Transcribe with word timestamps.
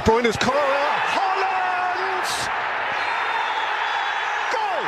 De 0.00 0.04
Bruyne's 0.06 0.38
corner. 0.38 0.90
Holland! 1.16 2.26
Goal! 4.52 4.84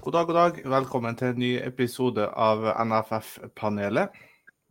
God 0.00 0.12
dag, 0.12 0.26
god 0.26 0.34
dag. 0.34 0.52
Velkommen 0.64 1.16
til 1.16 1.28
en 1.28 1.34
ny 1.38 1.58
episode 1.60 2.24
av 2.28 2.64
NFF-panelet. 2.86 4.08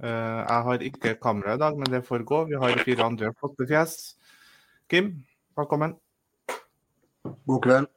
Eh, 0.02 0.09
jeg 0.09 0.64
har 0.70 0.88
ikke 0.89 1.20
kamera 1.21 1.54
i 1.54 1.61
dag, 1.61 1.77
men 1.77 1.91
det 1.93 2.02
får 2.07 2.25
gå. 2.25 2.43
Vi 2.50 2.57
har 2.57 2.82
fire 2.82 3.05
andre 3.05 3.34
flotte 3.38 3.70
fjes. 3.70 3.93
Kim, 4.89 5.14
velkommen. 5.59 5.93
God 7.45 7.61
kveld. 7.61 7.96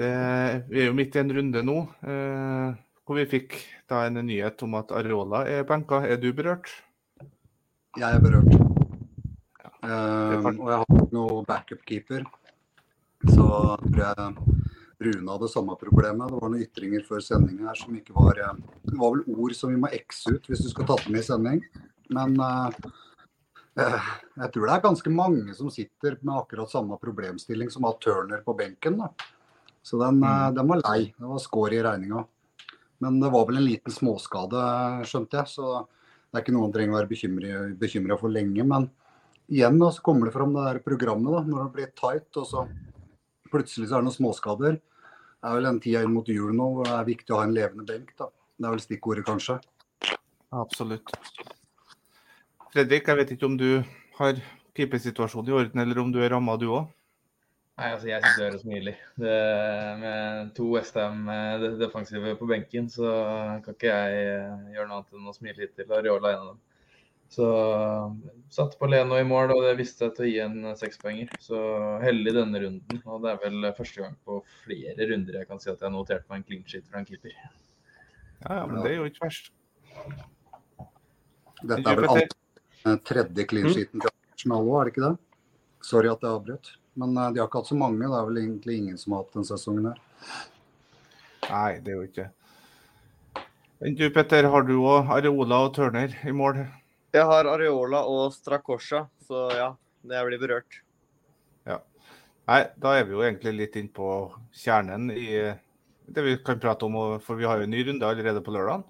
Det, 0.00 0.64
vi 0.70 0.80
er 0.80 0.86
jo 0.88 0.96
midt 0.96 1.16
i 1.16 1.20
en 1.20 1.32
runde 1.36 1.60
nå, 1.60 1.76
eh, 2.08 2.68
hvor 3.04 3.18
vi 3.18 3.26
fikk 3.28 3.56
da 3.90 4.06
en 4.08 4.16
nyhet 4.24 4.62
om 4.64 4.78
at 4.78 4.94
Areola 4.96 5.42
er 5.44 5.66
benka. 5.68 5.98
Er 6.08 6.16
du 6.16 6.30
berørt? 6.32 6.70
Jeg 7.98 8.06
er 8.08 8.22
berørt. 8.24 8.54
Eh, 9.84 10.36
kan- 10.40 10.56
og 10.56 10.70
jeg 10.70 10.78
har 10.78 10.86
ikke 10.86 11.12
noe 11.12 11.44
backup-keeper. 11.44 12.24
Så 13.28 13.44
tror 13.76 14.00
jeg 14.00 14.36
Rune 15.00 15.32
hadde 15.32 15.48
samme 15.52 15.76
problemet. 15.76 16.30
Det 16.30 16.38
var 16.40 16.48
noen 16.48 16.62
ytringer 16.64 17.04
før 17.04 17.20
sending 17.20 17.58
her 17.58 17.74
som 17.74 17.94
ikke 17.94 18.16
var 18.16 18.40
eh, 18.40 18.54
Det 18.86 18.96
var 18.96 19.12
vel 19.18 19.36
ord 19.36 19.54
som 19.54 19.68
vi 19.68 19.76
må 19.76 19.90
x 19.92 20.24
ut 20.28 20.46
hvis 20.48 20.62
du 20.64 20.70
skal 20.70 20.86
ta 20.86 20.96
dem 20.96 21.12
med 21.12 21.20
i 21.20 21.26
sending. 21.28 21.60
Men 22.08 22.40
uh, 22.40 22.70
jeg 23.76 24.50
tror 24.52 24.66
det 24.66 24.72
er 24.74 24.80
ganske 24.80 25.12
mange 25.12 25.54
som 25.54 25.68
sitter 25.70 26.16
med 26.22 26.40
akkurat 26.40 26.72
samme 26.72 26.96
problemstilling 26.98 27.70
som 27.70 27.84
har 27.84 28.00
Turner 28.00 28.40
på 28.40 28.56
benken. 28.56 28.96
da. 28.96 29.12
Så 29.82 29.98
den, 30.00 30.20
mm. 30.20 30.54
den 30.58 30.68
var 30.68 30.82
lei. 30.84 31.00
Det 31.16 31.30
var 31.30 31.42
score 31.42 31.76
i 31.76 31.82
regninga. 31.84 32.24
Men 33.00 33.16
det 33.22 33.30
var 33.32 33.46
vel 33.48 33.60
en 33.62 33.66
liten 33.68 33.94
småskade, 33.94 34.62
skjønte 35.08 35.40
jeg. 35.40 35.52
Så 35.54 35.70
det 35.80 36.38
er 36.38 36.44
ikke 36.44 36.54
noe 36.54 36.68
han 36.68 36.74
trenger 36.74 36.94
å 36.94 37.00
være 37.00 37.76
bekymra 37.80 38.18
for 38.20 38.32
lenge. 38.32 38.66
Men 38.66 38.90
igjen 39.50 39.80
da, 39.80 39.88
så 39.94 40.04
kommer 40.04 40.28
det 40.28 40.36
fram 40.36 40.52
det 40.54 40.66
der 40.68 40.82
programmet 40.84 41.32
da, 41.34 41.40
når 41.48 41.64
det 41.64 41.74
blir 41.78 41.94
tight, 41.98 42.28
og 42.38 42.46
så 42.46 42.66
plutselig 43.50 43.88
så 43.88 43.96
er 43.96 44.04
det 44.04 44.10
noen 44.10 44.18
småskader. 44.18 44.78
Det 45.40 45.48
er 45.48 45.56
vel 45.56 45.66
den 45.70 45.80
tida 45.82 46.04
inn 46.04 46.12
mot 46.12 46.28
jul 46.28 46.52
nå 46.52 46.68
hvor 46.76 46.86
det 46.86 46.94
er 46.98 47.08
viktig 47.08 47.34
å 47.34 47.40
ha 47.40 47.48
en 47.48 47.56
levende 47.56 47.86
benk. 47.88 48.12
da. 48.20 48.28
Det 48.60 48.68
er 48.68 48.76
vel 48.76 48.84
stikkordet, 48.84 49.24
kanskje. 49.26 49.56
Absolutt. 50.52 51.10
Fredrik, 52.70 53.08
jeg 53.08 53.18
vet 53.18 53.32
ikke 53.34 53.48
om 53.48 53.56
du 53.58 53.70
har 54.20 54.38
keepersituasjonen 54.76 55.50
i 55.50 55.56
orden, 55.56 55.82
eller 55.82 56.02
om 56.02 56.12
du 56.12 56.20
er 56.22 56.30
ramma 56.34 56.58
du 56.60 56.68
òg? 56.68 56.90
Nei, 57.80 57.90
altså 57.94 58.10
Jeg 58.10 58.20
sitter 58.24 58.44
her 58.44 58.56
og 58.56 58.60
smiler. 58.60 58.96
Det, 59.22 59.36
med 60.02 60.50
to 60.56 60.66
Westham 60.74 61.22
defensive 61.80 62.34
på 62.36 62.48
benken, 62.50 62.90
så 62.92 63.12
kan 63.64 63.76
ikke 63.76 63.94
jeg 63.94 64.24
eh, 64.26 64.66
gjøre 64.74 64.88
noe 64.90 64.98
annet 64.98 65.14
enn 65.16 65.30
å 65.30 65.36
smile 65.36 65.62
litt 65.62 65.72
til 65.78 65.94
Ariola 65.96 66.34
en 66.34 66.42
av 66.42 66.50
dem. 66.50 66.58
Så 67.30 67.46
satte 68.50 68.74
på 68.76 68.88
Leno 68.90 69.14
i 69.14 69.24
mål, 69.24 69.52
og 69.54 69.62
det 69.62 69.76
visste 69.78 70.08
jeg 70.08 70.16
til 70.16 70.26
å 70.26 70.30
gi 70.30 70.38
en 70.42 70.70
sekspoenger. 70.76 71.30
Så 71.40 71.60
heldig 72.02 72.34
denne 72.34 72.62
runden. 72.64 73.02
Og 73.06 73.22
det 73.22 73.30
er 73.32 73.40
vel 73.44 73.68
første 73.76 74.02
gang 74.02 74.16
på 74.26 74.40
flere 74.64 75.06
runder 75.12 75.38
jeg 75.38 75.48
kan 75.48 75.62
si 75.62 75.70
at 75.70 75.78
jeg 75.78 75.86
har 75.86 75.94
notert 75.94 76.26
meg 76.26 76.40
en 76.40 76.46
clean 76.48 76.66
sheet 76.66 76.88
fra 76.90 77.00
en 77.00 77.06
keeper. 77.06 77.36
Ja, 78.42 78.58
ja, 78.58 78.66
men 78.66 78.82
det 78.82 78.90
er 78.90 78.98
jo 78.98 79.06
ikke 79.06 79.28
verst. 79.28 79.52
Dette 81.60 81.86
er 81.86 82.02
vel 82.02 82.10
alt, 82.16 82.36
eh, 82.82 83.00
tredje 83.06 83.46
clean 83.46 83.70
sheeten 83.70 84.02
til 84.02 84.10
Arsenal 84.10 84.66
òg, 84.66 84.76
er 84.80 84.90
det 84.90 84.94
ikke 84.96 85.06
det? 85.06 85.14
Sorry 85.86 86.10
at 86.10 86.26
jeg 86.26 86.34
avbrøt. 86.34 86.74
Men 86.98 87.16
eh, 87.16 87.30
de 87.32 87.42
har 87.42 87.48
ikke 87.48 87.62
hatt 87.62 87.70
så 87.70 87.78
mange. 87.78 88.02
Det 88.02 88.18
er 88.18 88.28
vel 88.28 88.42
egentlig 88.42 88.76
ingen 88.80 88.98
som 89.00 89.14
har 89.14 89.24
hatt 89.24 89.38
den 89.38 89.48
sesongen 89.48 89.90
her. 89.92 90.02
Nei, 91.50 91.70
det 91.82 91.92
er 91.92 91.96
jo 91.96 92.06
ikke 92.06 92.28
Vent 93.80 93.96
du 93.96 94.10
Petter, 94.12 94.44
har 94.52 94.64
du 94.68 94.74
òg 94.76 95.08
Areola 95.08 95.62
og 95.64 95.70
Turner 95.72 96.12
i 96.28 96.32
mål? 96.36 96.58
Jeg 97.16 97.24
har 97.24 97.48
Areola 97.48 98.02
og 98.04 98.34
Strakosja, 98.34 99.06
så 99.24 99.46
ja, 99.56 99.68
det 100.04 100.20
blir 100.26 100.42
berørt. 100.42 100.76
Ja. 101.64 101.78
Nei, 102.50 102.58
da 102.76 102.92
er 102.98 103.06
vi 103.08 103.16
jo 103.16 103.24
egentlig 103.24 103.54
litt 103.56 103.78
inn 103.80 103.88
på 103.88 104.10
kjernen 104.52 105.08
i 105.14 105.30
det 106.12 106.26
vi 106.26 106.36
kan 106.44 106.60
prate 106.60 106.84
om, 106.84 106.98
for 107.24 107.40
vi 107.40 107.48
har 107.48 107.56
jo 107.56 107.70
en 107.70 107.72
ny 107.72 107.80
runde 107.88 108.04
allerede 108.04 108.44
på 108.44 108.52
lørdag. 108.52 108.84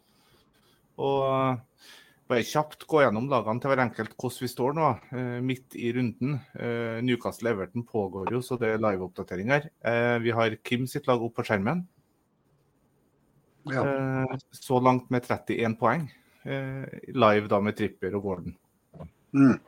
Og 0.99 1.87
bare 2.31 2.47
kjapt 2.47 2.85
gå 2.89 3.03
gjennom 3.03 3.27
lagene 3.31 3.61
til 3.63 3.73
hver 3.73 3.83
enkelt 3.83 4.13
hvordan 4.15 4.45
vi 4.45 4.49
står 4.51 4.77
nå, 4.77 4.89
eh, 5.19 5.39
midt 5.45 5.77
i 5.77 5.91
runden. 5.97 6.37
Eh, 6.55 7.01
Newcastle-Everton 7.05 7.85
pågår 7.89 8.31
jo, 8.35 8.41
så 8.45 8.59
det 8.61 8.71
er 8.71 8.83
liveoppdateringer. 8.83 9.67
Eh, 9.83 10.19
vi 10.23 10.31
har 10.37 10.57
Kim 10.63 10.87
sitt 10.87 11.09
lag 11.11 11.23
opp 11.23 11.35
på 11.37 11.45
skjermen. 11.47 11.87
Ja. 13.71 13.85
Så 14.57 14.81
langt 14.81 15.11
med 15.11 15.27
31 15.27 15.77
poeng. 15.79 16.09
Live 16.43 17.51
da 17.53 17.59
med 17.61 17.77
Tripper 17.77 18.15
og 18.17 18.23
Gordon. 18.25 18.55
Mm. 19.37 19.59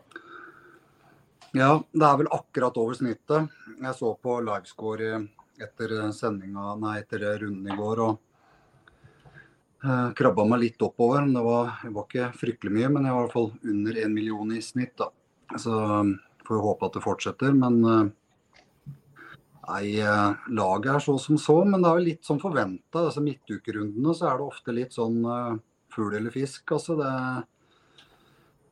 Ja, 1.52 1.74
det 1.92 2.06
er 2.08 2.16
vel 2.22 2.30
akkurat 2.32 2.78
over 2.80 2.96
snittet. 2.96 3.52
Jeg 3.76 3.98
så 3.98 4.14
på 4.16 4.38
livescore 4.40 5.26
etter 5.60 5.92
sendinga, 6.16 6.72
nei, 6.80 7.02
etter 7.02 7.26
runden 7.44 7.68
i 7.68 7.76
går 7.76 8.00
og 8.06 8.16
eh, 9.84 10.08
krabba 10.18 10.46
meg 10.48 10.62
litt 10.62 10.82
oppover. 10.84 11.22
Men 11.26 11.34
Det 11.34 11.44
var, 11.46 11.76
det 11.82 11.92
var 11.94 12.08
ikke 12.08 12.32
fryktelig 12.38 12.74
mye, 12.78 12.90
men 12.94 13.06
jeg 13.06 13.14
var 13.16 13.22
i 13.22 13.26
hvert 13.26 13.38
fall 13.38 13.52
under 13.74 14.00
én 14.04 14.14
million 14.14 14.52
i 14.52 14.62
snitt. 14.62 14.96
da. 14.98 15.10
Så 15.58 15.72
um, 15.72 16.16
får 16.46 16.56
vi 16.56 16.66
håpe 16.66 16.88
at 16.88 16.98
det 16.98 17.04
fortsetter. 17.04 17.54
Men 17.56 17.78
eh, 17.84 18.10
nei, 19.68 19.84
eh, 20.00 20.48
laget 20.48 20.94
er 20.94 21.06
så 21.06 21.16
som 21.20 21.38
så. 21.38 21.62
Men 21.64 21.82
det 21.82 21.90
er 21.90 22.00
jo 22.00 22.08
litt 22.10 22.28
som 22.28 22.40
forventa. 22.42 23.06
Altså, 23.06 23.24
midtukerundene 23.24 24.14
så 24.16 24.30
er 24.30 24.38
det 24.38 24.48
ofte 24.48 24.76
litt 24.76 24.96
sånn 24.96 25.22
uh, 25.26 25.58
fugl 25.92 26.16
eller 26.18 26.34
fisk. 26.34 26.64
altså 26.72 26.98
det 27.00 27.14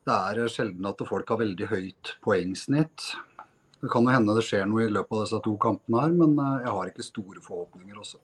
det 0.01 0.15
er 0.17 0.47
sjelden 0.49 0.87
at 0.89 1.01
folk 1.05 1.29
har 1.29 1.37
veldig 1.37 1.67
høyt 1.69 2.15
poengsnitt. 2.25 3.11
Det 3.77 3.89
kan 3.93 4.01
jo 4.01 4.09
hende 4.09 4.33
det 4.33 4.41
skjer 4.47 4.65
noe 4.65 4.87
i 4.87 4.89
løpet 4.89 5.13
av 5.13 5.21
disse 5.27 5.39
to 5.45 5.53
kampene 5.61 6.01
her, 6.01 6.15
men 6.17 6.33
jeg 6.63 6.73
har 6.73 6.89
ikke 6.89 7.05
store 7.05 7.43
forhåpninger 7.45 7.99
også. 8.01 8.17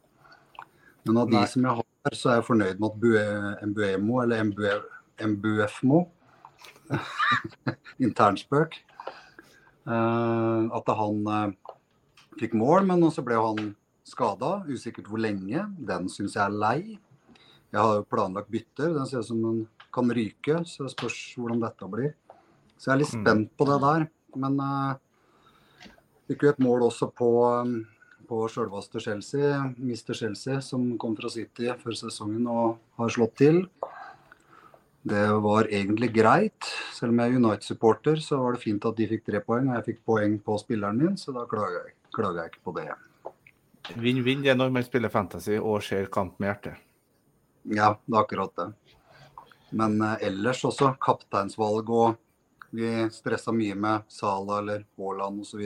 Men 1.05 1.21
av 1.21 1.29
de 1.29 1.37
Nei. 1.37 1.45
som 1.51 1.67
jeg 1.67 1.77
har, 1.77 1.87
så 2.13 2.29
er 2.31 2.35
jeg 2.39 2.45
fornøyd 2.47 2.79
med 2.79 2.91
at 2.91 2.99
Bue- 3.01 3.67
Mbuemo, 3.71 4.21
eller 4.23 4.43
Mbue- 4.43 5.27
Mbuefmo 5.27 6.03
Internspøk. 7.99 8.77
eh, 9.87 10.63
at 10.77 10.91
han 10.99 11.21
eh, 11.27 11.51
fikk 12.39 12.53
mål, 12.59 12.85
men 12.89 13.07
så 13.11 13.23
ble 13.25 13.35
han 13.39 13.73
skada. 14.07 14.63
Usikkert 14.69 15.07
hvor 15.09 15.19
lenge. 15.21 15.63
Den 15.87 16.07
syns 16.11 16.35
jeg 16.37 16.43
er 16.45 16.53
lei. 16.55 16.99
Jeg 17.73 17.81
har 17.81 17.95
jo 17.99 18.05
planlagt 18.07 18.51
bytter. 18.53 18.93
Den 18.95 19.05
ser 19.09 19.19
ut 19.23 19.29
som 19.31 19.41
den 19.43 19.59
kan 19.93 20.11
ryke, 20.13 20.61
så 20.67 20.85
det 20.85 20.93
spørs 20.93 21.17
hvordan 21.37 21.63
dette 21.63 21.89
blir. 21.91 22.13
Så 22.77 22.91
jeg 22.91 22.95
er 22.95 23.01
litt 23.03 23.13
Mm. 23.15 23.23
spent 23.25 23.57
på 23.57 23.65
det 23.65 23.79
der. 23.81 24.07
Men 24.35 24.59
uh, 24.61 24.93
fikk 26.27 26.43
jo 26.43 26.49
et 26.49 26.59
mål 26.59 26.83
også 26.91 27.09
på, 27.15 27.29
um, 27.61 27.87
på 28.27 28.43
sjølveste 28.51 29.01
Chelsea, 29.03 29.61
Mr. 29.77 30.13
Chelsea, 30.17 30.59
som 30.61 30.89
kom 30.99 31.15
fra 31.17 31.31
City 31.31 31.69
før 31.81 31.97
sesongen 31.97 32.47
og 32.51 32.77
har 32.99 33.13
slått 33.13 33.37
til. 33.39 33.61
Det 35.07 35.27
var 35.43 35.69
egentlig 35.71 36.09
greit. 36.15 36.67
Selv 36.93 37.13
om 37.13 37.21
jeg 37.23 37.31
er 37.31 37.39
United-supporter, 37.39 38.19
så 38.23 38.41
var 38.41 38.55
det 38.55 38.63
fint 38.65 38.85
at 38.89 38.97
de 38.97 39.07
fikk 39.07 39.23
tre 39.29 39.39
poeng, 39.45 39.69
og 39.69 39.77
jeg 39.77 39.87
fikk 39.91 40.01
poeng 40.09 40.35
på 40.43 40.57
spilleren 40.59 40.99
min, 40.99 41.15
så 41.19 41.31
da 41.35 41.45
klager 41.47 41.85
jeg, 41.85 41.95
klager 42.15 42.41
jeg 42.41 42.53
ikke 42.53 42.65
på 42.67 42.75
det. 42.79 42.87
Vinn-vinn 43.95 44.43
det 44.43 44.51
er 44.51 44.59
når 44.59 44.73
man 44.75 44.83
spiller 44.83 45.13
fantasy 45.13 45.55
og 45.61 45.79
ser 45.85 46.09
kamp 46.11 46.35
med 46.41 46.51
hjertet. 46.51 46.83
Ja, 47.67 47.93
det 48.03 48.15
er 48.15 48.21
akkurat 48.25 48.55
det. 48.59 48.67
Men 49.75 50.01
eh, 50.01 50.27
ellers 50.27 50.63
også 50.67 50.93
kapteinsvalg 51.03 51.91
og 51.91 52.17
vi 52.75 52.89
stressa 53.11 53.53
mye 53.55 53.75
med 53.79 54.07
Sala 54.11 54.59
eller 54.59 54.83
Haaland 54.99 55.43
osv. 55.43 55.63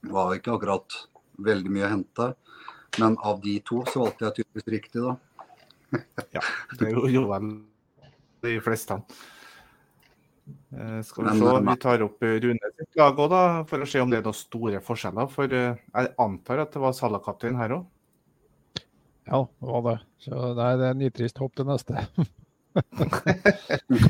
Var 0.00 0.34
ikke 0.36 0.54
akkurat 0.54 0.98
veldig 1.46 1.72
mye 1.74 1.88
å 1.88 1.92
hente. 1.94 2.30
Men 2.98 3.16
av 3.22 3.40
de 3.42 3.56
to 3.66 3.82
så 3.88 4.04
valgte 4.04 4.26
jeg 4.28 4.40
tydeligvis 4.40 4.72
riktig, 4.76 5.04
da. 5.04 5.16
Ja, 6.36 6.42
det 6.78 6.92
gjorde 6.92 7.12
jo 7.12 7.26
vel 7.30 7.52
de 8.46 8.56
fleste. 8.64 8.98
Eh, 10.70 10.98
skal 11.06 11.24
vi 11.24 11.38
se, 11.38 11.46
eh, 11.46 11.60
vi 11.66 11.76
tar 11.82 12.02
opp 12.02 12.22
Rune 12.22 12.70
sitt 12.76 12.98
lag 12.98 13.18
òg, 13.18 13.30
da, 13.30 13.42
for 13.70 13.82
å 13.82 13.88
se 13.88 14.02
om 14.02 14.10
det 14.10 14.20
er 14.20 14.26
noen 14.26 14.38
store 14.38 14.82
forskjeller. 14.84 15.30
For 15.30 15.56
eh, 15.56 15.80
jeg 15.94 16.12
antar 16.26 16.64
at 16.64 16.74
det 16.74 16.82
var 16.82 16.94
Salah-kaptein 16.96 17.58
her 17.58 17.78
òg. 17.78 17.88
Ja, 19.30 19.44
det 19.46 19.72
var 19.74 19.82
det. 19.86 19.96
Så 20.24 20.52
nei, 20.58 20.70
det 20.80 20.86
er 20.90 20.98
nitrist 20.98 21.42
hopp 21.42 21.56
til 21.58 21.70
neste. 21.70 22.06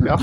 Ja. 0.05 0.19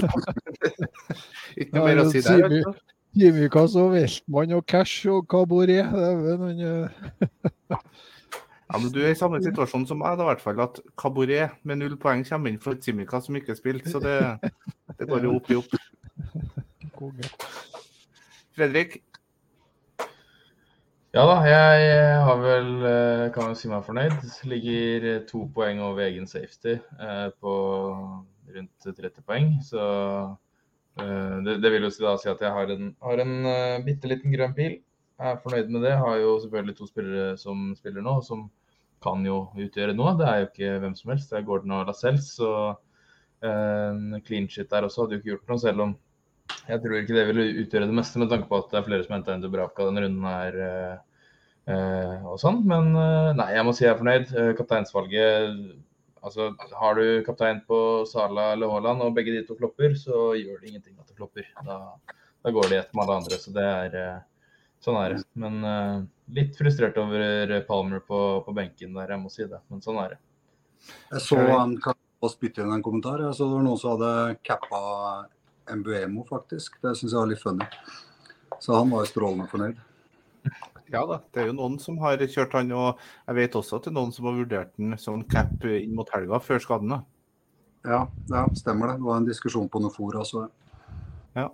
Ikke 1.57 1.74
noe 1.74 1.88
mer 1.88 2.04
å 2.04 2.06
si 2.12 2.21
der. 2.21 2.44
Altså. 2.45 2.74
Kimikas 3.18 3.75
og 3.80 3.96
Weltmann 3.96 4.54
og 4.54 4.66
Cash 4.69 5.08
og 5.10 5.25
Cabaret. 5.31 5.90
Det 5.90 6.12
vel 6.22 6.38
noen, 6.44 6.60
eh, 6.62 6.90
Ja, 8.68 8.78
men 8.78 8.92
Du 8.92 9.00
er 9.00 9.14
i 9.14 9.18
samme 9.18 9.40
situasjon 9.42 9.88
som 9.88 10.02
meg, 10.04 10.18
da, 10.19 10.25
i 10.25 10.30
hvert 10.34 10.44
fall. 10.44 10.60
At 10.62 10.80
Cabaret 11.00 11.56
med 11.64 11.80
null 11.80 11.98
poeng 11.98 12.25
kommer 12.28 12.52
inn 12.52 12.60
for 12.62 12.78
Simika 12.84 13.22
som 13.24 13.40
ikke 13.40 13.56
spilte. 13.56 13.90
Så 13.90 14.04
det, 14.04 14.18
det 15.00 15.08
går 15.10 15.24
jo 15.24 15.36
opp 15.40 15.52
i 15.52 15.60
opp. 15.62 15.78
Fredrik, 18.58 19.00
Ja 21.16 21.24
da, 21.25 21.38
jeg 21.48 22.18
har 22.28 22.42
vel, 22.44 22.68
eh, 22.86 23.30
kan 23.34 23.48
jo 23.50 23.56
si 23.58 23.69
meg 23.72 23.86
fornøyd. 23.88 24.19
Ligger 24.52 25.06
eh, 25.08 25.22
to 25.25 25.48
poeng 25.56 25.80
over 25.81 26.04
egen 26.04 26.28
safety 26.30 26.75
eh, 26.75 27.30
på 27.42 27.54
rundt 28.54 28.86
30 28.86 29.24
poeng. 29.25 29.48
Så 29.66 29.80
eh, 29.81 30.36
det, 30.97 31.57
det, 31.61 31.71
vil 31.73 31.85
jo 31.85 31.91
da 32.01 32.15
si 32.17 32.29
at 32.31 32.41
jeg 32.41 32.53
har 32.53 32.71
en, 32.73 32.91
har 33.05 33.21
en 33.23 33.33
uh, 33.45 33.83
bitte 33.85 34.09
liten 34.09 34.33
grønn 34.33 34.55
pil. 34.57 34.79
Jeg 35.17 35.33
er 35.33 35.41
fornøyd 35.44 35.69
med 35.73 35.85
det. 35.85 35.94
Har 36.01 36.17
jo 36.21 36.38
selvfølgelig 36.44 36.77
to 36.77 36.88
spillere 36.89 37.38
som 37.41 37.71
spiller 37.77 38.05
nå, 38.05 38.17
som 38.25 38.47
kan 39.03 39.23
jo 39.25 39.44
utgjøre 39.57 39.95
noe. 39.97 40.15
Det 40.17 40.27
er 40.27 40.41
jo 40.41 40.49
ikke 40.49 40.75
hvem 40.83 40.97
som 40.97 41.13
helst. 41.13 41.31
Det 41.31 41.39
er 41.39 41.47
Gordon 41.47 41.75
og 41.77 41.89
Lascelles. 41.89 42.29
Så 42.39 42.51
uh, 42.73 44.19
clean 44.27 44.49
shit 44.49 44.69
der 44.73 44.88
også 44.88 45.05
hadde 45.05 45.17
jo 45.17 45.21
ikke 45.21 45.33
gjort 45.35 45.51
noe, 45.53 45.63
selv 45.65 45.85
om 45.88 45.97
jeg 46.67 46.79
tror 46.79 46.95
ikke 46.95 47.15
det 47.15 47.25
ville 47.27 47.63
utgjøre 47.63 47.88
det 47.89 47.95
meste, 47.95 48.19
med 48.21 48.29
tanke 48.31 48.47
på 48.47 48.61
at 48.61 48.69
det 48.71 48.77
er 48.79 48.85
flere 48.85 49.03
som 49.03 49.17
henta 49.17 49.35
inn 49.35 49.44
Dubravka 49.44 49.88
denne 49.89 50.05
runden 50.05 50.29
her. 50.31 50.61
Uh, 51.67 52.31
og 52.31 52.39
sånn. 52.39 52.61
Men 52.69 52.94
nei, 53.38 53.51
jeg 53.53 53.67
må 53.67 53.73
si 53.75 53.83
jeg 53.85 53.94
er 53.94 53.99
fornøyd. 53.99 54.31
Kapteinsvalget 54.57 55.75
altså 56.27 56.51
Har 56.77 57.00
du 57.00 57.24
kaptein 57.25 57.63
på 57.68 57.79
Sala 58.09 58.51
eller 58.53 58.71
Haaland, 58.71 59.03
og 59.06 59.15
begge 59.15 59.33
de 59.35 59.44
to 59.47 59.57
klopper, 59.59 59.95
så 60.00 60.31
gjør 60.38 60.62
det 60.62 60.71
ingenting 60.71 60.97
at 61.00 61.07
det 61.09 61.18
klopper. 61.18 61.47
Da, 61.65 61.79
da 62.44 62.53
går 62.53 62.71
de 62.71 62.81
etter 62.81 62.97
med 62.97 63.06
alle 63.06 63.21
andre. 63.24 63.39
Så 63.41 63.53
det 63.56 63.68
er 63.68 64.00
Sånn 64.83 64.97
er 65.00 65.15
det. 65.15 65.24
Men 65.41 65.56
litt 66.38 66.57
frustrert 66.57 66.97
over 67.01 67.53
Palmer 67.68 68.03
på, 68.06 68.19
på, 68.45 68.53
benken 68.56 68.94
der, 68.97 69.13
jeg 69.15 69.21
må 69.24 69.31
si 69.33 69.47
det. 69.50 69.59
Men 69.71 69.81
sånn 69.83 69.97
er 70.03 70.13
det. 70.13 70.19
Jeg 71.13 71.24
så 71.25 71.39
han 71.50 71.74
kan 71.83 71.97
spytte 72.31 72.63
inn 72.63 72.75
en 72.75 72.85
kommentar. 72.85 73.23
Jeg 73.25 73.35
så 73.38 73.47
det 73.50 73.57
var 73.57 73.65
noen 73.65 73.81
som 73.81 73.95
hadde 73.95 74.38
cappa 74.47 74.81
Mbuemo, 75.80 76.23
faktisk. 76.30 76.77
Det 76.83 76.94
syns 76.95 77.12
jeg 77.12 77.19
var 77.19 77.31
litt 77.31 77.41
funny. 77.41 77.68
Så 78.63 78.77
han 78.77 78.94
var 78.94 79.03
jo 79.03 79.12
strålende 79.12 79.50
fornøyd. 79.51 79.81
Ja 80.94 81.04
da, 81.07 81.19
det 81.36 81.42
er 81.42 81.50
jo 81.50 81.57
noen 81.57 81.75
som 81.84 81.98
har 82.00 82.22
kjørt 82.22 82.54
han, 82.56 82.72
og 82.72 83.01
jeg 83.28 83.38
vet 83.42 83.56
også 83.60 83.80
at 83.80 83.88
det 83.88 83.92
er 83.92 83.98
noen 83.98 84.13
som 84.16 84.30
har 84.30 84.38
vurdert 84.38 84.74
den 84.80 84.95
som 85.01 85.24
cap 85.28 85.66
inn 85.68 85.95
mot 85.98 86.10
helga 86.16 86.39
før 86.39 86.63
skaden. 86.63 86.94
da. 86.95 87.01
Ja, 87.88 88.00
ja, 88.31 88.45
stemmer 88.56 88.92
det. 88.92 89.00
Det 89.01 89.07
var 89.07 89.19
en 89.19 89.28
diskusjon 89.28 89.69
på 89.72 89.81
noe 89.84 89.94
fora. 89.94 90.24
også. 90.24 90.48
Ja. 91.36 91.50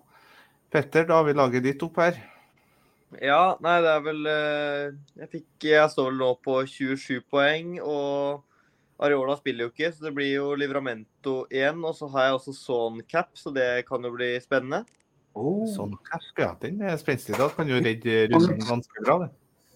Petter, 0.74 1.06
da 1.10 1.20
har 1.20 1.28
vi 1.28 1.36
laget 1.38 1.66
ditt 1.66 1.84
opp 1.86 2.00
her. 2.02 2.18
Ja, 3.22 3.58
nei, 3.62 3.76
det 3.86 3.92
er 3.92 4.00
vel 4.02 4.26
eh, 4.26 4.86
Jeg 5.20 5.30
fikk 5.30 5.66
Jeg 5.68 5.90
står 5.94 6.08
vel 6.08 6.16
nå 6.18 6.32
på 6.42 6.56
27 6.66 7.20
poeng, 7.30 7.76
og 7.86 8.42
Areola 9.04 9.36
spiller 9.38 9.68
jo 9.68 9.74
ikke, 9.74 9.92
så 9.94 10.08
det 10.08 10.14
blir 10.18 10.32
jo 10.32 10.48
Livramento 10.58 11.44
igjen. 11.54 11.84
Og 11.86 11.94
så 11.98 12.10
har 12.14 12.30
jeg 12.30 12.40
også 12.40 12.56
Son 12.58 13.02
Cap, 13.10 13.34
så 13.38 13.54
det 13.54 13.86
kan 13.90 14.06
jo 14.06 14.14
bli 14.16 14.34
spennende. 14.42 14.84
Oh. 15.34 15.64
Sånn 15.74 15.96
kapp, 16.06 16.26
ja. 16.38 16.52
Den 16.62 16.82
er 16.86 17.00
spenstig. 17.02 17.36
Da 17.40 17.50
kan 17.54 17.70
jo 17.70 17.80
redde 17.82 18.28
russen 18.34 18.62
ganske 18.62 19.06
bra, 19.06 19.24
det. 19.26 19.32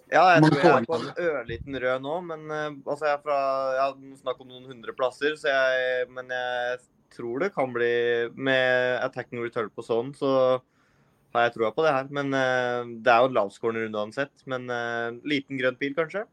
Ja, 0.07 0.21
jeg 0.37 0.45
tror 0.45 0.61
jeg 0.61 0.71
er 0.71 0.85
på 0.87 0.97
en 1.01 1.09
ørliten 1.19 1.77
rød 1.83 2.03
nå, 2.05 2.13
men 2.29 2.43
uh, 2.47 2.69
altså 2.87 3.09
jeg 3.09 3.17
er 3.17 3.23
fra 3.25 3.39
Jeg 3.75 3.81
har 3.81 4.21
snakk 4.21 4.37
om 4.39 4.53
noen 4.53 4.69
hundre 4.69 4.93
plasser, 4.95 5.33
så 5.35 5.51
jeg, 5.51 6.05
men 6.15 6.31
jeg 6.31 6.77
tror 7.11 7.43
det 7.43 7.49
kan 7.55 7.73
bli 7.75 7.89
Med 8.39 9.01
attacking 9.03 9.43
return 9.43 9.67
på 9.75 9.83
sånn, 9.83 10.13
så 10.15 10.31
har 11.35 11.47
jeg 11.47 11.57
troa 11.57 11.73
på 11.75 11.83
det 11.83 11.91
her. 11.97 12.07
Men 12.13 12.31
uh, 12.31 12.87
det 13.03 13.11
er 13.11 13.25
jo 13.25 13.31
en 13.33 13.37
lavskårende 13.41 13.83
runde 13.83 14.05
uansett. 14.05 14.33
Men 14.47 14.71
uh, 14.71 15.17
liten 15.27 15.59
grønn 15.59 15.79
pil, 15.81 15.97
kanskje. 15.97 16.23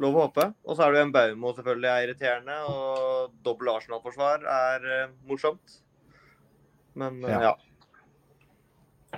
Lov 0.00 0.16
å 0.16 0.26
håpe. 0.26 0.50
Og 0.68 0.76
så 0.76 0.84
er 0.84 0.92
det 0.92 1.00
jo 1.00 1.06
en 1.08 1.16
Baumo 1.16 1.54
selvfølgelig 1.56 1.90
er 1.92 2.04
irriterende, 2.04 2.60
og 2.68 3.32
dobbel 3.44 3.72
Arsenal-forsvar 3.72 4.44
er 4.44 4.86
morsomt. 5.28 5.80
Men 7.00 7.20
ja. 7.24 7.40
ja. 7.48 7.56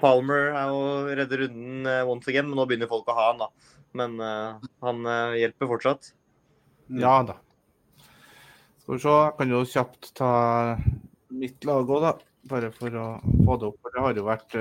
Palmer 0.03 0.51
er 0.51 0.73
jo 0.73 0.83
redder 1.21 1.45
runden 1.45 1.87
uh, 1.87 2.03
once 2.11 2.29
again, 2.31 2.49
men 2.51 2.59
nå 2.59 2.67
begynner 2.69 2.91
folk 2.91 3.09
å 3.11 3.17
ha 3.17 3.29
han, 3.31 3.45
da. 3.45 3.79
Men 3.99 4.19
uh, 4.21 4.69
han 4.85 5.07
uh, 5.07 5.37
hjelper 5.39 5.71
fortsatt. 5.71 6.13
Ja 6.99 7.21
da. 7.27 7.39
Skal 8.83 8.97
vi 8.97 9.03
se, 9.05 9.15
jeg 9.15 9.37
kan 9.39 9.55
jo 9.55 9.63
kjapt 9.73 10.11
ta 10.19 10.33
mitt 11.33 11.69
lag 11.69 11.87
òg, 11.87 12.09
da. 12.09 12.17
Bare 12.51 12.73
for 12.75 12.99
å 12.99 13.07
få 13.23 13.59
det 13.63 13.69
opp. 13.71 13.79
For 13.79 13.95
det 13.95 14.03
har 14.03 14.19
jo 14.19 14.27
vært 14.27 14.57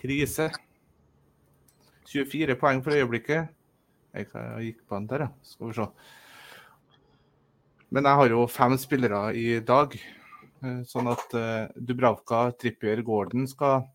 krise. 0.00 0.48
24 2.10 2.56
poeng 2.58 2.82
for 2.82 2.98
øyeblikket. 2.98 3.52
Jeg 4.18 4.26
gikk 4.66 4.80
på 4.82 4.98
den 4.98 5.06
der, 5.12 5.28
ja. 5.28 5.30
Skal 5.46 5.70
vi 5.70 5.76
se. 5.78 5.86
Men 7.94 8.06
jeg 8.06 8.18
har 8.20 8.34
jo 8.34 8.46
fem 8.50 8.74
spillere 8.78 9.28
i 9.38 9.60
dag. 9.66 9.94
Eh, 10.60 10.82
sånn 10.88 11.08
at 11.08 11.32
uh, 11.32 11.70
Dubravka, 11.76 12.50
Trippier, 12.60 13.00
Gordon 13.06 13.46
skal 13.48 13.86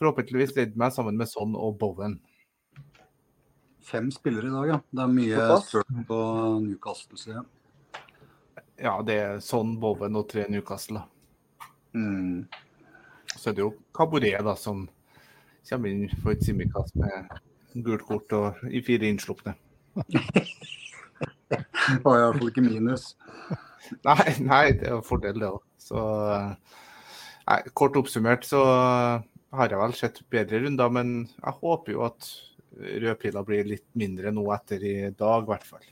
forhåpentligvis 0.00 0.56
redde 0.56 0.80
meg 0.80 0.94
sammen 0.94 1.18
med 1.20 1.30
Son 1.30 1.54
og 1.54 1.76
Bowen. 1.78 2.16
Fem 3.86 4.10
spillere 4.14 4.50
i 4.50 4.54
dag, 4.54 4.66
ja. 4.72 4.78
Det 4.90 5.04
er 5.04 5.12
mye 5.12 5.44
spørsmål 5.68 6.08
på 6.08 6.18
Newcastle. 6.64 7.20
Ja. 7.30 7.44
ja, 8.88 8.96
det 9.06 9.18
er 9.20 9.40
Son, 9.44 9.76
Bowen 9.82 10.18
og 10.18 10.26
tre 10.32 10.48
Newcastle. 10.50 11.04
Mm. 11.94 12.48
Så 13.36 13.50
er 13.50 13.56
det 13.56 13.64
jo 13.64 13.72
Caboret 13.94 14.42
da, 14.46 14.56
som 14.58 14.88
kommer 15.68 15.90
inn 15.92 16.10
for 16.22 16.34
et 16.34 16.42
Simikast 16.42 16.96
med 16.98 17.30
gult 17.86 18.02
kort 18.08 18.32
og 18.34 18.62
i 18.66 18.82
fire 18.82 19.06
innslupne. 19.06 19.54
det 21.50 22.02
var 22.02 22.18
iallfall 22.18 22.50
ikke 22.50 22.66
minus. 22.66 23.12
Nei, 24.06 24.32
nei, 24.42 24.64
det 24.78 24.88
er 24.90 24.98
en 24.98 25.06
fordel, 25.06 25.38
det 25.38 25.50
òg. 25.50 25.69
Så 25.90 26.02
nei, 27.50 27.58
kort 27.74 27.98
oppsummert 27.98 28.46
så 28.46 28.62
har 29.50 29.72
jeg 29.72 29.80
vel 29.80 29.96
sett 29.98 30.20
bedre 30.30 30.62
runder, 30.62 30.92
men 30.94 31.14
jeg 31.26 31.56
håper 31.58 31.96
jo 31.96 32.04
at 32.06 32.28
rødpila 32.80 33.42
blir 33.46 33.66
litt 33.66 33.88
mindre 33.98 34.30
nå 34.34 34.44
etter 34.54 34.84
i 34.86 34.94
dag, 35.10 35.42
i 35.42 35.50
hvert 35.50 35.66
fall. 35.66 35.88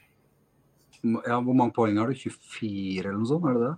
Ja, 1.27 1.39
Hvor 1.43 1.55
mange 1.55 1.75
poeng 1.75 1.99
har 1.99 2.11
du? 2.11 2.15
24 2.15 3.03
eller 3.03 3.19
noe 3.19 3.31
sånt, 3.31 3.47
er 3.51 3.59
det 3.59 3.67
det? 3.67 3.77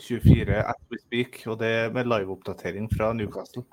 24 0.00 0.60
at 0.64 0.80
we 0.88 0.98
speak, 1.00 1.42
og 1.46 1.58
det 1.60 1.92
med 1.92 2.08
liveoppdatering 2.08 2.88
fra 2.92 3.12
Newcastle. 3.16 3.66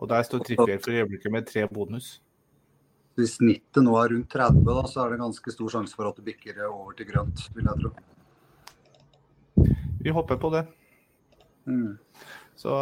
Og 0.00 0.08
der 0.08 0.24
står 0.24 0.44
Trippier 0.44 0.80
for 0.80 0.96
øyeblikket 0.96 1.32
med 1.32 1.48
tre 1.48 1.64
bonus. 1.68 2.18
Hvis 3.16 3.38
snittet 3.38 3.84
nå 3.84 3.96
er 4.00 4.12
rundt 4.12 4.28
30, 4.32 4.60
da, 4.64 4.84
så 4.88 5.04
er 5.04 5.14
det 5.14 5.22
ganske 5.24 5.52
stor 5.52 5.72
sjanse 5.72 5.96
for 5.96 6.08
at 6.08 6.20
det 6.20 6.24
bikker 6.28 6.60
over 6.68 6.92
til 6.96 7.08
grønt, 7.08 7.48
vil 7.56 7.68
jeg 7.68 7.82
tro. 7.82 7.90
Vi 10.00 10.12
håper 10.16 10.40
på 10.40 10.52
det. 10.54 10.64
Mm. 11.68 11.98
Så 12.60 12.72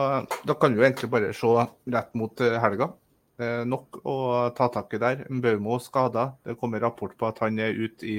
da 0.46 0.56
kan 0.58 0.74
jo 0.74 0.82
egentlig 0.82 1.10
bare 1.10 1.34
se 1.36 1.50
rett 1.94 2.14
mot 2.18 2.40
eh, 2.42 2.58
helga. 2.62 2.90
Eh, 3.38 3.62
nok 3.68 4.00
å 4.02 4.16
ta 4.56 4.66
tak 4.74 4.94
i 4.96 5.02
der. 5.02 5.24
Baumo 5.30 5.78
skada. 5.82 6.32
Det 6.42 6.58
kommer 6.58 6.82
rapport 6.82 7.14
på 7.18 7.28
at 7.28 7.38
han 7.44 7.60
er 7.62 7.76
ute 7.78 8.06
i 8.06 8.16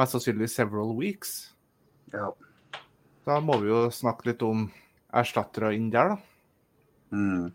mest 0.00 0.16
sannsynlig 0.16 0.48
several 0.48 0.94
weeks. 0.96 1.52
Ja. 2.14 2.30
Da 3.28 3.38
må 3.44 3.58
vi 3.60 3.68
jo 3.68 3.84
snakke 3.92 4.32
litt 4.32 4.44
om 4.46 4.70
erstattere 5.12 5.74
inn 5.76 5.90
der, 5.92 6.14
da. 6.14 6.16
Mm. 7.12 7.52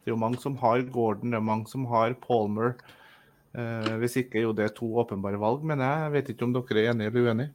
Det 0.00 0.08
er 0.08 0.14
jo 0.14 0.22
mange 0.22 0.40
som 0.40 0.56
har 0.62 0.80
Gordon, 0.88 1.34
det 1.34 1.36
er 1.36 1.44
mange 1.44 1.68
som 1.68 1.84
har 1.92 2.16
Palmer. 2.24 2.78
Eh, 3.52 3.94
hvis 4.00 4.16
ikke 4.22 4.46
jo 4.46 4.54
det 4.56 4.70
er 4.70 4.74
to 4.74 4.88
åpenbare 5.02 5.38
valg, 5.42 5.66
men 5.66 5.84
jeg 5.84 6.12
vet 6.16 6.32
ikke 6.32 6.46
om 6.46 6.56
dere 6.56 6.80
er 6.86 6.94
enige 6.94 7.12
eller 7.12 7.28
uenige? 7.28 7.52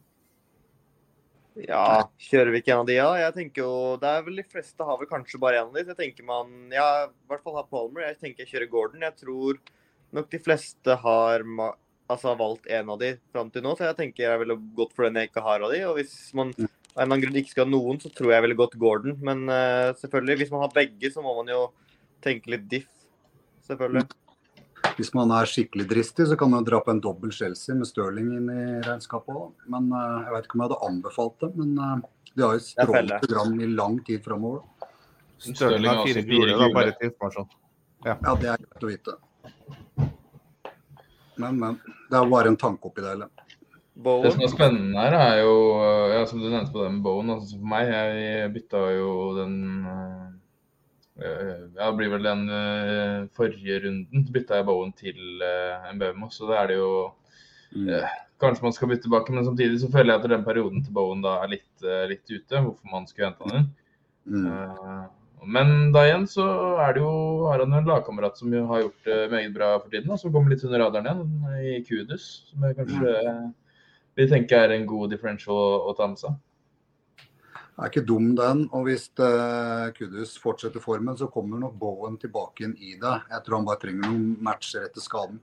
Ja, 1.63 2.09
kjører 2.19 2.51
vi 2.51 2.59
ikke 2.59 2.73
en 2.73 2.81
av 2.83 2.89
de, 2.89 2.97
da? 2.99 3.07
Ja? 3.15 3.27
Jeg 3.29 3.35
tenker 3.37 3.63
jo, 3.63 3.73
det 4.01 4.09
er 4.11 4.23
vel 4.25 4.41
De 4.41 4.43
fleste 4.43 4.87
har 4.87 4.99
vel 4.99 5.07
kanskje 5.07 5.39
bare 5.39 5.61
en 5.61 5.69
av 5.69 5.77
de. 5.77 5.85
Så 5.85 5.93
jeg 5.93 6.01
tenker 6.01 6.27
man, 6.27 6.51
ja, 6.73 6.87
i 7.07 7.31
hvert 7.31 7.45
fall 7.45 7.55
har 7.59 7.69
Palmer. 7.71 8.03
Jeg 8.09 8.19
tenker 8.19 8.43
jeg 8.43 8.51
kjører 8.51 8.71
Gordon. 8.73 9.05
Jeg 9.07 9.15
tror 9.21 9.61
nok 10.15 10.27
de 10.31 10.39
fleste 10.43 10.97
har 11.05 11.45
altså, 11.45 12.35
valgt 12.39 12.67
en 12.71 12.91
av 12.91 12.99
de 12.99 13.13
fram 13.31 13.51
til 13.53 13.63
nå. 13.63 13.75
Så 13.77 13.87
jeg 13.87 13.99
tenker 14.01 14.27
jeg 14.27 14.41
ville 14.43 14.59
gått 14.75 14.91
for 14.97 15.07
den 15.07 15.21
jeg 15.21 15.31
ikke 15.31 15.45
har 15.45 15.63
av 15.63 15.71
de. 15.71 15.81
Og 15.87 16.01
hvis 16.01 16.17
man 16.35 16.51
av 16.55 16.65
en 16.65 16.67
eller 16.67 17.07
annen 17.07 17.23
grunn 17.23 17.39
ikke 17.41 17.55
skal 17.55 17.67
ha 17.67 17.71
noen, 17.71 18.03
så 18.03 18.11
tror 18.11 18.31
jeg 18.31 18.37
jeg 18.37 18.47
ville 18.47 18.59
gått 18.59 18.77
Gordon. 18.79 19.17
Men 19.23 19.47
uh, 19.51 19.95
selvfølgelig, 20.01 20.41
hvis 20.43 20.53
man 20.53 20.63
har 20.63 20.75
begge, 20.75 21.11
så 21.11 21.23
må 21.23 21.35
man 21.39 21.51
jo 21.51 21.65
tenke 22.23 22.51
litt 22.51 22.67
diff. 22.71 22.91
Selvfølgelig. 23.67 24.07
Hvis 24.95 25.11
man 25.15 25.31
er 25.35 25.47
skikkelig 25.49 25.89
dristig, 25.89 26.27
så 26.29 26.37
kan 26.39 26.51
man 26.53 26.63
dra 26.67 26.79
på 26.83 26.93
en 26.93 27.01
dobbel 27.03 27.31
Chelsea 27.35 27.75
med 27.75 27.87
Stirling 27.89 28.29
inn 28.37 28.47
i 28.51 28.65
regnskapet 28.85 29.35
òg. 29.35 29.49
Men 29.71 29.89
uh, 29.91 30.23
jeg 30.23 30.35
vet 30.35 30.47
ikke 30.47 30.55
om 30.55 30.63
jeg 30.63 30.69
hadde 30.69 30.89
anbefalt 30.89 31.35
det. 31.43 31.49
Men 31.59 31.73
uh, 31.75 32.29
de 32.31 32.45
har 32.45 32.55
jo 32.55 32.61
et 32.61 32.67
strålende 32.69 33.19
program 33.25 33.57
i 33.59 33.69
lang 33.75 33.97
tid 34.07 34.23
framover. 34.23 34.63
Stirling 35.43 35.89
har 35.91 36.03
fire 36.07 36.23
gule, 36.29 36.53
da, 36.55 36.69
bare 36.77 36.95
til 36.95 37.11
informasjon. 37.11 37.49
Ja. 38.05 38.15
ja, 38.15 38.35
det 38.39 38.51
er 38.53 38.63
greit 38.63 38.85
å 38.85 38.91
vite. 38.93 39.17
Men, 41.35 41.59
men. 41.59 41.81
Det 42.07 42.19
er 42.21 42.31
bare 42.31 42.53
en 42.53 42.59
tanke 42.61 42.87
oppi 42.87 43.03
det 43.03 43.11
hele. 43.17 43.27
Det 44.05 44.31
som 44.31 44.43
er 44.43 44.51
spennende 44.51 45.03
her, 45.03 45.15
er 45.19 45.41
jo 45.41 45.53
ja, 46.11 46.23
som 46.27 46.39
du 46.39 46.47
nevnte 46.47 46.71
på 46.71 46.83
den 46.83 47.01
Bowen. 47.03 47.35
Altså 47.35 47.59
for 47.59 47.67
meg, 47.75 47.91
jeg 47.91 48.55
bytta 48.55 48.81
jo 48.95 49.11
den 49.41 49.59
uh, 49.83 50.25
Eh, 50.25 50.44
ja, 51.15 51.85
det 51.85 51.95
blir 51.95 52.11
vel 52.11 52.27
den 52.27 52.43
uh, 52.51 53.27
forrige 53.37 53.79
runden 53.85 54.25
bytta 54.35 54.59
jeg 54.59 54.67
Bowen 54.67 54.91
til 54.99 55.19
uh, 55.39 55.87
Mbeumo, 55.95 56.27
så 56.33 56.49
da 56.49 56.57
er 56.61 56.73
det 56.73 56.79
jo 56.79 56.89
mm. 57.71 57.89
uh, 57.89 58.15
Kanskje 58.43 58.65
man 58.65 58.73
skal 58.75 58.89
bytte 58.91 59.05
tilbake, 59.05 59.31
men 59.31 59.45
samtidig 59.47 59.79
så 59.79 59.87
føler 59.93 60.11
jeg 60.11 60.21
at 60.21 60.31
den 60.33 60.43
perioden 60.43 60.81
til 60.83 60.95
Bowen 60.95 61.21
da 61.23 61.37
er 61.39 61.53
litt, 61.53 61.69
uh, 61.85 62.03
litt 62.11 62.25
ute. 62.27 62.59
Hvorfor 62.65 62.91
man 62.91 63.05
skulle 63.07 63.29
hente 63.29 63.47
han 63.47 63.61
inn. 63.61 63.69
Mm. 64.25 65.05
Men 65.55 65.71
da 65.95 66.01
igjen 66.03 66.25
så 66.27 66.43
er 66.83 66.97
det 66.97 67.03
jo, 67.05 67.13
har 67.47 67.63
han 67.63 67.77
en 67.77 67.87
lagkamerat 67.87 68.41
som 68.41 68.51
har 68.51 68.81
gjort 68.81 69.07
det 69.07 69.19
meget 69.31 69.53
bra 69.55 69.69
for 69.77 69.87
tiden, 69.93 70.11
og 70.11 70.19
som 70.19 70.33
kommer 70.33 70.51
litt 70.51 70.65
under 70.67 70.83
radaren 70.83 71.07
igjen, 71.07 71.61
i 71.61 71.77
Kudus. 71.87 72.25
Som 72.49 72.65
jeg 72.67 72.75
kanskje 72.81 73.13
vi 74.19 74.27
tenker 74.31 74.65
er 74.65 74.75
en 74.75 74.87
god 74.89 75.11
differential 75.15 75.55
å, 75.55 75.79
å 75.91 75.95
ta 75.95 76.09
med 76.11 76.19
seg. 76.19 76.35
Er 77.83 77.91
ikke 77.91 78.05
dum, 78.07 78.29
den. 78.37 78.65
Og 78.75 78.87
hvis 78.87 79.09
uh, 79.19 79.91
Kudus 79.95 80.35
fortsetter 80.41 80.83
formen, 80.83 81.17
så 81.19 81.27
kommer 81.31 81.59
nok 81.59 81.75
Bowen 81.79 82.17
tilbake 82.21 82.63
igjen 82.63 82.77
i 82.79 82.95
det. 83.01 83.15
Jeg 83.31 83.43
tror 83.45 83.59
han 83.59 83.67
bare 83.67 83.81
trenger 83.81 84.07
noen 84.07 84.29
matcher 84.45 84.87
etter 84.87 85.03
skaden. 85.03 85.41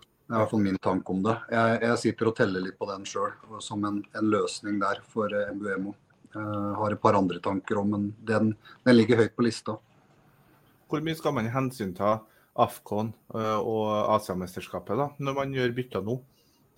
Det 0.00 0.34
er 0.34 0.38
i 0.38 0.42
hvert 0.42 0.52
fall 0.52 0.64
min 0.64 0.80
tanke 0.82 1.14
om 1.14 1.22
det. 1.26 1.36
Jeg, 1.50 1.76
jeg 1.86 2.00
sitter 2.04 2.30
og 2.30 2.36
teller 2.38 2.64
litt 2.64 2.78
på 2.78 2.88
den 2.90 3.06
sjøl, 3.08 3.34
som 3.62 3.86
en, 3.86 4.00
en, 4.14 4.30
løsning 4.30 4.78
der 4.82 5.02
for 5.10 5.30
uh, 5.30 5.52
Mbuemo. 5.54 5.94
Uh, 6.30 6.74
har 6.78 6.94
et 6.94 7.02
par 7.02 7.18
andre 7.18 7.40
tanker 7.42 7.78
om, 7.80 7.94
men 7.94 8.10
den, 8.26 8.52
den, 8.86 8.96
ligger 8.96 9.22
høyt 9.22 9.34
på 9.38 9.46
lista. 9.46 9.78
Hvor 10.90 11.02
mye 11.06 11.18
skal 11.18 11.34
man 11.34 11.50
hensynta 11.50 12.18
Afkon 12.60 13.12
og 13.30 13.84
Asiamesterskapet 14.16 14.98
da, 14.98 15.04
når 15.22 15.36
man 15.36 15.52
gjør 15.54 15.74
bytter 15.76 16.02
nå? 16.02 16.16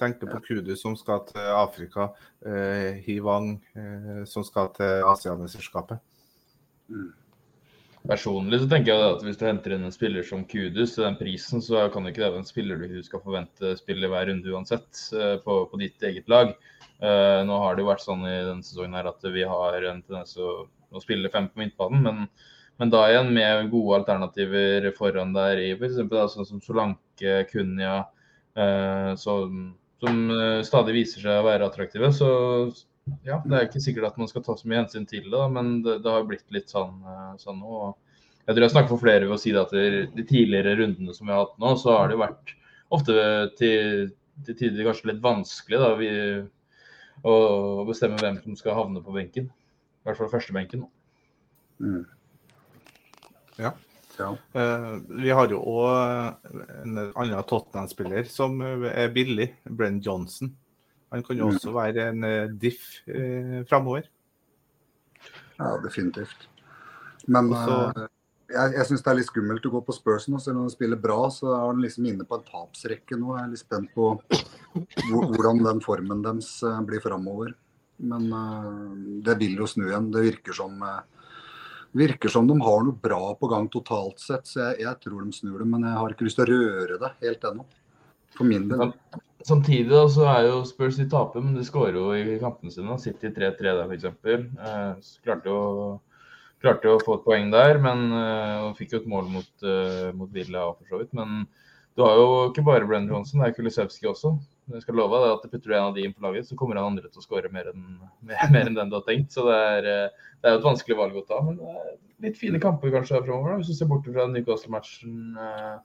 Tenker 0.03 0.27
på 0.27 0.41
Kudu 0.43 0.75
som 0.79 0.97
skal 0.99 1.23
til 1.29 1.49
Afrika, 1.55 2.11
eh, 2.43 2.99
Hivang 3.07 3.53
eh, 3.79 4.23
som 4.27 4.43
skal 4.43 4.73
til 4.75 5.05
Asiamesterskapet. 5.07 6.03
Mm. 6.91 7.13
Personlig 8.03 8.59
så 8.59 8.67
tenker 8.67 8.91
jeg 8.91 9.11
at 9.15 9.21
hvis 9.23 9.37
du 9.39 9.45
henter 9.47 9.77
inn 9.77 9.87
en 9.87 9.95
spiller 9.95 10.25
som 10.27 10.43
Kudus 10.51 10.97
til 10.97 11.05
den 11.07 11.19
prisen, 11.21 11.63
så 11.63 11.85
kan 11.95 12.09
ikke 12.09 12.19
det 12.19 12.31
være 12.33 12.41
en 12.43 12.49
spiller 12.49 12.81
du 12.91 12.97
skal 13.07 13.23
forvente 13.23 13.77
spiller 13.79 14.11
hver 14.11 14.27
runde 14.27 14.51
uansett 14.51 14.89
uh, 15.15 15.37
på, 15.45 15.61
på, 15.71 15.79
ditt 15.79 16.03
eget 16.09 16.27
lag. 16.33 16.51
Uh, 16.99 17.47
nå 17.47 17.61
har 17.63 17.77
det 17.77 17.85
jo 17.85 17.91
vært 17.93 18.03
sånn 18.03 18.25
i 18.27 18.35
denne 18.49 18.67
sesongen 18.67 18.99
her 18.99 19.11
at 19.13 19.23
vi 19.31 19.47
har 19.47 19.87
en 19.87 20.03
tendens 20.03 20.35
til 20.35 20.49
å, 20.49 20.57
å, 20.91 21.03
spille 21.03 21.31
fem 21.31 21.47
på 21.51 21.63
midtbanen, 21.63 22.03
men, 22.03 22.27
men, 22.83 22.91
da 22.91 23.05
igjen 23.07 23.31
med 23.37 23.71
gode 23.71 24.01
alternativer 24.01 24.91
foran 24.99 25.35
der 25.37 25.63
i 25.63 25.71
f.eks. 25.77 26.03
sånn 26.35 26.51
som 26.51 26.65
Solanke, 26.65 27.45
Kunya, 27.53 28.01
uh, 28.59 29.13
som, 29.15 29.77
som 30.03 30.23
stadig 30.67 30.97
viser 30.97 31.23
seg 31.23 31.39
å 31.39 31.47
være 31.47 31.69
attraktive, 31.69 32.09
så 32.15 32.29
ja, 33.27 33.41
det 33.45 33.57
er 33.57 33.67
ikke 33.67 33.83
sikkert 33.83 34.13
at 34.13 34.19
man 34.21 34.31
skal 34.31 34.45
ta 34.47 34.55
så 34.59 34.69
mye 34.69 34.83
hensyn 34.83 35.07
til 35.11 35.25
det, 35.27 35.35
da, 35.35 35.47
men 35.51 35.75
det, 35.83 35.99
det 36.05 36.15
har 36.15 36.27
blitt 36.29 36.47
litt 36.55 36.71
sånn, 36.71 37.01
eh, 37.03 37.35
sånn 37.43 37.61
nå. 37.63 37.93
Jeg 38.47 38.55
tror 38.55 38.67
jeg 38.67 38.75
snakker 38.75 38.93
for 38.95 39.03
flere 39.03 39.27
ved 39.27 39.37
å 39.37 39.41
si 39.41 39.53
det 39.55 39.63
at 39.63 39.75
de 40.17 40.25
tidligere 40.27 40.75
rundene 40.81 41.15
som 41.15 41.29
vi 41.29 41.35
har 41.35 41.45
hatt 41.45 41.55
nå, 41.63 41.75
så 41.79 41.97
har 41.97 42.11
det 42.11 42.19
vært 42.19 42.55
ofte 42.93 43.15
til, 43.59 44.11
til 44.47 44.59
tider 44.59 44.89
kanskje 44.89 45.13
litt 45.13 45.23
vanskelig 45.23 45.79
da, 45.83 45.93
vi, 45.99 46.11
å 47.23 47.35
bestemme 47.87 48.19
hvem 48.23 48.41
som 48.43 48.59
skal 48.59 48.79
havne 48.79 49.03
på 49.05 49.15
benken. 49.15 49.47
I 50.03 50.09
hvert 50.09 50.19
fall 50.19 50.33
førstebenken. 50.33 50.85
Mm. 51.83 52.03
Ja. 53.63 53.75
Ja. 54.19 54.33
Uh, 54.57 54.99
vi 55.23 55.31
har 55.33 55.53
jo 55.53 55.61
òg 55.61 56.49
en 56.83 56.99
annen 56.99 57.47
Tottenham-spiller 57.49 58.27
som 58.29 58.61
er 58.63 59.13
billig, 59.15 59.53
Brenn 59.69 60.03
Johnson. 60.05 60.53
Han 61.13 61.23
kan 61.23 61.37
jo 61.37 61.51
mm. 61.51 61.57
også 61.57 61.73
være 61.75 62.09
en 62.09 62.25
uh, 62.25 62.53
diff 62.57 63.03
uh, 63.05 63.61
framover. 63.69 64.07
Ja, 65.59 65.75
definitivt. 65.85 66.47
Men 67.29 67.51
også, 67.53 67.75
uh, 67.93 68.07
jeg, 68.49 68.73
jeg 68.79 68.87
syns 68.89 69.05
det 69.05 69.11
er 69.13 69.19
litt 69.19 69.29
skummelt 69.29 69.67
å 69.69 69.73
gå 69.75 69.83
på 69.85 69.97
Spurs 69.97 70.29
nå. 70.33 70.41
Selv 70.41 70.57
om 70.57 70.65
han 70.65 70.73
spiller 70.73 71.01
bra, 71.01 71.19
så 71.29 71.51
er 71.53 71.67
han 71.67 71.83
liksom 71.85 72.09
inne 72.09 72.25
på 72.29 72.39
en 72.39 72.47
tapsrekke 72.49 73.19
nå. 73.21 73.37
Jeg 73.37 73.45
er 73.45 73.53
litt 73.53 73.65
spent 73.65 73.93
på 73.93 74.15
hvordan 75.11 75.61
den 75.67 75.85
formen 75.85 76.25
deres 76.25 76.55
blir 76.89 77.05
framover. 77.05 77.53
Men 78.03 78.25
det 79.23 79.37
vil 79.39 79.61
jo 79.61 79.69
snu 79.69 79.85
igjen. 79.85 80.09
Det 80.15 80.25
virker 80.25 80.57
som 80.57 80.81
virker 81.93 82.33
som 82.33 82.47
de 82.49 82.57
har 82.61 82.85
noe 82.87 82.97
bra 83.05 83.35
på 83.39 83.49
gang 83.53 83.69
totalt 83.73 84.23
sett, 84.23 84.49
så 84.49 84.65
jeg, 84.65 84.83
jeg 84.87 85.01
tror 85.05 85.25
de 85.25 85.37
snur 85.37 85.59
det. 85.61 85.69
Men 85.69 85.87
jeg 85.89 85.99
har 85.99 86.15
ikke 86.15 86.29
lyst 86.29 86.41
til 86.41 86.47
å 86.47 86.53
røre 86.53 86.99
det 87.03 87.13
helt 87.27 87.47
ennå. 87.51 87.67
For 88.33 88.49
min 88.49 88.69
del. 88.71 88.95
Samtidig 89.45 89.91
da, 89.91 90.05
så 90.11 90.27
er 90.31 90.47
jo 90.47 90.63
Spurs 90.69 91.01
i 91.03 91.09
taper, 91.11 91.43
men 91.43 91.57
de 91.59 91.65
skårer 91.67 91.99
jo 91.99 92.13
i 92.15 92.39
kampene 92.41 92.73
sine. 92.73 92.97
City 93.03 93.33
3-3 93.35 93.75
der 93.81 93.91
f.eks. 93.91 94.07
Eh, 94.07 95.11
klarte, 95.27 95.57
klarte 96.63 96.89
jo 96.89 96.95
å 96.97 97.03
få 97.03 97.19
et 97.19 97.27
poeng 97.27 97.51
der, 97.53 97.81
men 97.83 98.07
eh, 98.17 98.69
fikk 98.79 98.95
jo 98.95 99.03
et 99.03 99.11
mål 99.11 99.29
mot, 99.35 99.51
eh, 99.67 100.09
mot 100.17 100.31
Villa 100.33 100.69
for 100.77 100.95
så 100.95 101.03
vidt. 101.03 101.13
Men 101.19 101.45
du 101.99 102.07
har 102.07 102.17
jo 102.21 102.29
ikke 102.49 102.65
bare 102.71 102.87
Brenner 102.89 103.17
Johnsen, 103.17 103.43
det 103.43 103.51
er 103.51 103.57
Kulisevskij 103.59 104.13
også. 104.15 104.37
Jeg 104.73 104.85
skal 104.85 104.97
love 104.99 105.21
deg 105.23 105.35
at 105.35 105.45
putter 105.51 105.71
du 105.71 105.75
en 105.77 105.89
av 105.91 105.97
de 105.97 106.05
inn 106.07 106.15
på 106.17 106.25
laget, 106.25 106.49
så 106.49 106.57
kommer 106.59 106.79
han 106.81 106.93
andre 106.93 107.11
til 107.11 107.23
å 107.23 107.25
skåre 107.25 107.51
mer, 107.53 107.71
mer, 107.77 108.11
mer, 108.55 108.67
enn 108.67 108.79
den 108.79 108.93
du 108.93 108.99
har 108.99 109.07
tenkt. 109.07 109.35
Så 109.35 109.47
det 109.49 109.59
er, 109.59 109.89
eh, 109.91 110.31
det 110.41 110.49
er 110.49 110.57
jo 110.57 110.63
et 110.63 110.69
vanskelig 110.69 110.99
valg 110.99 111.19
å 111.19 111.25
ta. 111.29 111.41
Men 111.45 111.59
det 111.61 111.73
er 111.73 111.97
litt 112.29 112.41
fine 112.41 112.61
kamper 112.63 112.95
kanskje 112.95 113.23
framover. 113.25 113.61
hvis 113.61 113.73
du 113.73 113.79
ser 113.79 113.91
bort 113.91 114.09
fra 114.09 114.29
Newcastle-matchen 114.31 115.37
eh, 115.47 115.77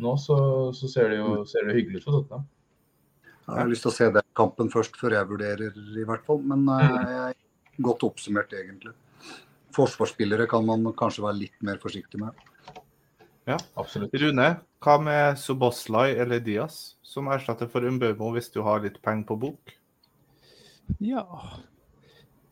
nå, 0.00 0.16
så, 0.16 0.38
så, 0.76 0.88
ser 0.88 1.12
det 1.12 1.20
jo 1.20 1.42
ser 1.48 1.68
det 1.68 1.76
hyggelig 1.76 2.00
ut 2.00 2.08
for 2.08 2.18
Tottenham. 2.18 2.48
Jeg 3.50 3.58
har 3.58 3.70
lyst 3.70 3.82
til 3.84 3.90
å 3.90 3.96
se 3.96 4.08
den 4.14 4.26
kampen 4.38 4.70
først, 4.72 4.96
før 5.00 5.16
jeg 5.16 5.28
vurderer, 5.28 5.78
i 5.98 6.06
hvert 6.06 6.26
fall. 6.26 6.38
Men 6.46 6.62
uh, 6.70 6.84
jeg 6.84 7.16
er 7.32 7.82
godt 7.82 8.04
oppsummert, 8.06 8.52
egentlig. 8.54 8.92
Forsvarsspillere 9.74 10.46
kan 10.50 10.62
man 10.66 10.86
kanskje 10.98 11.24
være 11.24 11.40
litt 11.40 11.66
mer 11.66 11.80
forsiktig 11.82 12.20
med. 12.22 12.36
Ja, 13.48 13.56
absolutt. 13.80 14.14
Rune, 14.20 14.48
hva 14.84 14.96
med 15.02 15.38
Soboslai 15.40 16.12
eller 16.20 16.42
Diaz 16.44 16.96
som 17.06 17.30
erstatter 17.32 17.70
for 17.70 17.86
Umbømo 17.88 18.32
hvis 18.36 18.50
du 18.52 18.60
har 18.66 18.82
litt 18.84 19.00
penger 19.04 19.26
på 19.30 19.38
bok? 19.46 19.74
Ja, 21.00 21.24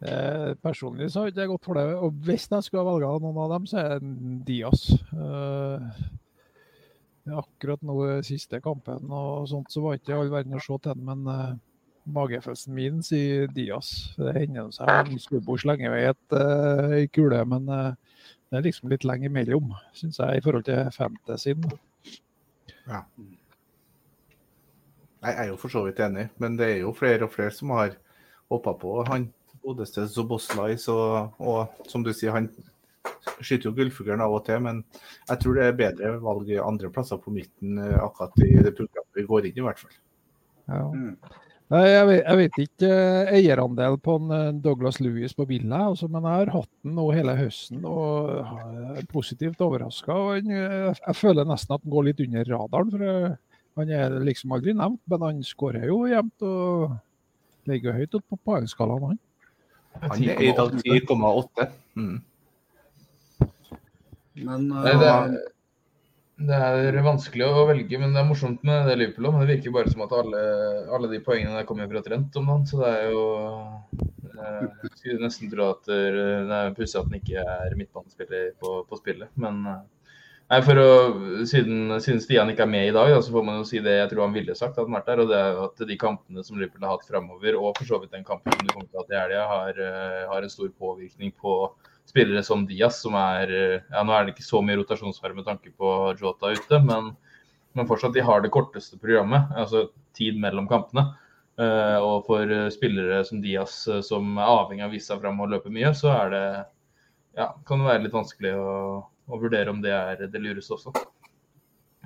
eh, 0.00 0.54
personlig 0.62 1.10
så 1.10 1.22
har 1.22 1.32
ikke 1.32 1.44
jeg 1.44 1.52
gått 1.52 1.68
for 1.68 1.78
det. 1.78 1.86
Og 1.98 2.20
hvis 2.26 2.48
jeg 2.50 2.66
skulle 2.66 2.86
velge 2.88 3.12
noen 3.24 3.42
av 3.44 3.54
dem, 3.56 3.68
så 3.68 3.82
er 3.82 4.02
det 4.02 4.42
Diaz. 4.48 4.88
Eh, 5.12 6.04
akkurat 7.38 7.82
nå 7.84 8.00
siste 8.24 8.62
kampen 8.64 9.10
og 9.12 9.48
sånt, 9.50 9.72
så 9.72 9.82
var 9.84 9.98
ikke 9.98 10.16
all 10.16 10.30
verden 10.32 10.56
å 10.56 10.62
se 10.64 10.78
til 10.84 11.02
men 11.04 11.26
eh, 11.28 11.56
magefølelsen 12.08 12.74
min 12.74 13.02
sier 13.04 13.48
Dias. 13.52 14.14
Det 14.16 14.34
hender 14.36 14.70
seg 14.74 14.90
en 14.92 15.20
Skubbo 15.20 15.58
slenger 15.60 15.92
vei 15.92 16.04
et 16.08 16.36
uh, 16.36 16.94
kule, 17.12 17.42
men 17.50 17.68
uh, 17.68 17.92
det 18.48 18.58
er 18.58 18.64
liksom 18.64 18.92
litt 18.92 19.04
lenge 19.04 19.28
imellom, 19.28 19.74
syns 19.96 20.20
jeg, 20.22 20.38
i 20.38 20.44
forhold 20.44 20.64
til 20.68 20.88
fantasyen. 20.94 21.66
Ja. 22.88 23.02
Jeg 25.18 25.34
er 25.34 25.48
jo 25.50 25.58
for 25.60 25.72
så 25.72 25.82
vidt 25.84 26.00
enig, 26.00 26.28
men 26.40 26.56
det 26.56 26.68
er 26.72 26.78
jo 26.84 26.94
flere 26.96 27.26
og 27.26 27.34
flere 27.34 27.52
som 27.52 27.74
har 27.76 27.96
hoppa 28.48 28.72
på 28.78 29.02
han 29.08 29.28
godeste 29.64 30.06
Zoboslai. 30.08 30.76
Og, 30.88 31.40
og 31.42 31.88
som 31.90 32.04
du 32.06 32.12
sier, 32.14 32.32
han 32.36 32.48
skyter 33.40 33.68
jo 33.68 33.74
gullfuglen 33.76 34.22
av 34.24 34.36
og 34.38 34.46
til, 34.46 34.62
men 34.64 34.80
jeg 35.28 35.42
tror 35.42 35.58
det 35.58 35.66
er 35.66 35.80
bedre 35.82 36.14
valg 36.22 36.48
i 36.52 36.60
andre 36.62 36.90
plasser 36.94 37.20
på 37.22 37.34
midten 37.34 37.80
eh, 37.82 37.98
akkurat 38.00 38.46
i 38.46 38.54
det 38.64 38.74
programmet 38.78 39.18
vi 39.20 39.26
går 39.28 39.50
inn 39.50 39.60
i, 39.60 39.66
hvert 39.66 39.82
fall. 39.82 40.00
Ja. 40.68 40.82
Mm. 40.94 41.12
Jeg 41.68 42.04
vet, 42.08 42.22
jeg 42.22 42.38
vet, 42.38 42.58
ikke 42.64 42.88
eh, 42.88 43.30
eierandel 43.36 43.98
på 44.00 44.14
en 44.16 44.30
eh, 44.32 44.54
Douglas 44.64 45.02
Lewis 45.04 45.34
på 45.36 45.44
Villa, 45.50 45.82
altså, 45.90 46.06
men 46.08 46.24
jeg 46.24 46.40
har 46.40 46.52
hatt 46.54 46.70
den 46.80 46.94
nå 46.96 47.04
hele 47.12 47.34
høsten 47.36 47.82
og 47.84 48.30
er 48.96 49.04
positivt 49.12 49.60
overraska. 49.64 50.16
Jeg 50.40 51.16
føler 51.18 51.44
nesten 51.48 51.76
at 51.76 51.84
han 51.84 51.92
går 51.92 52.06
litt 52.08 52.22
under 52.24 52.48
radaren. 52.54 52.94
for 52.94 53.36
Han 53.82 53.92
er 53.98 54.16
liksom 54.24 54.56
aldri 54.56 54.72
nevnt, 54.78 55.02
men 55.12 55.26
han 55.26 55.44
skårer 55.44 55.84
jo 55.90 56.00
jevnt 56.08 56.48
og 56.48 56.96
ligger 57.68 57.98
høyt 58.00 58.16
oppe 58.16 58.32
på 58.32 58.40
poengskalaen. 58.48 59.12
Han. 59.12 59.20
han 60.08 60.24
er 60.24 60.42
i 60.48 60.56
dag 60.56 60.72
10,8. 60.72 61.68
Mm. 62.00 62.16
Men 64.48 64.70
uh, 64.72 64.84
det, 64.86 64.96
er, 65.04 65.36
det, 66.38 66.54
er, 66.54 67.00
vanskelig 67.02 67.46
å 67.48 67.66
velge, 67.66 67.98
men 67.98 68.14
det 68.14 68.22
er 68.22 68.28
morsomt 68.28 68.62
med 68.66 68.86
det 68.86 68.96
Liverpool 69.00 69.28
òg. 69.28 69.34
Men 69.34 69.44
det 69.44 69.56
virker 69.56 69.74
bare 69.74 69.90
som 69.90 70.04
at 70.06 70.14
alle, 70.14 70.42
alle 70.94 71.10
de 71.10 71.20
poengene 71.24 71.56
der 71.56 71.66
kommer 71.66 71.90
fra 71.90 72.02
Trent 72.06 72.38
om 72.38 72.46
dagen. 72.52 72.66
Så 72.68 72.80
det 72.82 72.94
er 72.94 73.12
jo 73.12 73.24
Jeg 74.38 74.68
eh, 74.70 74.96
skulle 75.00 75.24
nesten 75.24 75.50
tro 75.50 75.70
at 75.74 75.88
det 75.90 76.58
er 76.60 76.74
pussig 76.76 77.00
at 77.00 77.08
han 77.08 77.18
ikke 77.18 77.42
er 77.42 77.78
midtbanespiller 77.78 78.52
på, 78.62 78.82
på 78.86 79.00
spillet. 79.00 79.32
Men 79.40 79.64
eh, 79.66 79.86
Nei, 80.48 80.62
for 80.64 80.80
å, 80.80 80.92
siden, 81.44 81.90
siden, 82.00 82.22
Stian 82.24 82.48
ikke 82.48 82.62
er 82.64 82.70
med 82.72 82.86
i 82.88 82.92
dag, 82.96 83.10
da, 83.12 83.18
så 83.20 83.34
får 83.34 83.42
man 83.44 83.58
jo 83.58 83.66
si 83.68 83.82
det 83.84 83.98
jeg 83.98 84.08
tror 84.14 84.22
han 84.24 84.32
ville 84.38 84.54
sagt. 84.56 84.78
at 84.78 84.86
han 84.86 84.94
vært 84.96 85.10
der, 85.10 85.20
og 85.20 85.28
det 85.28 85.40
er 85.42 85.58
at 85.66 85.82
De 85.90 85.98
kampene 86.00 86.44
som 86.46 86.56
Liverpool 86.56 86.86
har 86.86 86.94
hatt 86.94 87.10
framover, 87.10 87.58
og 87.58 87.76
for 87.76 87.90
så 87.90 87.98
vidt 88.00 88.14
den 88.14 88.24
kampen 88.24 88.54
som 88.54 88.62
du 88.64 88.72
kommer 88.72 88.86
til 88.88 88.96
å 88.96 89.02
ha 89.02 89.10
til 89.10 89.18
helga, 89.20 89.42
har, 89.50 89.82
har 90.30 90.46
en 90.46 90.54
stor 90.54 90.70
påvirkning 90.80 91.34
på 91.36 91.58
spillere 92.08 92.42
som 92.46 92.64
Diaz, 92.68 93.02
som 93.02 93.16
er 93.18 93.52
ja, 93.52 94.02
Nå 94.02 94.14
er 94.14 94.26
det 94.26 94.34
ikke 94.34 94.46
så 94.46 94.62
mye 94.64 94.78
rotasjonsfare 94.80 95.36
med 95.36 95.46
tanke 95.48 95.72
på 95.76 95.94
Jota 96.18 96.52
ute, 96.54 96.80
men, 96.84 97.12
men, 97.76 97.88
fortsatt 97.88 98.16
de 98.16 98.24
har 98.24 98.42
det 98.44 98.52
korteste 98.54 99.00
programmet, 99.00 99.50
altså 99.56 99.88
tid 100.16 100.40
mellom 100.40 100.68
kampene. 100.70 101.10
Uh, 101.58 101.98
og 101.98 102.28
for 102.28 102.50
spillere 102.70 103.24
som 103.26 103.40
Diaz, 103.42 103.80
uh, 103.90 103.98
som 104.06 104.36
er 104.38 104.46
avhengig 104.46 104.84
av 104.84 104.92
å 104.92 104.94
vise 104.94 105.10
seg 105.10 105.22
fram 105.24 105.40
og 105.42 105.50
løpe 105.50 105.72
mye, 105.74 105.90
så 105.96 106.12
er 106.14 106.30
det 106.30 106.44
ja, 107.38 107.48
kan 107.66 107.82
det 107.82 107.88
være 107.88 108.04
litt 108.04 108.14
vanskelig 108.14 108.52
å, 108.54 108.74
å 109.02 109.40
vurdere 109.42 109.74
om 109.74 109.82
det 109.82 109.90
er 109.94 110.22
det 110.30 110.42
lureste 110.42 110.76
også. 110.76 110.94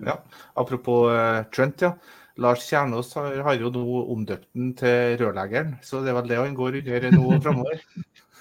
Ja, 0.02 0.16
Apropos 0.56 1.12
Trent, 1.52 1.84
ja. 1.84 1.92
Lars 2.40 2.64
Kjernås 2.64 3.12
har, 3.14 3.36
har 3.44 3.58
jo 3.60 3.68
nå 3.72 3.84
omdøpt 4.14 4.48
den 4.56 4.72
til 4.78 5.18
rørleggeren, 5.20 5.76
så 5.84 6.00
det 6.00 6.12
er 6.12 6.16
vel 6.16 6.30
det 6.30 6.40
han 6.40 6.56
går 6.56 6.80
under 6.80 7.08
nå 7.12 7.38
framover. 7.44 7.82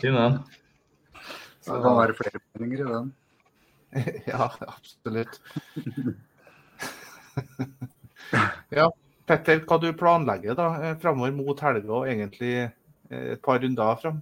fin 0.00 0.14
den. 0.16 0.38
Så 1.60 1.74
det 1.76 1.82
kan 1.84 1.98
være 1.98 2.16
flere 2.18 2.40
meninger 2.58 2.84
i 2.84 2.90
den. 2.94 3.10
Ja, 4.30 4.46
absolutt. 4.70 5.40
Ja, 8.70 8.86
Petter, 9.26 9.60
hva 9.66 9.76
du 9.82 9.88
planlegger 9.98 10.54
da 10.58 10.66
eh, 10.78 10.96
framover 11.02 11.32
mot 11.34 11.60
helga 11.64 11.92
og 12.02 12.06
egentlig 12.10 12.52
eh, 12.60 13.32
et 13.34 13.42
par 13.42 13.58
runder 13.62 13.96
fram? 14.02 14.20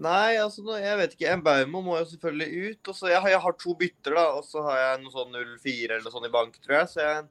Nei, 0.00 0.36
altså 0.40 0.62
nå- 0.64 0.78
jeg 0.80 0.96
vet 0.98 1.14
ikke. 1.14 1.28
Embaumo 1.34 1.82
må 1.84 1.98
jo 2.00 2.06
selvfølgelig 2.08 2.70
ut. 2.72 2.90
Og 2.90 2.96
så 2.96 3.10
jeg, 3.12 3.20
har- 3.20 3.32
jeg 3.34 3.42
har 3.44 3.56
to 3.60 3.74
bytter, 3.78 4.16
da. 4.16 4.24
Og 4.38 4.46
så 4.48 4.62
har 4.64 4.78
jeg 4.80 5.02
noe 5.04 5.12
sånn 5.14 5.34
0-4 5.36 5.90
eller 5.90 6.06
noe 6.06 6.14
sånt 6.14 6.26
i 6.30 6.32
bank, 6.34 6.56
tror 6.64 6.78
jeg. 6.80 6.88
Så 6.94 7.04
jeg, 7.04 7.26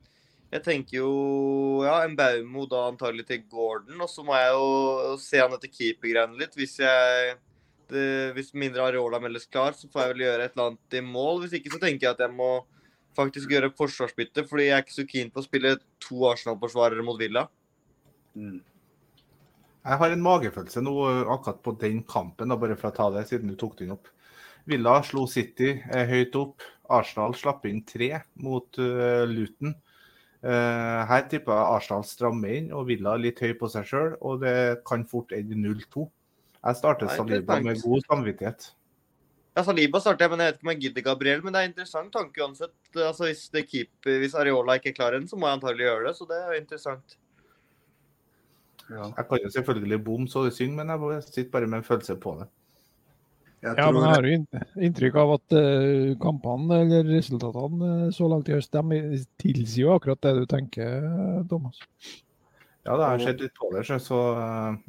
jeg 0.49 0.63
tenker 0.65 0.97
jo 1.01 1.11
ja, 1.85 1.99
Mbaumo 2.09 2.65
da 2.69 2.87
antagelig 2.89 3.27
til 3.29 3.43
Gordon. 3.51 3.99
Og 4.01 4.09
så 4.09 4.25
må 4.25 4.37
jeg 4.37 4.55
jo 4.55 5.13
se 5.21 5.41
han 5.41 5.53
etter 5.55 5.71
keepergreiene 5.71 6.39
litt. 6.39 6.57
Hvis 6.57 6.79
jeg 6.81 7.37
det, 7.89 8.33
hvis 8.35 8.51
mindre 8.57 8.85
Areola 8.85 9.19
meldes 9.21 9.47
klar, 9.49 9.73
så 9.77 9.89
får 9.89 10.03
jeg 10.03 10.13
vel 10.13 10.25
gjøre 10.27 10.45
et 10.45 10.55
eller 10.55 10.71
annet 10.71 10.97
i 10.99 11.03
mål. 11.05 11.43
Hvis 11.43 11.55
ikke 11.57 11.73
så 11.73 11.81
tenker 11.81 12.07
jeg 12.07 12.17
at 12.17 12.23
jeg 12.25 12.35
må 12.37 12.49
faktisk 13.17 13.51
gjøre 13.51 13.71
forsvarsbytte, 13.77 14.45
fordi 14.47 14.67
jeg 14.69 14.75
er 14.75 14.85
ikke 14.85 14.99
så 14.99 15.07
keen 15.09 15.31
på 15.33 15.41
å 15.41 15.45
spille 15.45 15.75
to 16.03 16.21
Arsenal-forsvarere 16.29 17.05
mot 17.05 17.17
Villa. 17.19 17.47
Mm. 18.37 18.59
Jeg 19.89 20.01
har 20.01 20.13
en 20.13 20.23
magefølelse 20.23 20.83
nå 20.85 20.93
eh, 21.07 21.31
akkurat 21.33 21.61
på 21.65 21.73
den 21.81 22.03
kampen, 22.07 22.51
da, 22.51 22.57
bare 22.59 22.77
for 22.77 22.91
å 22.91 22.95
ta 22.95 23.09
det, 23.15 23.25
siden 23.29 23.49
du 23.49 23.57
tok 23.59 23.77
den 23.79 23.95
opp. 23.95 24.11
Villa 24.69 24.99
slo 25.07 25.25
City 25.29 25.71
eh, 25.79 26.05
høyt 26.09 26.37
opp. 26.37 26.65
Arsenal 26.93 27.35
slapp 27.37 27.65
inn 27.69 27.83
tre 27.85 28.15
mot 28.41 28.79
uh, 28.81 29.21
Luton. 29.29 29.75
Eh, 30.39 31.01
her 31.09 31.25
tipper 31.27 31.51
jeg 31.51 31.75
Arsenal 31.75 32.03
strammer 32.07 32.53
inn, 32.55 32.69
og 32.71 32.87
Villa 32.87 33.17
litt 33.19 33.41
høy 33.43 33.53
på 33.59 33.69
seg 33.71 33.87
sjøl. 33.89 34.11
Og 34.23 34.41
det 34.43 34.55
kan 34.87 35.05
fort 35.09 35.33
ende 35.35 35.57
0-2. 35.59 36.07
Jeg 36.59 36.79
starter 36.79 37.11
Saliba 37.15 37.59
med 37.63 37.81
god 37.83 38.05
samvittighet. 38.07 38.69
Ja, 39.57 39.63
Saliba 39.65 39.99
starter 40.03 40.25
jeg, 40.25 40.31
men 40.31 40.43
jeg 40.43 40.51
vet 40.51 40.59
ikke 40.59 40.67
om 40.67 40.71
jeg 40.73 40.81
gidder 40.83 41.07
Gabriel. 41.07 41.41
Men 41.43 41.55
det 41.55 41.61
er 41.63 41.71
interessant 41.71 42.13
tanke 42.15 42.43
uansett. 42.43 42.75
Altså, 42.95 43.27
hvis, 43.27 43.47
det 43.51 43.65
keeper, 43.67 44.19
hvis 44.23 44.37
Areola 44.37 44.77
ikke 44.79 44.95
klarer 44.95 45.19
den, 45.19 45.27
så 45.27 45.39
må 45.39 45.49
jeg 45.49 45.59
antagelig 45.59 45.89
gjøre 45.89 46.05
det. 46.07 46.15
Så 46.19 46.29
det 46.29 46.39
er 46.39 46.53
jo 46.53 46.61
interessant. 46.61 47.17
Ja. 48.89 49.05
Jeg 49.05 49.25
kan 49.29 49.43
jo 49.43 49.51
selvfølgelig 49.53 49.99
bom 50.05 50.25
så 50.27 50.47
det 50.47 50.55
synger, 50.55 50.83
men 50.83 51.11
jeg 51.13 51.23
sitter 51.27 51.51
bare 51.51 51.67
med 51.67 51.83
en 51.83 51.89
følelse 51.89 52.15
på 52.15 52.37
det. 52.39 52.47
Jeg 53.61 53.75
Ja, 53.75 53.89
men 53.91 54.03
jeg 54.05 54.13
har 54.13 54.23
jo 54.23 54.35
inntrykk 54.87 55.15
av 55.19 55.31
at 55.35 55.55
eh, 55.59 56.13
kampene 56.21 56.77
eller 56.85 57.03
resultatene 57.11 57.89
eh, 58.05 58.11
så 58.15 58.29
langt 58.31 58.47
i 58.47 58.53
høst 58.55 58.71
de 58.71 58.99
tilsier 59.41 59.83
jo 59.83 59.95
akkurat 59.97 60.21
det 60.23 60.31
du 60.37 60.45
tenker, 60.47 61.03
eh, 61.09 61.41
Thomas. 61.51 61.81
Ja, 62.87 62.95
det 62.95 63.09
har 63.09 63.19
skjedd 63.19 63.43
litt 63.43 63.57
på 63.59 63.73
det, 63.75 63.83
så- 63.99 64.79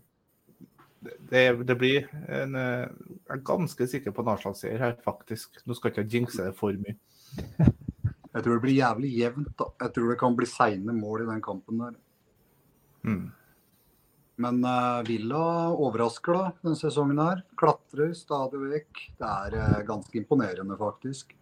det, 1.31 1.43
det 1.67 1.77
blir 1.81 2.07
en 2.29 2.55
Jeg 2.55 3.33
er 3.35 3.43
ganske 3.43 3.87
sikker 3.89 4.13
på 4.15 4.23
en 4.23 4.31
Arsenal-seier 4.37 4.79
her, 4.79 4.95
faktisk. 5.03 5.59
Nå 5.67 5.75
skal 5.75 5.91
ikke 5.91 6.05
jeg 6.05 6.13
jinxe 6.21 6.45
det 6.45 6.55
for 6.57 6.73
mye. 6.77 6.95
Jeg 8.31 8.45
tror 8.45 8.55
det 8.55 8.63
blir 8.63 8.77
jævlig 8.79 9.11
jevnt. 9.19 9.57
da. 9.59 9.65
Jeg 9.81 9.93
tror 9.97 10.11
det 10.13 10.19
kan 10.21 10.37
bli 10.39 10.47
seine 10.47 10.93
mål 10.95 11.23
i 11.25 11.31
den 11.33 11.41
kampen 11.43 11.79
der. 11.83 11.95
Mm. 13.03 13.33
Men 14.41 14.63
uh, 14.65 15.03
Villa 15.07 15.45
overrasker 15.75 16.37
da 16.37 16.45
denne 16.63 16.79
sesongen 16.79 17.21
her. 17.21 17.45
Klatrer 17.61 18.15
stadig 18.17 18.63
vekk. 18.71 19.05
Det 19.21 19.31
er 19.31 19.57
uh, 19.61 19.79
ganske 19.89 20.17
imponerende, 20.21 20.79
faktisk. 20.81 21.37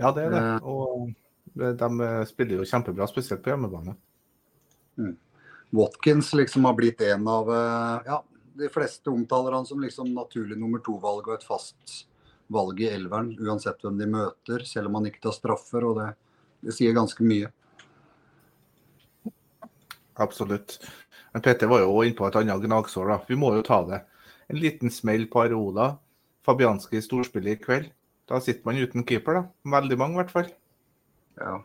Ja, 0.00 0.10
det 0.16 0.26
er 0.26 0.34
det. 0.34 0.44
Eh. 0.56 0.68
Og 0.70 1.10
de 1.54 2.06
spiller 2.30 2.60
jo 2.60 2.66
kjempebra, 2.68 3.06
spesielt 3.10 3.42
på 3.44 3.52
hjemmebane. 3.52 3.94
Watkins 5.70 6.34
liksom 6.34 6.64
har 6.64 6.74
blitt 6.74 7.00
en 7.00 7.28
av 7.28 7.50
eh, 7.50 8.00
Ja, 8.06 8.24
de 8.54 8.68
fleste 8.68 9.10
omtaler 9.10 9.52
han 9.52 9.66
som 9.66 9.80
liksom 9.80 10.14
naturlig 10.14 10.58
nummer 10.58 10.82
to-valg 10.84 11.28
og 11.28 11.36
et 11.36 11.46
fast 11.46 12.06
valg 12.50 12.80
i 12.82 12.88
elveren, 12.90 13.36
uansett 13.38 13.78
hvem 13.84 13.98
de 14.00 14.08
møter, 14.10 14.64
selv 14.66 14.90
om 14.90 14.98
han 14.98 15.06
ikke 15.06 15.22
tar 15.22 15.36
straffer. 15.36 15.86
og 15.86 16.00
det, 16.00 16.08
det 16.66 16.74
sier 16.74 16.96
ganske 16.96 17.24
mye. 17.24 17.52
Absolutt. 20.20 20.80
Men 21.32 21.42
Petter 21.42 21.70
var 21.70 21.84
jo 21.84 22.02
inne 22.02 22.16
på 22.18 22.26
et 22.26 22.38
annet 22.40 22.64
gnagsår. 22.64 23.08
da. 23.08 23.18
Vi 23.28 23.38
må 23.38 23.54
jo 23.54 23.66
ta 23.66 23.82
det. 23.86 24.02
En 24.50 24.58
liten 24.58 24.90
smell 24.90 25.26
på 25.30 25.44
Areola. 25.44 25.96
Fabianski 26.46 26.98
i 26.98 27.04
storspillet 27.04 27.58
i 27.58 27.62
kveld. 27.62 27.90
Da 28.30 28.40
sitter 28.40 28.66
man 28.66 28.78
uten 28.78 29.04
keeper, 29.06 29.40
da. 29.40 29.70
Veldig 29.76 29.98
mange, 29.98 30.16
i 30.16 30.22
hvert 30.22 30.34
fall. 30.34 30.50
Ja. 31.38 31.60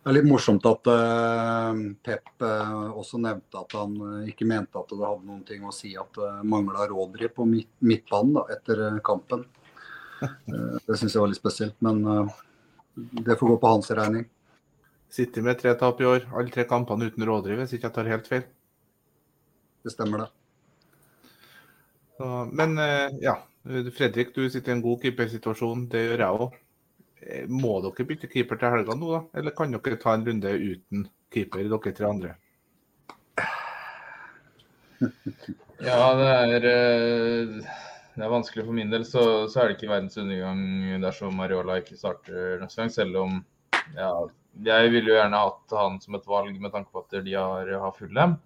Det 0.00 0.08
er 0.08 0.16
litt 0.16 0.30
morsomt 0.30 0.64
at 0.64 0.88
uh, 0.88 1.76
Pep 2.04 2.44
uh, 2.44 2.88
også 2.96 3.20
nevnte 3.20 3.60
at 3.60 3.74
han 3.76 3.98
uh, 4.00 4.28
ikke 4.28 4.48
mente 4.48 4.80
at 4.80 4.88
det 4.94 5.04
hadde 5.04 5.28
noen 5.28 5.42
ting 5.44 5.66
å 5.68 5.74
si 5.76 5.92
at 6.00 6.16
det 6.16 6.30
mangla 6.48 6.86
Rodri 6.88 7.28
på 7.28 7.44
midt, 7.48 7.68
midtbanen 7.84 8.38
da, 8.38 8.46
etter 8.56 9.00
kampen. 9.04 9.44
Det 10.86 10.96
syns 11.00 11.14
jeg 11.14 11.20
var 11.20 11.30
litt 11.32 11.40
spesielt, 11.40 11.76
men 11.80 12.02
det 12.92 13.38
får 13.40 13.54
gå 13.54 13.54
på 13.62 13.70
hans 13.70 13.86
regning. 13.96 14.26
Sitter 15.10 15.42
med 15.42 15.58
tre 15.58 15.74
tap 15.78 16.00
i 16.00 16.06
år. 16.06 16.28
Alle 16.38 16.54
tre 16.54 16.64
kampene 16.70 17.10
uten 17.10 17.26
Rådriv, 17.26 17.58
hvis 17.62 17.74
ikke 17.74 17.88
jeg 17.88 17.96
tar 17.96 18.10
helt 18.12 18.30
feil. 18.30 18.44
Det 19.84 19.94
stemmer, 19.94 20.24
det. 20.24 20.30
Så, 22.20 22.28
men 22.52 22.76
eh, 22.78 23.16
ja, 23.24 23.38
Fredrik, 23.96 24.34
du 24.36 24.44
sitter 24.50 24.74
i 24.74 24.76
en 24.76 24.84
god 24.84 25.00
keepersituasjon. 25.02 25.88
Det 25.90 26.04
gjør 26.04 26.24
jeg 26.24 26.44
òg. 26.44 26.58
Må 27.52 27.74
dere 27.84 28.06
bytte 28.08 28.30
keeper 28.32 28.60
til 28.60 28.72
helga 28.72 28.96
nå, 28.96 29.10
da? 29.12 29.20
Eller 29.40 29.56
kan 29.56 29.72
dere 29.74 29.98
ta 30.00 30.14
en 30.16 30.24
runde 30.28 30.52
uten 30.56 31.08
keeper, 31.32 31.66
dere 31.66 31.96
tre 31.96 32.10
andre? 32.12 32.36
Ja, 35.80 36.10
det 36.12 36.26
er, 36.28 36.64
eh, 36.68 37.68
det 38.12 38.24
er 38.26 38.28
vanskelig 38.28 38.66
for 38.66 38.76
min 38.76 38.90
del. 38.92 39.06
Så, 39.08 39.22
så 39.48 39.62
er 39.62 39.70
det 39.70 39.78
ikke 39.78 39.88
verdens 39.94 40.18
undergang 40.20 41.00
dersom 41.00 41.38
Mariola 41.40 41.78
ikke 41.80 41.96
starter 41.96 42.60
neste 42.60 42.82
gang. 42.82 42.92
Selv 42.92 43.16
om 43.22 43.38
ja, 43.96 44.10
jeg 44.66 44.92
ville 44.92 45.12
jo 45.12 45.18
gjerne 45.18 45.42
hatt 45.44 45.74
han 45.78 45.98
som 46.02 46.16
et 46.18 46.26
valg 46.28 46.56
med 46.60 46.72
tanke 46.74 46.90
på 46.92 47.04
at 47.04 47.20
de 47.24 47.34
har, 47.36 47.68
har 47.84 47.94
Fulham. 47.96 48.38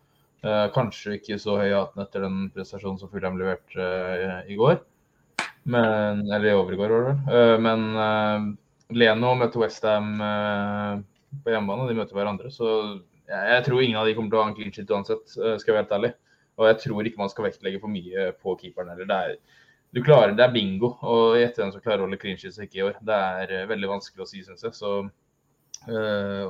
Eh, 0.45 0.67
kanskje 0.75 1.17
ikke 1.19 1.38
så 1.40 1.57
høy 1.57 1.71
hatten 1.73 2.03
etter 2.05 2.27
den 2.27 2.51
prestasjonen 2.53 3.01
som 3.01 3.11
Fulham 3.12 3.38
leverte 3.40 3.81
eh, 3.81 4.53
i 4.53 4.59
går. 4.61 4.83
Men, 5.64 6.21
eller 6.29 6.51
i 6.51 6.59
overgår, 6.59 6.93
var 6.93 6.93
det 6.93 7.09
vel. 7.09 7.38
Eh, 7.38 7.57
men 7.64 7.87
eh, 8.05 8.51
Leno 9.01 9.33
møter 9.40 9.62
Westham 9.62 10.12
eh, 10.21 11.01
på 11.45 11.55
hjemmebane, 11.55 11.87
og 11.87 11.90
de 11.90 11.99
møter 11.99 12.19
hverandre. 12.19 12.53
Så 12.53 12.69
jeg, 13.25 13.40
jeg 13.55 13.64
tror 13.67 13.83
ingen 13.83 13.99
av 14.01 14.09
de 14.09 14.14
kommer 14.19 14.31
til 14.33 14.40
å 14.40 14.45
ha 14.45 14.53
en 14.53 14.57
clean 14.59 14.75
shit 14.75 14.93
uansett, 14.93 15.25
eh, 15.40 15.57
skal 15.57 15.73
jeg 15.73 15.79
være 15.79 15.85
helt 15.87 15.97
ærlig. 15.99 16.12
Og 16.61 16.69
jeg 16.69 16.81
tror 16.85 17.09
ikke 17.09 17.23
man 17.23 17.33
skal 17.33 17.49
vektlegge 17.49 17.81
for 17.83 17.90
mye 17.90 18.29
på 18.45 18.55
keeperen 18.61 18.93
heller. 18.93 19.09
Det 19.09 19.17
er, 19.17 19.62
du 19.97 20.03
klarer, 20.05 20.37
det 20.37 20.45
er 20.45 20.55
bingo 20.55 20.93
å 21.03 21.17
gjette 21.38 21.62
hvem 21.62 21.73
som 21.75 21.83
klarer 21.83 22.05
å 22.05 22.09
holde 22.09 22.21
clean 22.21 22.38
sheets 22.38 22.61
ikke 22.62 22.83
i 22.83 22.85
år. 22.90 23.01
Det 23.01 23.21
er 23.40 23.57
eh, 23.62 23.69
veldig 23.73 23.90
vanskelig 23.97 24.27
å 24.27 24.29
si, 24.29 24.45
syns 24.45 24.67
jeg. 24.67 24.77
Så, 24.77 24.99
eh, 25.88 26.42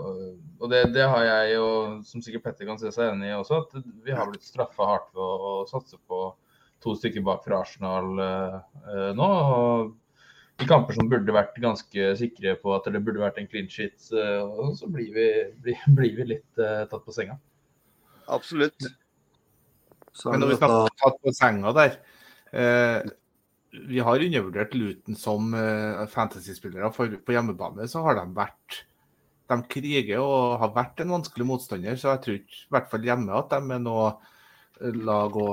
og 0.60 0.70
det, 0.70 0.84
det 0.94 1.08
har 1.10 1.26
jeg, 1.26 1.58
og 1.60 2.06
som 2.08 2.22
sikkert 2.24 2.46
Petter 2.46 2.68
kan 2.68 2.80
se 2.80 2.92
seg 2.94 3.12
enig 3.12 3.30
i 3.30 3.36
også, 3.36 3.62
at 3.64 3.90
vi 4.06 4.14
har 4.14 4.30
blitt 4.30 4.46
straffa 4.46 4.88
hardt 4.88 5.10
ved 5.12 5.24
å, 5.24 5.50
å 5.50 5.68
satse 5.70 6.00
på 6.08 6.26
to 6.84 6.94
stykker 6.98 7.24
bak 7.24 7.44
fra 7.46 7.62
Arsenal 7.64 8.10
uh, 8.20 8.56
eh, 8.92 9.10
nå. 9.16 9.28
og 9.28 10.62
i 10.62 10.66
kamper 10.70 10.94
som 10.94 11.08
burde 11.10 11.34
vært 11.34 11.56
ganske 11.58 12.10
sikre 12.20 12.52
på 12.60 12.74
at 12.76 12.84
det 12.92 13.00
burde 13.02 13.22
vært 13.22 13.40
en 13.40 13.48
clean 13.50 13.66
sheet, 13.66 13.96
og 14.14 14.76
så 14.78 14.86
blir 14.86 15.08
vi, 15.10 15.24
blir, 15.64 15.80
blir 15.96 16.12
vi 16.14 16.28
litt 16.36 16.60
tatt 16.60 17.02
på 17.02 17.14
senga. 17.16 17.34
Absolutt. 18.30 18.86
Så 20.14 20.30
Men 20.30 20.44
når 20.44 20.52
vi 20.52 20.58
om 20.62 20.88
tatt 21.02 21.20
på 21.22 21.34
senga 21.34 21.72
der 21.74 21.96
eh, 22.54 23.12
Vi 23.74 24.02
har 24.06 24.22
undervurdert 24.22 24.74
Luton 24.78 25.18
som 25.18 25.54
eh, 25.58 26.04
fantasyspillere. 26.10 26.92
For 26.94 27.10
på 27.18 27.34
hjemmebane 27.34 27.88
så 27.90 28.04
har 28.06 28.20
de 28.20 28.28
vært 28.36 28.84
De 29.50 29.58
kriger 29.68 30.22
og 30.22 30.58
har 30.62 30.72
vært 30.76 31.02
en 31.04 31.12
vanskelig 31.18 31.46
motstander, 31.48 31.98
så 32.00 32.14
jeg 32.14 32.22
tror 32.24 32.38
ikke, 32.38 32.60
i 32.62 32.74
hvert 32.76 32.88
fall 32.92 33.08
hjemme, 33.10 33.40
at 33.40 33.50
de 33.52 33.74
er 33.76 33.82
noe 33.82 34.06
eh, 34.80 34.96
lag 35.04 35.36
å 35.36 35.48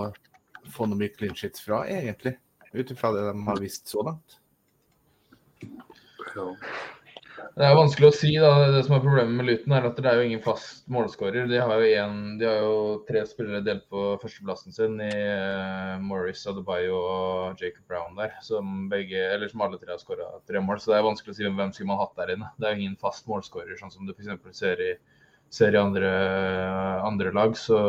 få 0.72 0.88
noe 0.88 1.00
mye 1.02 1.12
clean 1.16 1.36
shits 1.36 1.66
fra, 1.66 1.84
egentlig. 1.92 2.38
Ut 2.72 2.94
ifra 2.94 3.12
det 3.16 3.26
de 3.28 3.44
har 3.50 3.60
vist 3.60 3.92
så 3.92 4.06
langt. 4.08 4.38
ja. 6.36 6.48
Det 7.52 7.66
er 7.68 7.76
vanskelig 7.76 8.08
å 8.08 8.16
si. 8.16 8.30
da, 8.40 8.52
Det 8.72 8.82
som 8.86 8.96
er 8.96 9.02
problemet 9.04 9.36
med 9.36 9.48
Luton, 9.50 9.74
er 9.76 9.88
at 9.90 9.98
det 10.00 10.08
er 10.08 10.20
jo 10.20 10.28
ingen 10.30 10.44
fast 10.44 10.86
målskårer. 10.92 11.50
De 11.52 11.60
har 11.60 11.82
jo, 11.84 11.88
en, 12.00 12.20
de 12.40 12.48
har 12.48 12.62
jo 12.64 12.76
tre 13.10 13.24
spillere 13.28 13.60
delt 13.66 13.84
på 13.92 14.04
førsteplassen 14.22 14.76
sin 14.76 14.96
i 15.04 15.10
eh, 15.12 15.98
Morris, 16.00 16.46
Adebayo 16.48 17.02
og 17.02 17.62
Jacob 17.62 17.84
Brown 17.92 18.16
der. 18.20 18.38
Som, 18.46 18.88
begge, 18.92 19.26
som 19.52 19.66
alle 19.66 19.82
tre 19.82 19.92
har 19.92 20.00
skåra 20.00 20.30
tre 20.48 20.64
mål. 20.64 20.80
Så 20.80 20.94
det 20.94 21.00
er 21.02 21.08
vanskelig 21.10 21.36
å 21.36 21.40
si 21.40 21.50
hvem 21.50 21.74
skulle 21.76 21.90
man 21.92 22.00
hatt 22.00 22.16
der 22.22 22.32
inne. 22.38 22.54
Det 22.56 22.70
er 22.70 22.78
jo 22.78 22.86
ingen 22.86 23.02
fast 23.02 23.28
målskårer, 23.32 23.76
sånn 23.82 23.92
som 23.92 24.08
du 24.08 24.16
f.eks. 24.16 24.56
ser 24.56 24.86
i, 24.86 24.94
ser 25.52 25.76
i 25.76 25.82
andre, 25.82 26.14
andre 27.04 27.36
lag. 27.36 27.60
Så 27.60 27.82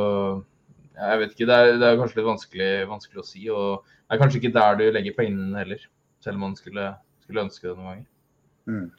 jeg 0.98 1.22
vet 1.22 1.36
ikke. 1.36 1.48
Det 1.52 1.60
er, 1.60 1.78
det 1.78 1.86
er 1.86 2.02
kanskje 2.02 2.18
litt 2.18 2.30
vanskelig, 2.32 2.72
vanskelig 2.90 3.22
å 3.22 3.28
si. 3.30 3.46
Og 3.54 3.86
det 3.86 4.18
er 4.18 4.24
kanskje 4.24 4.42
ikke 4.42 4.56
der 4.58 4.82
du 4.82 4.84
legger 4.90 5.16
pengene 5.22 5.62
heller, 5.62 5.86
selv 6.24 6.40
om 6.40 6.48
man 6.48 6.58
skulle, 6.58 6.90
skulle 7.22 7.46
ønske 7.46 7.68
det 7.68 7.78
noen 7.78 7.90
ganger. 7.92 8.04
Mm. 8.66 8.90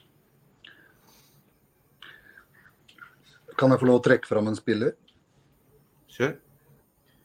Kan 3.64 3.72
jeg 3.72 3.80
få 3.80 3.88
lov 3.88 4.02
å 4.02 4.04
trekke 4.04 4.28
fram 4.28 4.50
en 4.52 4.58
spiller? 4.58 4.90
Kjør. 6.12 6.34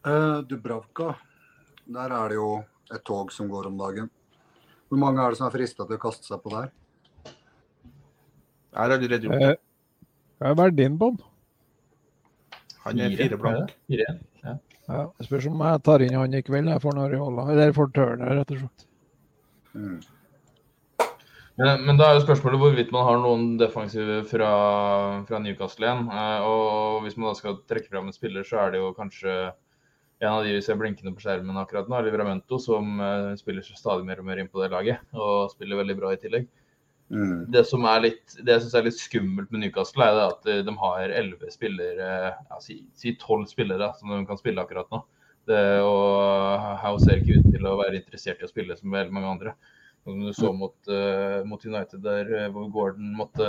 Uh, 0.07 0.37
Dubravka. 0.47 1.17
Der 1.91 2.13
er 2.15 2.31
det 2.31 2.37
jo 2.37 2.51
et 2.95 3.03
tog 3.09 3.33
som 3.35 3.49
går 3.51 3.67
om 3.73 3.81
dagen. 3.81 4.07
Hvor 4.87 5.01
mange 5.03 5.19
er 5.19 5.35
det 5.35 5.41
som 5.41 5.49
er 5.49 5.57
frista 5.57 5.83
til 5.83 5.99
å 5.99 6.03
kaste 6.05 6.29
seg 6.29 6.39
på 6.45 6.53
der? 6.53 6.71
Her 8.79 8.95
er 8.95 9.03
gjort 9.03 9.27
det. 9.27 9.49
Eh, 9.49 9.59
Hva 10.39 10.53
er 10.53 10.61
verdien 10.63 11.01
på 11.01 11.09
den? 11.11 11.27
Han 12.85 13.03
er 13.03 13.19
fire 13.19 13.41
blank. 13.43 13.75
Fire. 13.91 14.07
Ja. 14.45 14.55
Ja, 14.87 15.03
spørs 15.27 15.51
om 15.51 15.67
jeg 15.67 15.83
tar 15.91 16.07
inn 16.07 16.17
han 16.21 16.39
i 16.39 16.45
kveld 16.47 16.71
jeg 16.71 16.85
for 16.87 17.03
Nariola, 17.03 17.49
eller 17.51 17.75
for 17.75 17.91
Turner, 17.99 18.39
rett 18.39 18.55
og 18.55 18.63
slett. 18.63 18.87
Mm. 19.75 19.99
Men, 21.59 21.81
men 21.89 21.99
da 21.99 22.07
er 22.07 22.19
jo 22.19 22.23
spørsmålet 22.23 22.61
hvorvidt 22.63 22.93
man 22.95 23.07
har 23.07 23.17
noen 23.19 23.47
defensive 23.59 24.21
fra, 24.31 24.51
fra 25.27 25.41
Newcastle 25.43 25.89
igjen. 25.89 26.05
Eh, 26.07 26.45
og 26.47 27.01
hvis 27.03 27.17
man 27.19 27.33
da 27.33 27.39
skal 27.39 27.59
trekke 27.67 27.91
fram 27.91 28.11
en 28.11 28.15
spiller, 28.15 28.47
så 28.47 28.61
er 28.63 28.75
det 28.75 28.83
jo 28.83 28.93
kanskje 28.95 29.35
en 30.19 30.31
av 30.33 30.45
de 30.47 30.55
vi 30.55 30.63
ser 30.63 30.79
blinkende 30.79 31.15
på 31.15 31.23
skjermen 31.23 31.59
akkurat 31.59 31.91
nå, 31.91 31.99
Livramento, 32.07 32.61
som 32.63 33.03
eh, 33.03 33.33
spiller 33.41 33.67
seg 33.67 33.79
stadig 33.79 34.07
mer 34.07 34.23
og 34.23 34.29
mer 34.29 34.43
inn 34.43 34.51
på 34.51 34.63
det 34.63 34.71
laget. 34.75 35.03
Og 35.19 35.51
spiller 35.55 35.81
veldig 35.83 35.97
bra 35.99 36.13
i 36.15 36.21
tillegg. 36.23 36.47
Mm. 37.09 37.49
Det 37.51 37.65
som 37.67 37.87
er 37.89 38.05
litt, 38.05 38.23
det 38.37 38.53
jeg 38.55 38.63
syns 38.67 38.77
er 38.79 38.87
litt 38.87 38.99
skummelt 39.01 39.51
med 39.51 39.65
Newcastle, 39.65 40.05
er 40.05 40.15
det 40.15 40.27
at 40.29 40.49
eh, 40.53 40.63
de 40.67 40.77
har 40.85 41.15
elleve 41.23 41.51
spillere, 41.51 42.13
ja, 42.37 42.61
si 42.63 42.85
si 42.99 43.17
tolv 43.19 43.49
spillere 43.51 43.91
som 43.99 44.15
de 44.15 44.21
kan 44.29 44.39
spille 44.39 44.63
akkurat 44.63 44.91
nå. 44.95 45.03
Det, 45.49 45.59
og 45.81 46.79
House 46.85 47.09
ser 47.09 47.23
ikke 47.23 47.41
ut 47.41 47.51
til 47.51 47.67
å 47.67 47.79
være 47.81 47.97
interessert 47.97 48.43
i 48.43 48.47
å 48.47 48.51
spille 48.51 48.77
som 48.77 48.93
veldig 48.93 49.17
mange 49.17 49.31
andre. 49.33 49.57
Som 50.09 50.25
du 50.25 50.33
så 50.33 50.55
mot, 50.57 50.75
eh, 50.89 51.43
mot 51.45 51.65
United 51.69 52.01
der 52.01 52.31
eh, 52.33 52.49
hvor 52.55 52.71
Gordon 52.73 53.11
måtte, 53.13 53.49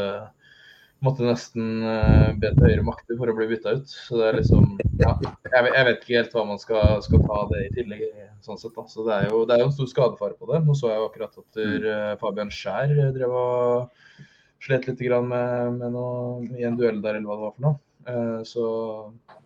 måtte 0.99 1.23
nesten 1.23 1.85
uh, 1.87 2.33
be 2.35 2.49
til 2.51 2.65
høyre 2.65 2.83
makter 2.83 3.15
for 3.15 3.31
å 3.31 3.35
bli 3.37 3.47
bytta 3.47 3.77
ut. 3.79 3.87
Så 3.87 4.19
det 4.19 4.25
er 4.27 4.39
liksom 4.41 4.73
ja, 4.99 5.13
jeg, 5.23 5.61
vet- 5.63 5.77
jeg 5.77 5.85
vet 5.87 6.01
ikke 6.03 6.17
helt 6.17 6.35
hva 6.35 6.43
man 6.49 6.59
skal, 6.59 6.97
skal 7.05 7.23
ta 7.23 7.37
det 7.53 7.61
i 7.69 7.69
tillegg. 7.77 8.03
sånn 8.43 8.59
sett 8.59 8.75
da. 8.75 8.83
Så 8.91 9.05
det 9.07 9.15
er 9.15 9.29
jo, 9.31 9.45
det 9.47 9.55
er 9.55 9.63
jo 9.63 9.69
en 9.69 9.77
stor 9.77 9.87
skadefare 9.93 10.35
på 10.35 10.49
det. 10.51 10.59
Nå 10.65 10.75
så 10.75 10.91
jeg 10.91 10.99
jo 10.99 11.07
akkurat 11.07 11.39
at 11.39 11.61
uh, 11.63 12.15
Fabian 12.19 12.51
Skjær 12.51 12.91
eh, 12.91 13.13
drev 13.15 13.35
og 13.39 14.25
slet 14.59 14.89
litt 14.89 15.05
grann 15.07 15.29
med, 15.31 15.77
med 15.79 15.95
noe, 15.95 16.43
i 16.59 16.67
en 16.67 16.75
duell 16.75 16.99
der, 16.99 17.15
eller 17.21 17.31
hva 17.31 17.37
det 17.39 17.45
var 17.47 17.55
for 17.55 17.67
noe. 17.69 17.79
Eh, 18.09 18.41
så 18.47 18.65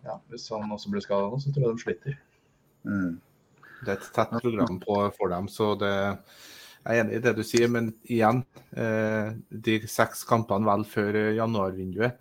ja, 0.06 0.18
hvis 0.32 0.48
han 0.50 0.74
også 0.74 0.90
blir 0.90 1.04
skada 1.06 1.30
nå, 1.30 1.38
så 1.38 1.54
tror 1.54 1.68
jeg 1.68 1.76
de 1.78 1.84
sliter. 1.84 2.18
Mm. 2.90 3.14
Det 3.84 3.92
er 3.92 3.98
et 4.00 4.10
tett 4.16 4.34
program 4.40 4.78
på, 4.82 4.98
for 5.18 5.30
dem, 5.30 5.46
så 5.52 5.74
det, 5.78 5.92
jeg 6.84 6.98
er 6.98 7.04
enig 7.04 7.16
i 7.16 7.22
det 7.24 7.32
du 7.36 7.42
sier. 7.46 7.70
Men 7.72 7.90
igjen, 8.04 8.44
eh, 8.76 9.32
de 9.50 9.78
seks 9.88 10.24
kampene 10.28 10.68
vel 10.68 10.84
før 10.88 11.16
eh, 11.20 11.32
januarvinduet, 11.38 12.18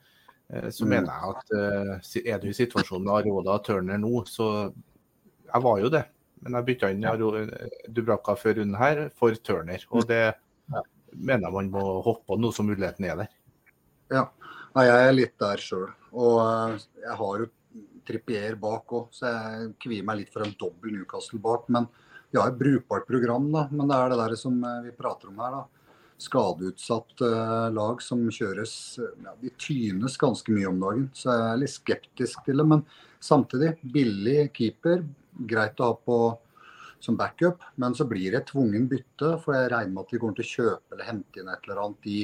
eh, 0.50 0.70
så 0.70 0.86
Mm. 0.86 0.90
mener 0.90 1.12
jeg 1.12 1.36
at 1.36 2.26
er 2.26 2.40
du 2.40 2.48
i 2.48 2.58
situasjonen 2.58 3.04
med 3.04 3.14
Aroda 3.14 3.58
og 3.58 3.64
Turner 3.66 3.98
nå, 3.98 4.24
så 4.28 4.74
Jeg 5.54 5.62
var 5.62 5.80
jo 5.80 5.90
det, 5.90 6.06
men 6.42 6.54
jeg 6.54 6.66
bytta 6.66 6.90
inn 6.90 7.94
Dubraka 7.94 8.34
før 8.34 8.56
runden 8.58 8.76
her 8.76 9.10
for 9.14 9.36
Turner. 9.36 9.86
Og 9.92 10.08
det 10.08 10.34
mener 11.14 11.46
jeg 11.46 11.54
man 11.54 11.70
må 11.70 12.02
hoppe 12.02 12.26
på 12.26 12.40
nå 12.40 12.52
som 12.52 12.66
muligheten 12.66 13.06
er 13.06 13.16
der. 13.18 13.30
Nei, 14.74 14.86
jeg 14.88 15.08
er 15.08 15.14
litt 15.14 15.38
der 15.38 15.62
sjøl. 15.62 15.92
Og 16.12 16.80
jeg 17.04 17.18
har 17.20 17.38
jo 17.44 17.50
Trippier 18.04 18.56
bak 18.60 18.92
òg, 18.92 19.12
så 19.16 19.30
jeg 19.30 19.76
kvier 19.80 20.04
meg 20.04 20.18
litt 20.24 20.34
for 20.34 20.44
en 20.44 20.56
dobbel 20.60 20.92
Newcastle 20.98 21.40
bak. 21.40 21.70
Men 21.70 21.88
vi 22.34 22.40
har 22.40 22.50
et 22.50 22.58
brukbart 22.58 23.06
program, 23.08 23.52
da. 23.54 23.68
Men 23.70 23.90
det 23.90 23.98
er 23.98 24.12
det 24.12 24.20
der 24.24 24.36
som 24.40 24.56
eh, 24.66 24.84
vi 24.88 24.94
prater 24.98 25.30
om 25.30 25.42
her, 25.44 25.60
da. 25.60 25.90
Skadeutsatt 26.24 27.22
uh, 27.26 27.68
lag 27.74 28.00
som 28.02 28.22
kjøres 28.32 28.74
ja, 29.02 29.34
De 29.42 29.50
tynes 29.60 30.14
ganske 30.22 30.54
mye 30.56 30.70
om 30.70 30.78
dagen, 30.80 31.08
så 31.18 31.34
jeg 31.34 31.48
er 31.50 31.60
litt 31.60 31.74
skeptisk 31.74 32.46
til 32.46 32.62
det. 32.62 32.66
Men 32.70 32.84
samtidig, 33.22 33.74
billig 33.94 34.48
keeper. 34.56 35.04
Greit 35.50 35.82
å 35.82 35.90
ha 35.90 35.98
på 35.98 36.18
som 37.04 37.18
backup, 37.20 37.66
men 37.82 37.98
så 37.98 38.08
blir 38.08 38.32
det 38.32 38.40
et 38.40 38.50
tvungen 38.54 38.88
bytte. 38.88 39.34
For 39.44 39.58
jeg 39.58 39.74
regner 39.74 39.92
med 39.92 40.06
at 40.06 40.16
de 40.16 40.22
kommer 40.22 40.38
til 40.40 40.48
å 40.48 40.54
kjøpe 40.54 40.96
eller 40.96 41.10
hente 41.10 41.42
inn 41.42 41.52
et 41.52 41.68
eller 41.68 41.84
annet 41.84 42.10
i 42.14 42.20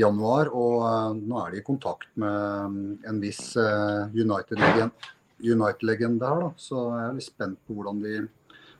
januar. 0.00 0.50
Og 0.56 0.76
uh, 0.86 1.14
nå 1.14 1.44
er 1.44 1.54
de 1.54 1.60
i 1.60 1.66
kontakt 1.66 2.10
med 2.18 2.66
um, 2.66 2.82
en 3.10 3.22
viss 3.22 3.52
uh, 3.60 4.08
United-legende 4.14 5.14
United 5.40 5.88
her, 6.24 6.44
da. 6.46 6.50
Så 6.56 6.76
jeg 6.88 7.06
er 7.06 7.16
litt 7.16 7.28
spent 7.28 7.60
på 7.66 7.76
hvordan, 7.76 8.00
de, 8.04 8.20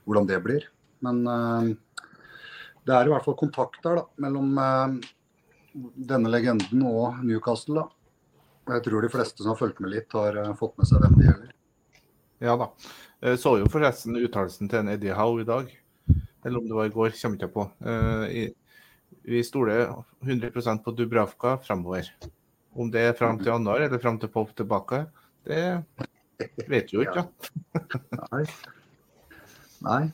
hvordan 0.05 0.27
det 0.29 0.39
blir. 0.43 0.67
Men 1.05 1.23
eh, 1.27 1.71
det 2.85 2.95
er 2.95 3.07
i 3.07 3.13
hvert 3.13 3.25
fall 3.25 3.37
kontakt 3.39 3.81
der 3.85 4.01
da, 4.01 4.05
mellom 4.21 4.53
eh, 4.61 4.95
denne 6.11 6.31
legenden 6.31 6.85
og 6.87 7.21
Newcastle. 7.25 7.83
da. 7.83 8.75
Jeg 8.77 8.85
tror 8.85 9.03
de 9.03 9.11
fleste 9.11 9.41
som 9.41 9.53
har 9.53 9.59
fulgt 9.59 9.81
med 9.83 9.93
litt, 9.93 10.09
har 10.17 10.37
eh, 10.37 10.53
fått 10.59 10.77
med 10.79 10.89
seg 10.89 11.03
hvem 11.03 11.17
det 11.19 11.29
gjelder. 11.29 11.53
Ja 12.41 12.57
da. 12.57 12.71
Jeg 13.21 13.37
så 13.37 13.53
jo 13.61 13.69
forresten 13.69 14.17
uttalelsen 14.17 14.69
til 14.69 14.81
en 14.81 14.95
Eddie 14.95 15.13
Howe 15.17 15.43
i 15.43 15.47
dag. 15.47 15.69
Eller 16.41 16.57
om 16.57 16.65
det 16.65 16.73
var 16.73 16.89
i 16.89 16.93
går, 16.93 17.13
kommer 17.13 17.37
ikke 17.37 17.51
på. 17.53 17.65
Vi 19.29 19.43
stoler 19.45 19.91
100% 20.25 20.81
på 20.81 20.93
Dubravka 20.97 21.59
fremover. 21.61 22.09
Om 22.73 22.89
det 22.89 23.03
er 23.11 23.13
fram 23.19 23.37
til 23.37 23.51
januar 23.51 23.85
eller 23.85 24.01
fram 24.01 24.17
til 24.17 24.31
Pop 24.33 24.55
tilbake, 24.57 25.03
det 25.45 25.61
vet 26.71 26.89
vi 26.89 26.97
jo 26.97 27.05
ikke. 27.05 27.27
da. 27.77 28.41
Nei. 29.85 30.01
Nei. 30.01 30.09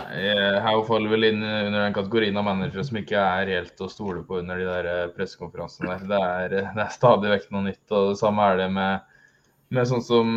Nei, 0.00 0.58
Howe 0.62 0.84
faller 0.86 1.10
vel 1.10 1.26
inn 1.26 1.40
under 1.42 1.80
den 1.82 1.94
kategorien 1.96 2.36
av 2.38 2.44
managere 2.46 2.84
som 2.86 2.98
ikke 3.00 3.18
er 3.20 3.48
helt 3.56 3.80
å 3.82 3.88
stole 3.90 4.22
på 4.26 4.38
under 4.38 4.60
de 4.60 4.66
der 4.68 4.88
eh, 4.90 5.08
pressekonferansene 5.16 5.90
der. 5.90 6.04
Det 6.12 6.20
er, 6.26 6.54
eh, 6.60 6.68
det 6.76 6.84
er 6.84 6.92
stadig 6.94 7.32
vekk 7.32 7.48
noe 7.50 7.64
nytt. 7.66 7.82
og 7.90 8.12
Det 8.12 8.20
samme 8.20 8.46
er 8.52 8.60
det 8.62 8.68
med, 8.76 9.08
med 9.74 9.88
sånn 9.90 10.04
som 10.06 10.30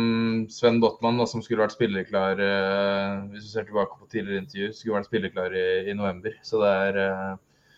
Sven 0.50 0.80
Botman, 0.82 1.20
da, 1.22 1.26
som 1.30 1.42
skulle 1.42 1.62
vært 1.62 1.76
spillerklar 1.76 2.42
eh, 2.42 3.14
hvis 3.30 3.46
du 3.46 3.52
ser 3.54 3.68
tilbake 3.70 3.94
på 4.00 4.10
tidligere 4.10 4.42
intervju, 4.42 4.72
skulle 4.74 4.98
vært 4.98 5.10
spillerklar 5.12 5.54
i, 5.54 5.66
i 5.90 5.96
november. 5.98 6.34
Så 6.46 6.62
det 6.64 6.74
er 6.90 7.02
eh, 7.06 7.32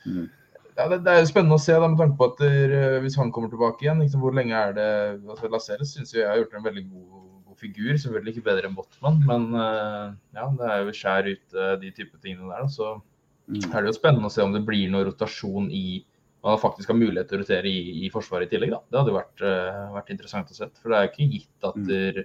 Mm. 0.07 0.29
ja, 0.77 0.85
det, 0.87 1.01
det 1.03 1.13
er 1.19 1.25
spennende 1.27 1.57
å 1.59 1.59
se 1.59 1.75
da, 1.75 1.87
med 1.91 1.99
tanke 1.99 2.15
på 2.21 2.27
at 2.31 2.37
der, 2.39 3.01
hvis 3.03 3.17
han 3.19 3.33
kommer 3.35 3.51
tilbake 3.51 3.83
igjen. 3.83 3.99
Liksom, 4.05 4.21
hvor 4.23 4.37
lenge 4.39 4.55
er 4.55 4.77
det 4.77 4.91
altså, 5.27 5.49
Lascelles 5.51 5.95
syns 5.97 6.13
jeg 6.15 6.29
har 6.29 6.39
gjort 6.39 6.55
en 6.55 6.63
veldig 6.63 6.85
god, 6.93 7.25
god 7.57 7.63
figur. 7.65 7.97
Selvfølgelig 7.99 8.35
ikke 8.37 8.45
bedre 8.47 8.69
enn 8.69 8.77
Botman, 8.77 9.23
men 9.27 9.47
eh, 9.57 10.11
ja, 10.37 10.47
det 10.59 10.69
er 10.71 10.83
jo 10.85 10.93
skjær 10.97 11.29
ut 11.33 11.57
eh, 11.57 11.77
de 11.83 11.91
type 11.97 12.21
tingene 12.23 12.53
der. 12.53 12.69
Så 12.69 13.01
Mm. 13.47 13.61
er 13.71 13.85
det 13.85 13.93
jo 13.93 14.01
spennende 14.01 14.27
å 14.27 14.31
se 14.35 14.43
om 14.43 14.51
det 14.53 14.65
blir 14.67 14.89
noe 14.91 15.05
rotasjon 15.07 15.69
i 15.71 16.05
man 16.43 16.57
faktisk 16.59 16.89
har 16.91 16.97
mulighet 16.99 17.29
til 17.31 17.39
å 17.39 17.43
rotere 17.45 17.71
i, 17.71 18.05
i 18.05 18.09
Forsvaret 18.11 18.49
i 18.49 18.57
tillegg. 18.57 18.73
Da. 18.73 18.81
Det 18.91 18.99
hadde 18.99 19.13
jo 19.13 19.19
vært, 19.21 19.43
eh, 19.47 19.93
vært 19.95 20.11
interessant 20.11 20.51
å 20.51 20.57
se. 20.57 20.67
For 20.83 20.91
det 20.91 20.97
er 20.99 21.05
jo 21.07 21.11
ikke 21.13 21.29
gitt 21.31 21.69
at 21.69 21.77
Mm. 21.79 21.87
der, 21.87 22.25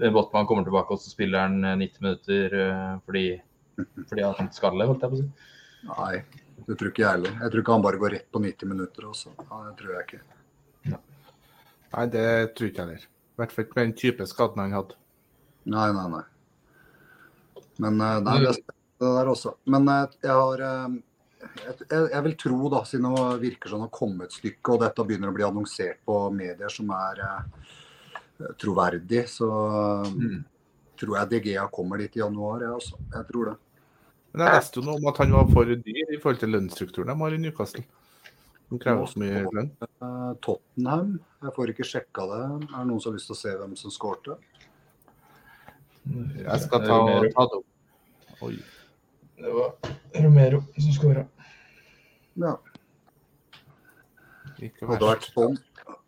der 0.00 0.10
Botman 0.16 0.46
kommer 0.48 0.64
tilbake 0.64 0.90
og 0.96 0.98
så 1.04 1.12
spiller 1.12 1.44
han 1.44 1.62
eh, 1.62 1.76
90 1.76 2.00
minutter 2.00 2.56
fordi, 3.04 3.24
fordi 4.08 4.22
han 4.40 4.50
skal 4.56 4.78
det, 4.80 4.86
holdt 4.88 5.04
jeg 5.04 5.12
på 5.12 5.18
å 5.18 5.20
si. 5.20 5.28
Nei, 5.92 6.24
det 6.70 6.78
tror 6.80 6.88
ikke 6.94 7.04
jeg 7.04 7.10
heller. 7.18 7.36
Jeg 7.42 7.52
tror 7.52 7.60
ikke 7.66 7.76
han 7.76 7.84
bare 7.90 8.00
går 8.06 8.16
rett 8.16 8.28
på 8.32 8.40
90 8.48 8.72
minutter 8.72 9.10
også. 9.12 9.36
Ja, 9.44 9.60
det 9.68 9.76
tror 9.76 9.92
jeg 9.92 10.08
ikke. 10.08 10.22
Nei, 11.92 12.06
det 12.16 12.28
tror 12.56 12.68
ikke 12.72 12.80
jeg 12.80 12.86
heller. 12.96 13.06
I 13.32 13.40
hvert 13.40 13.54
fall 13.54 13.64
ikke 13.64 13.80
den 13.80 13.94
type 13.96 14.26
skaden 14.28 14.60
han 14.60 14.74
hadde. 14.76 14.98
Nei, 15.72 15.88
nei, 15.96 16.04
nei. 16.12 16.22
Men 17.80 18.00
uh, 18.02 18.18
det 18.20 18.34
er 18.34 18.44
det 18.52 18.76
der 19.00 19.30
også. 19.32 19.54
Men 19.72 19.88
uh, 19.88 20.04
jeg 20.22 20.36
har 20.36 20.64
uh, 20.66 20.98
jeg, 21.42 22.02
jeg 22.12 22.22
vil 22.26 22.36
tro, 22.38 22.58
da, 22.70 22.82
siden 22.86 23.16
det 23.16 23.40
virker 23.42 23.72
som 23.72 23.82
det 23.82 23.88
har 23.88 23.96
kommet 23.96 24.28
et 24.28 24.36
stykke, 24.36 24.74
og 24.74 24.82
dette 24.84 25.06
begynner 25.08 25.32
å 25.32 25.36
bli 25.36 25.46
annonsert 25.46 26.02
på 26.06 26.18
medier 26.34 26.70
som 26.70 26.92
er 26.94 27.22
troverdig, 28.58 29.24
så 29.30 29.48
Mm. 30.06 30.44
tror 30.98 31.16
jeg 31.18 31.30
DGA 31.32 31.64
kommer 31.70 31.98
dit 31.98 32.16
i 32.16 32.20
januar, 32.20 32.62
jeg 32.62 32.70
også. 32.70 32.98
Jeg 33.14 33.26
tror 33.32 33.50
det. 33.50 33.56
Men 34.32 34.46
jeg 34.46 34.54
leste 34.56 34.78
jo 34.78 34.86
noe 34.86 35.00
om 35.00 35.08
at 35.10 35.18
han 35.18 35.34
var 35.34 35.50
for 35.50 35.64
dyr 35.64 36.14
i 36.14 36.20
forhold 36.20 36.40
til 36.40 36.54
lønnsstrukturen 36.54 37.10
de 37.10 37.18
har 37.24 37.34
i 37.34 37.40
Newcastle. 37.42 37.82
De 38.72 38.78
krever 38.80 39.08
så 39.10 39.20
mye 39.20 39.40
lønn. 39.52 39.66
Tottenham, 40.40 41.16
jeg 41.44 41.52
får 41.58 41.72
ikke 41.74 41.84
sjekka 41.84 42.24
det. 42.30 42.42
Er 42.64 42.78
det 42.78 42.86
noen 42.88 43.02
som 43.04 43.10
har 43.10 43.18
lyst 43.18 43.28
til 43.28 43.36
å 43.36 43.40
se 43.42 43.52
hvem 43.60 43.74
som 43.76 43.92
skårte? 43.92 44.38
Jeg 46.08 46.62
skal 46.64 46.86
ta, 46.86 46.96
ta 47.36 47.44
det 47.52 47.58
opp. 47.58 47.66
Oi. 48.48 48.54
Det 49.42 49.52
var 49.58 49.74
Romero 50.24 50.62
som 50.78 50.94
skåra. 50.96 51.26
Ja. 52.40 52.54
Ikke 54.62 54.88
Hadde 54.88 55.02
det 55.02 55.10
vært 55.10 55.28
sånn, 55.34 55.60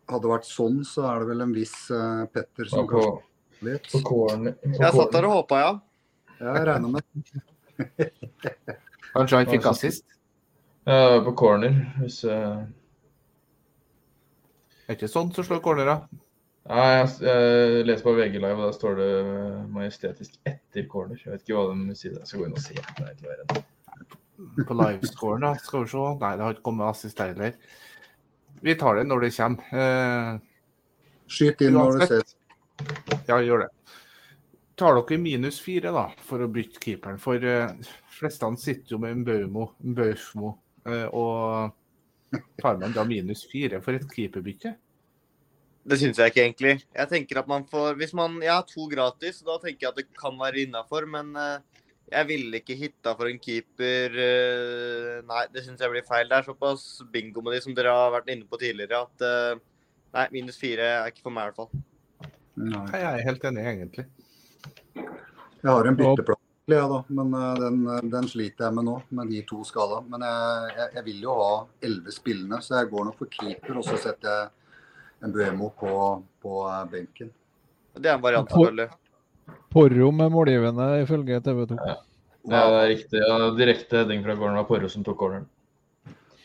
hadde 0.09 0.33
vært 0.33 0.49
sånn 0.49 0.81
så 0.87 1.05
er 1.11 1.21
det 1.21 1.29
vel 1.33 1.45
en 1.45 1.53
viss 1.53 1.75
uh, 1.93 2.25
Petter 2.33 2.71
som 2.71 2.89
På, 2.89 3.03
kanskje 3.05 3.69
litt. 3.69 3.89
på 3.91 4.01
corner. 4.09 4.57
på 4.63 4.73
Jeg 4.79 4.97
satt 4.97 5.15
der 5.19 5.29
og 5.29 5.37
håpa, 5.41 5.61
ja. 5.61 5.71
Jeg 6.41 6.67
regna 6.71 6.91
med 6.97 7.03
Kanskje 9.13 9.37
han 9.37 9.53
fikk 9.53 9.69
assist? 9.69 10.14
Ja, 10.85 11.21
på 11.25 11.33
corner. 11.37 11.77
Hvis, 11.97 12.21
jeg... 12.27 12.65
Er 14.85 14.97
ikke 14.97 15.09
sånn 15.09 15.31
som 15.33 15.47
slår 15.47 15.63
cornera. 15.65 15.95
Nei, 16.69 16.83
jeg, 16.97 17.09
jeg 17.25 17.85
leser 17.85 18.05
på 18.05 18.13
VG 18.17 18.37
Live, 18.37 18.57
og 18.57 18.67
der 18.67 18.75
står 18.75 18.99
det 18.99 19.09
eh, 19.21 19.63
majestetisk 19.73 20.37
etter 20.49 20.85
corner. 20.89 21.17
Jeg 21.21 21.33
vet 21.33 21.45
ikke 21.45 21.57
hva 21.57 21.73
de 21.73 21.97
sier. 21.97 22.13
Jeg 22.17 22.29
skal 22.29 22.41
gå 22.41 22.47
inn 22.49 22.57
og 22.57 22.63
se. 22.63 22.77
Nei. 23.01 23.63
På 24.65 24.77
livescoren, 24.77 25.45
da. 25.45 25.53
Skal 25.61 25.85
vi 25.85 25.91
se. 25.93 26.05
Nei, 26.21 26.31
det 26.37 26.45
har 26.45 26.57
ikke 26.57 26.67
kommet 26.69 26.89
assist 26.91 27.21
der 27.21 27.33
heller. 27.33 27.57
Vi 28.65 28.75
tar 28.81 28.99
det 28.99 29.05
når 29.09 29.25
det 29.25 29.31
kommer. 29.35 29.77
Eh, 29.85 30.31
Skyt 31.35 31.65
inn 31.65 31.77
når 31.77 31.97
du 31.97 32.05
ser 32.09 32.25
ja, 33.25 33.39
gjør 33.39 33.65
det. 33.65 33.69
tar 34.77 34.97
dere 34.97 35.17
minus 35.21 35.57
fire 35.63 35.93
da, 35.95 36.09
for 36.27 36.43
å 36.43 36.49
bytte 36.51 36.81
keeperen? 36.83 37.17
For 37.21 37.41
eh, 37.41 37.71
flestene 38.17 38.59
sitter 38.59 38.95
jo 38.95 39.01
med 39.01 39.21
Mbaumo. 39.21 39.69
Mbeumo 39.79 40.51
uh, 40.51 40.64
og 40.85 41.71
tar 42.61 42.79
man 42.81 42.93
da 42.93 43.05
minus 43.07 43.45
fire 43.49 43.81
for 43.83 43.97
et 43.97 44.05
keeperbytte? 44.11 44.75
Det 45.85 45.99
syns 46.01 46.17
jeg 46.17 46.33
ikke 46.33 46.41
egentlig. 46.41 46.75
Jeg 46.97 47.09
tenker 47.11 47.39
at 47.41 47.49
man 47.49 47.65
får, 47.69 47.93
Hvis 47.99 48.13
man 48.17 48.39
Jeg 48.41 48.53
har 48.53 48.65
to 48.65 48.87
gratis, 48.89 49.43
da 49.45 49.59
tenker 49.61 49.85
jeg 49.85 49.91
at 49.91 49.99
det 50.01 50.07
kan 50.17 50.33
være 50.39 50.65
innafor. 50.65 51.05
Men 51.05 51.35
uh, 51.37 51.61
jeg 52.09 52.27
ville 52.27 52.57
ikke 52.57 52.77
hitta 52.77 53.13
for 53.17 53.29
en 53.29 53.39
keeper. 53.41 54.17
nei, 55.25 55.43
det 55.53 55.65
syns 55.65 55.81
jeg 55.81 55.93
blir 55.93 56.05
feil. 56.05 56.29
Det 56.29 56.37
er 56.37 56.49
såpass 56.49 57.01
bingo 57.13 57.41
med 57.41 57.53
de 57.53 57.61
som 57.61 57.73
dere 57.77 57.93
har 57.93 58.13
vært 58.13 58.29
inne 58.33 58.45
på 58.49 58.59
tidligere, 58.61 59.01
at 59.05 59.61
nei, 60.13 60.27
minus 60.33 60.59
fire 60.61 60.85
er 60.99 61.09
ikke 61.09 61.25
for 61.25 61.33
meg 61.33 61.47
i 61.47 61.49
hvert 61.49 61.63
fall. 61.63 61.85
Nei. 62.55 62.85
Jeg 62.93 63.09
er 63.09 63.25
helt 63.25 63.47
enig, 63.49 63.65
egentlig. 63.71 64.05
Jeg 64.95 65.73
har 65.73 65.89
en 65.89 65.97
bytteplass, 65.97 66.44
ja, 66.65 66.87
da, 66.87 67.03
men 67.07 67.33
eh, 67.33 67.53
den, 67.61 68.09
den, 68.09 68.27
sliter 68.27 68.65
jeg 68.65 68.73
med 68.73 68.87
nå, 68.87 68.95
med 69.13 69.29
de 69.29 69.41
to 69.45 69.61
skada. 69.67 69.99
Men 70.09 70.25
jeg, 70.25 70.75
jeg, 70.79 70.91
jeg, 70.97 71.05
vil 71.05 71.23
jo 71.27 71.37
ha 71.37 71.49
elleve 71.85 72.13
spillende, 72.13 72.61
så 72.65 72.79
jeg 72.79 72.89
går 72.93 73.09
nok 73.09 73.19
for 73.19 73.33
keeper. 73.33 73.77
Og 73.77 73.85
så 73.85 73.99
setter 74.01 74.31
jeg 74.31 75.25
en 75.25 75.35
Buemo 75.35 75.69
på, 75.77 75.95
på 76.41 76.61
eh, 76.71 76.85
benken. 76.91 77.33
Det 77.95 78.09
er 78.09 78.17
en 78.17 78.23
variant, 78.23 78.49
selvfølgelig. 78.49 78.89
Porro 79.75 80.09
med 80.11 80.31
målgivende, 80.31 80.87
ifølge 81.03 81.41
TV 81.45 81.65
2. 81.69 81.77
Ja. 81.85 81.97
det 82.49 82.61
er 82.63 82.87
riktig. 82.95 83.21
Ja, 83.21 83.37
direkte 83.59 84.01
heading 84.01 84.23
fra 84.25 84.35
gården 84.39 84.57
var 84.57 84.67
Porro 84.69 84.89
som 84.89 85.05
tok 85.05 85.19
corneren. 85.19 85.45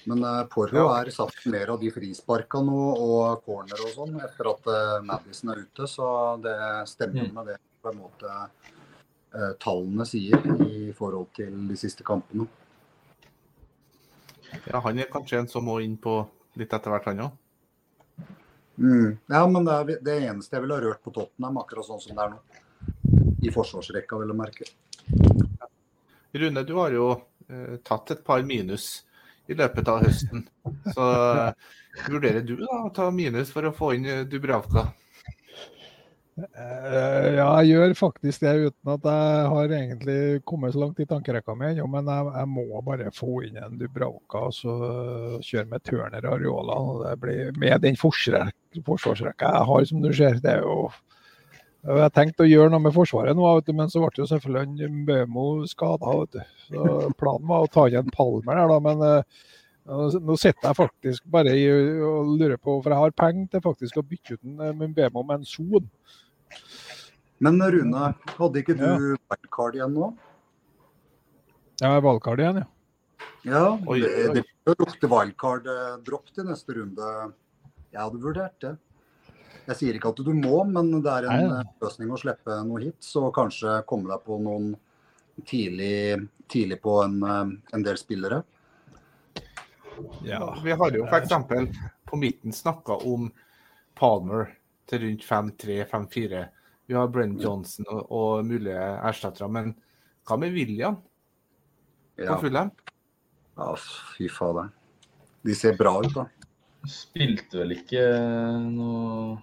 Men 0.09 0.25
uh, 0.25 0.43
Porro 0.53 0.87
er 0.95 1.11
satt 1.15 1.45
mer 1.53 1.73
av 1.75 1.81
de 1.81 1.91
frisparka 1.93 2.61
nå 2.65 2.85
og 3.05 3.43
corner 3.45 3.83
og 3.85 3.93
sånn 3.95 4.17
etter 4.25 4.49
at 4.49 4.69
uh, 4.73 4.95
Madison 5.05 5.53
er 5.53 5.61
ute, 5.65 5.89
så 5.91 6.07
det 6.41 6.57
stemmer 6.89 7.29
mm. 7.29 7.35
med 7.37 7.53
det 7.53 7.59
på 7.85 7.93
en 7.93 8.01
måte 8.01 8.39
tallene 9.63 10.07
sier 10.09 10.43
i 10.67 10.91
forhold 10.97 11.31
til 11.37 11.55
de 11.69 11.77
siste 11.79 12.07
kampene. 12.07 12.49
Ja, 14.67 14.81
han 14.83 14.99
er 14.99 15.11
kanskje 15.13 15.39
en 15.39 15.49
som 15.51 15.69
må 15.69 15.79
inn 15.85 15.95
på 16.01 16.17
litt 16.59 16.73
etter 16.75 16.91
hvert, 16.91 17.07
han 17.07 17.25
òg? 17.29 17.37
Mm. 18.81 19.19
Ja, 19.31 19.45
men 19.47 19.67
det, 19.69 19.77
er, 19.77 20.03
det 20.03 20.17
eneste 20.27 20.57
jeg 20.57 20.65
ville 20.65 20.79
ha 20.79 20.83
rørt 20.83 21.03
på 21.05 21.13
Tottenham, 21.15 21.61
akkurat 21.63 21.87
sånn 21.87 22.03
som 22.03 22.17
det 22.17 22.25
er 22.25 22.33
nå. 22.35 22.41
I 23.47 23.53
forsvarsrekka, 23.55 24.19
vil 24.19 24.33
jeg 24.33 24.41
merke. 24.41 24.71
Rune, 26.41 26.65
du 26.67 26.75
har 26.79 26.95
jo 26.95 27.11
tatt 27.83 28.11
et 28.11 28.25
par 28.25 28.43
minus 28.43 29.05
i 29.51 29.55
løpet 29.55 29.89
av 29.89 30.05
høsten. 30.05 30.45
Så 30.95 31.03
uh, 31.03 31.53
vurderer 32.07 32.45
du 32.47 32.57
da 32.61 32.85
å 32.85 32.93
ta 32.95 33.11
minus 33.15 33.51
for 33.55 33.67
å 33.67 33.75
få 33.75 33.95
inn 33.97 34.07
eh, 34.07 34.23
Dubravka? 34.29 34.87
Uh, 36.57 37.27
ja, 37.37 37.49
jeg 37.61 37.75
gjør 37.75 37.95
faktisk 37.99 38.45
det 38.45 38.55
uten 38.71 38.93
at 38.95 39.07
jeg 39.11 39.51
har 39.55 39.75
egentlig 39.77 40.19
kommet 40.49 40.75
så 40.75 40.83
langt 40.85 41.03
i 41.03 41.09
tankerekka 41.11 41.57
mi 41.59 41.71
ennå. 41.71 41.87
Men 41.93 42.11
jeg, 42.11 42.33
jeg, 42.39 42.51
må 42.57 42.83
bare 42.87 43.13
få 43.17 43.43
inn 43.49 43.61
en 43.61 43.79
Dubravka 43.81 44.47
og 44.49 44.57
så 44.57 44.75
kjøre 45.45 45.69
med 45.71 45.85
Turner 45.87 46.27
og 46.27 46.39
Areola. 46.39 47.15
med 47.59 47.87
den 47.87 48.01
forsvarsrekka 48.01 49.55
jeg 49.55 49.71
har, 49.73 49.89
som 49.93 50.03
du 50.03 50.13
ser. 50.13 50.43
det 50.43 50.59
er 50.59 50.67
jo 50.67 50.91
jeg 51.81 51.97
har 51.97 52.13
tenkt 52.13 52.43
å 52.43 52.49
gjøre 52.49 52.69
noe 52.75 52.83
med 52.85 52.93
Forsvaret 52.93 53.37
nå, 53.37 53.47
men 53.73 53.89
så 53.89 54.03
ble 54.03 54.21
jo 54.21 54.27
selvfølgelig 54.29 54.91
Bømo 55.09 55.47
skada. 55.69 56.43
Planen 56.69 57.49
var 57.49 57.65
å 57.65 57.71
ta 57.73 57.87
igjen 57.89 58.11
Palmer 58.13 58.61
der, 58.61 58.69
da, 58.69 58.81
men 58.85 59.01
uh, 59.01 60.19
nå 60.21 60.37
sitter 60.37 60.69
jeg 60.69 60.77
faktisk 60.77 61.31
bare 61.33 61.55
i, 61.57 61.65
og 62.05 62.35
lurer 62.37 62.61
på, 62.61 62.77
for 62.83 62.93
jeg 62.93 63.01
har 63.01 63.17
penger 63.17 63.49
til 63.55 63.65
faktisk 63.65 63.97
å 63.97 64.05
bytte 64.05 64.37
ut 64.37 64.67
en 64.69 64.93
Bømo 64.97 65.25
med 65.25 65.41
en 65.41 65.49
Son. 65.49 65.89
Men 67.41 67.63
Rune, 67.73 68.11
hadde 68.37 68.61
ikke 68.61 68.77
du 68.77 68.85
ja. 68.85 68.97
wildcard 69.33 69.79
igjen 69.79 69.95
nå? 69.97 70.11
Ja, 71.81 71.95
wildcard 72.05 72.43
igjen, 72.43 72.61
ja. 72.61 72.69
Ja, 73.49 73.65
oi, 73.89 74.03
det, 74.05 74.43
det 74.67 74.75
lukter 74.77 75.09
wildcard-dropp 75.09 76.29
til 76.37 76.51
neste 76.51 76.77
runde. 76.77 77.09
Jeg 77.91 78.03
hadde 78.03 78.21
vurdert 78.21 78.59
det. 78.61 78.75
Jeg 79.71 79.79
sier 79.79 79.97
ikke 79.97 80.13
at 80.13 80.21
du 80.27 80.33
må, 80.35 80.63
men 80.69 80.93
det 81.01 81.13
er 81.13 81.29
en 81.31 81.49
Nei. 81.53 81.65
løsning 81.81 82.13
å 82.13 82.19
slippe 82.21 82.59
noe 82.67 82.83
hit. 82.83 82.99
Så 83.05 83.29
kanskje 83.35 83.81
komme 83.89 84.11
deg 84.11 84.25
på 84.27 84.37
noen 84.43 84.73
tidlig, 85.49 86.21
tidlig 86.51 86.81
på 86.83 86.97
en, 87.05 87.21
eh, 87.23 87.53
en, 87.73 87.85
del 87.87 87.97
spillere. 88.01 88.43
Ja. 90.27 90.43
Vi 90.65 90.77
har 90.77 90.97
jo 90.97 91.07
f.eks. 91.07 91.33
på 92.05 92.21
midten 92.21 92.53
snakka 92.57 93.01
om 93.09 93.31
Palmer 93.97 94.51
til 94.91 95.05
rundt 95.05 95.27
5-3-5-4. 95.27 96.43
Vi 96.91 96.97
har 96.99 97.11
Brenn 97.15 97.37
Johnson 97.41 97.87
og, 97.89 98.03
og, 98.11 98.47
mulige 98.47 98.79
erstattere. 98.79 99.49
Men 99.53 99.73
hva 100.27 100.39
med 100.41 100.57
William 100.57 100.99
på 102.19 102.27
ja. 102.27 102.39
Fulham? 102.41 102.73
Ja, 103.61 103.71
fy 104.17 104.27
fader. 104.33 104.73
De 105.47 105.55
ser 105.57 105.79
bra 105.79 105.95
ut, 106.03 106.11
da. 106.17 106.27
Spilte 106.91 107.61
vel 107.61 107.77
ikke 107.77 108.03
noe 108.65 109.39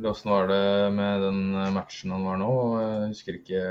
hvordan 0.00 0.32
var 0.32 0.46
det 0.48 0.92
med 0.96 1.22
den 1.26 1.40
eh, 1.54 1.72
matchen 1.74 2.12
han 2.14 2.24
var 2.24 2.38
nå? 2.40 2.52
Jeg 2.80 3.08
husker 3.12 3.36
ikke 3.36 3.64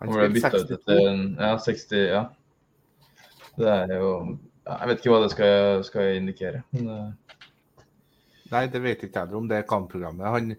Han 0.00 0.10
ble 0.10 0.26
bytta 0.34 0.60
ut 0.60 0.72
etter 0.76 0.98
ja, 1.40 1.52
60 1.64 1.94
Ja. 2.02 2.24
Det 3.54 3.70
er 3.70 3.94
jo 3.96 4.10
Jeg 4.64 4.90
vet 4.90 5.00
ikke 5.00 5.12
hva 5.12 5.22
det 5.22 5.30
skal, 5.32 5.84
skal 5.84 6.18
indikere. 6.18 6.62
Men, 6.72 6.88
uh... 6.88 7.23
Nei, 8.52 8.66
det 8.68 8.82
vet 8.84 9.06
ikke 9.06 9.24
jeg 9.24 9.38
om 9.38 9.46
det 9.48 9.60
er 9.60 9.68
kampprogrammet. 9.68 10.26
Han, 10.34 10.52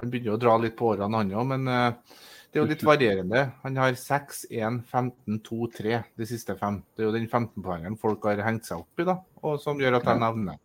han, 0.00 0.12
begynner 0.12 0.36
å 0.36 0.40
dra 0.40 0.56
litt 0.60 0.76
på 0.78 0.92
årene, 0.94 1.20
han 1.20 1.34
òg. 1.36 1.48
Men 1.52 1.68
uh, 1.68 2.18
det 2.48 2.60
er 2.60 2.62
jo 2.62 2.70
litt 2.70 2.84
varierende. 2.86 3.42
Han 3.64 3.80
har 3.82 3.98
6, 4.00 4.46
1, 4.48 4.78
15, 4.88 5.40
2, 5.44 5.58
3 5.76 5.98
de 6.16 6.28
siste 6.28 6.56
fem. 6.60 6.80
Det 6.96 7.04
er 7.04 7.10
jo 7.10 7.16
den 7.16 7.28
15-poengeren 7.28 7.98
folk 8.00 8.24
har 8.30 8.44
hengt 8.46 8.68
seg 8.68 8.84
opp 8.84 9.02
i, 9.04 9.08
da, 9.08 9.18
og 9.44 9.60
som 9.60 9.82
gjør 9.82 10.00
at 10.00 10.08
jeg 10.08 10.24
nevner 10.24 10.62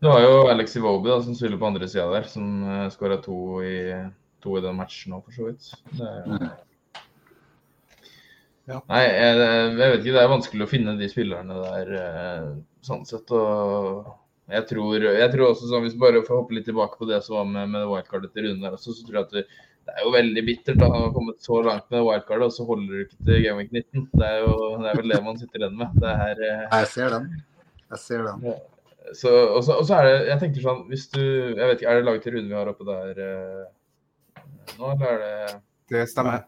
du 0.00 0.10
har 0.10 0.20
jo 0.20 0.32
Alex 0.52 0.76
Iwobi 0.76 1.14
som 1.24 1.34
spiller 1.34 1.56
på 1.56 1.66
andre 1.70 1.86
sida 1.88 2.10
der, 2.12 2.26
som 2.28 2.48
uh, 2.66 2.72
eh, 2.84 2.88
skåra 2.92 3.16
to, 3.24 3.36
to, 4.44 4.56
i 4.58 4.64
den 4.64 4.76
matchen 4.76 5.14
òg, 5.16 5.24
for 5.24 5.36
så 5.36 5.46
vidt. 5.48 5.70
Det 5.96 6.10
er, 6.10 6.50
ja. 8.66 8.80
Nei, 8.90 9.00
jeg, 9.06 9.38
jeg, 9.38 9.78
vet 9.78 10.00
ikke. 10.00 10.12
Det 10.12 10.20
er 10.20 10.32
vanskelig 10.34 10.66
å 10.66 10.68
finne 10.68 10.96
de 10.98 11.08
spillerne 11.08 11.58
der 11.62 11.92
uh, 11.96 12.48
sånn 12.84 13.06
sett. 13.08 13.30
og 13.32 14.10
jeg 14.46 14.66
tror, 14.70 15.02
jeg 15.02 15.30
tror 15.32 15.48
også 15.48 15.66
sånn, 15.66 15.82
Hvis 15.86 15.96
vi 15.96 16.02
bare 16.04 16.22
får 16.26 16.38
hoppe 16.38 16.54
litt 16.54 16.68
tilbake 16.68 17.00
på 17.00 17.08
det 17.08 17.18
som 17.26 17.40
var 17.40 17.48
med, 17.50 17.72
med 17.72 17.88
wildcardet 17.90 18.30
til 18.34 18.46
Rune 18.46 18.62
der 18.62 18.76
også, 18.76 18.94
så 18.94 19.06
tror 19.06 19.18
jeg 19.18 19.26
at 19.26 19.34
det, 19.34 19.42
det 19.86 19.94
er 19.94 20.06
jo 20.06 20.12
veldig 20.14 20.42
bittert 20.46 20.78
da, 20.80 20.86
å 20.90 21.02
ha 21.04 21.10
kommet 21.14 21.42
så 21.42 21.58
langt 21.66 21.90
med 21.94 22.04
wildcardet, 22.06 22.46
og 22.46 22.54
så 22.54 22.66
holder 22.68 22.92
du 22.92 23.02
ikke 23.04 23.26
til 23.26 23.42
Game 23.42 23.58
Week 23.60 23.74
19. 23.74 24.06
Det 24.14 24.28
er 24.28 24.40
jo 24.44 24.54
det 24.82 24.88
er 24.90 25.00
vel 25.00 25.12
det 25.14 25.20
man 25.26 25.38
sitter 25.40 25.62
igjen 25.62 25.76
med. 25.82 25.98
Det 26.02 26.14
er, 26.26 26.42
uh, 26.42 26.64
jeg 26.80 26.88
ser 26.94 27.14
den. 27.16 27.28
Jeg 27.86 28.02
ser 28.02 28.24
den. 28.26 28.48
Ja. 28.50 28.56
Så, 29.14 29.30
og, 29.30 29.60
så, 29.62 29.76
og, 29.78 29.84
så, 29.86 30.00
er 30.00 30.08
det 30.08 30.14
Jeg 30.26 30.38
tenker 30.40 30.62
sånn 30.64 30.80
Hvis 30.90 31.04
du 31.12 31.20
Jeg 31.22 31.60
vet 31.68 31.76
ikke, 31.78 31.92
Er 31.92 32.00
det 32.00 32.06
laget 32.08 32.24
til 32.26 32.32
Rune 32.34 32.48
vi 32.50 32.56
har 32.58 32.70
oppe 32.72 32.86
der 32.88 33.20
uh, 33.22 34.40
nå, 34.80 34.88
eller 34.96 35.04
er 35.06 35.20
det 35.22 35.52
Det 35.94 36.00
stemmer. 36.10 36.40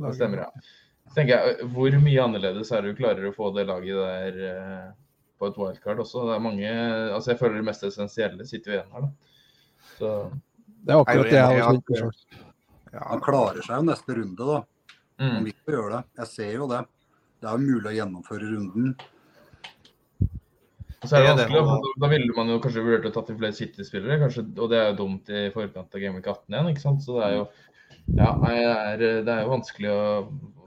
Det 0.00 0.12
stemmer, 0.16 0.46
ja. 0.46 0.62
Så 1.04 1.18
tenker 1.18 1.34
jeg, 1.34 1.66
Hvor 1.74 1.98
mye 2.06 2.24
annerledes 2.24 2.72
er 2.72 2.80
det 2.80 2.94
du 2.94 3.02
klarer 3.02 3.28
å 3.28 3.34
få 3.36 3.50
det 3.58 3.66
laget 3.68 4.00
der 4.00 4.40
uh, 4.40 4.86
på 5.42 5.50
et 5.50 5.58
wildcard 5.58 6.02
også? 6.04 6.28
Det 6.28 6.36
er 6.36 6.46
mange 6.46 6.70
Altså 6.70 7.32
Jeg 7.34 7.40
føler 7.42 7.58
det 7.58 7.66
mest 7.66 7.86
essensielle 7.88 8.46
sitter 8.48 8.72
jo 8.72 8.78
igjen 8.78 8.96
her, 8.96 9.06
da. 9.08 9.38
Så 9.98 10.12
Det 10.82 10.94
er 10.94 11.02
akkurat 11.02 11.30
det 11.30 11.38
jeg 11.40 11.64
har 11.66 11.80
tenkt. 11.80 12.42
Ja, 12.92 13.06
han 13.08 13.22
klarer 13.24 13.64
seg 13.64 13.80
jo 13.80 13.88
neste 13.88 14.18
runde, 14.18 14.46
da. 14.52 14.60
Mm. 15.22 15.32
Han 15.36 15.48
ikke 15.48 15.72
jo 15.72 15.78
gjøre 15.78 15.96
det. 15.96 16.02
Jeg 16.20 16.30
ser 16.32 16.54
jo 16.58 16.68
det. 16.70 16.84
Det 17.42 17.50
er 17.50 17.58
jo 17.58 17.72
mulig 17.72 17.90
å 17.90 17.96
gjennomføre 17.96 18.48
runden. 18.52 18.94
Og 21.02 21.10
Så 21.10 21.18
er 21.18 21.32
det 21.34 21.48
vanskelig, 21.50 21.92
Da 21.98 22.10
ville 22.12 22.34
man 22.36 22.52
jo 22.52 22.60
kanskje 22.62 22.84
vurdert 22.86 23.08
å 23.10 23.14
tatt 23.16 23.32
inn 23.32 23.38
flere 23.40 23.56
City-spillere, 23.58 24.20
kanskje, 24.22 24.44
og 24.54 24.70
det 24.70 24.78
er 24.78 24.90
jo 24.90 24.98
dumt 25.00 25.30
i 25.34 25.48
forkant 25.54 25.96
av 25.96 26.02
Game 26.02 26.18
Week 26.18 26.28
18 26.28 26.54
igjen. 26.54 26.68
ikke 26.70 26.84
sant? 26.84 27.02
Så 27.02 27.18
det 27.18 27.24
er 27.26 27.38
jo 27.40 27.46
ja, 28.16 28.28
det 28.42 28.52
er, 28.58 29.02
det 29.26 29.32
er 29.32 29.44
jo 29.44 29.52
vanskelig 29.52 29.90
å, 29.92 30.04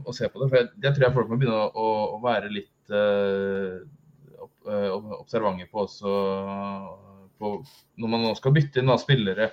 å, 0.03 0.13
se 0.15 0.27
på 0.31 0.41
det. 0.41 0.49
for 0.49 0.59
jeg, 0.59 0.69
jeg, 0.83 0.95
tror 0.95 1.05
jeg 1.05 1.15
folk 1.15 1.31
må 1.31 1.39
begynne 1.39 1.63
å, 1.67 1.87
å 2.15 2.19
være 2.23 2.51
litt 2.53 2.93
uh, 2.93 3.81
observante 4.65 5.67
på 5.71 5.83
også 5.85 6.15
på, 7.39 7.55
når 7.99 8.11
man 8.11 8.25
nå 8.25 8.33
skal 8.37 8.53
bytte 8.55 8.81
inn 8.81 8.91
da, 8.91 8.97
spillere. 9.01 9.49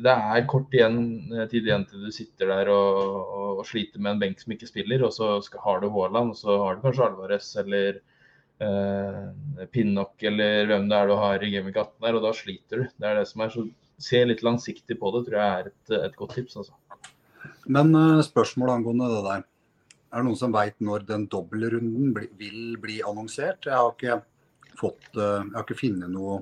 Det 0.00 0.12
er 0.12 0.46
kort 0.48 0.72
igjen, 0.74 1.00
eh, 1.34 1.48
tid 1.50 1.66
igjen 1.66 1.84
til 1.88 2.06
du 2.06 2.12
sitter 2.14 2.52
der 2.52 2.70
og, 2.72 3.00
og, 3.00 3.60
og 3.60 3.66
sliter 3.68 4.02
med 4.02 4.14
en 4.14 4.22
benk 4.22 4.40
som 4.40 4.54
ikke 4.54 4.70
spiller, 4.70 5.04
og 5.06 5.12
så 5.14 5.32
skal, 5.44 5.62
har 5.66 5.82
du 5.82 5.90
Haaland, 5.92 6.32
og 6.34 6.38
så 6.38 6.56
har 6.62 6.76
du 6.76 6.84
kanskje 6.84 7.06
Alvarez 7.08 7.50
eller 7.60 8.00
eh, 8.62 9.66
Pinnock 9.74 10.22
eller 10.30 10.70
hvem 10.70 10.88
det 10.90 10.98
er 11.00 11.10
du 11.10 11.16
har 11.20 11.44
i 11.44 11.52
Gaming 11.52 11.74
18 11.74 11.92
der, 12.06 12.18
og 12.18 12.26
da 12.28 12.34
sliter 12.36 12.84
du. 12.84 12.88
Det 12.96 13.10
er 13.10 13.20
det 13.20 13.28
som 13.30 13.46
er 13.46 13.54
så 13.56 13.68
Se 14.00 14.16
litt 14.24 14.40
langsiktig 14.40 14.94
på 14.96 15.10
det, 15.12 15.18
tror 15.26 15.34
jeg 15.36 15.56
er 15.58 15.66
et, 15.68 15.90
et 16.06 16.14
godt 16.16 16.30
tips. 16.32 16.54
altså. 16.56 16.72
Men 17.68 17.90
spørsmålet 17.92 18.30
spørsmål 18.30 18.70
angående 18.72 19.08
det 19.12 19.18
der. 19.26 19.42
Er 20.08 20.22
det 20.22 20.26
noen 20.30 20.38
som 20.40 20.54
veit 20.54 20.78
når 20.80 21.04
den 21.10 21.26
dobbeltrunden 21.28 22.14
vil 22.40 22.78
bli 22.80 22.96
annonsert? 23.04 23.68
Jeg 23.68 23.76
har 23.76 23.92
ikke 23.92 24.16
fått 24.78 25.10
uh, 25.16 25.40
Jeg 25.42 25.54
har 25.56 25.64
ikke 25.64 25.80
funnet 25.80 26.12
noe 26.12 26.40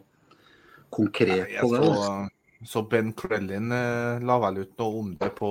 konkret 0.90 1.60
på 1.60 1.70
det. 1.74 1.84
Så, 1.84 2.28
så 2.66 2.82
Ben 2.90 3.12
Crellin 3.12 3.72
eh, 3.72 4.22
la 4.24 4.38
vel 4.42 4.62
ut 4.64 4.78
noe 4.80 5.00
om 5.02 5.10
det 5.20 5.28
på 5.36 5.50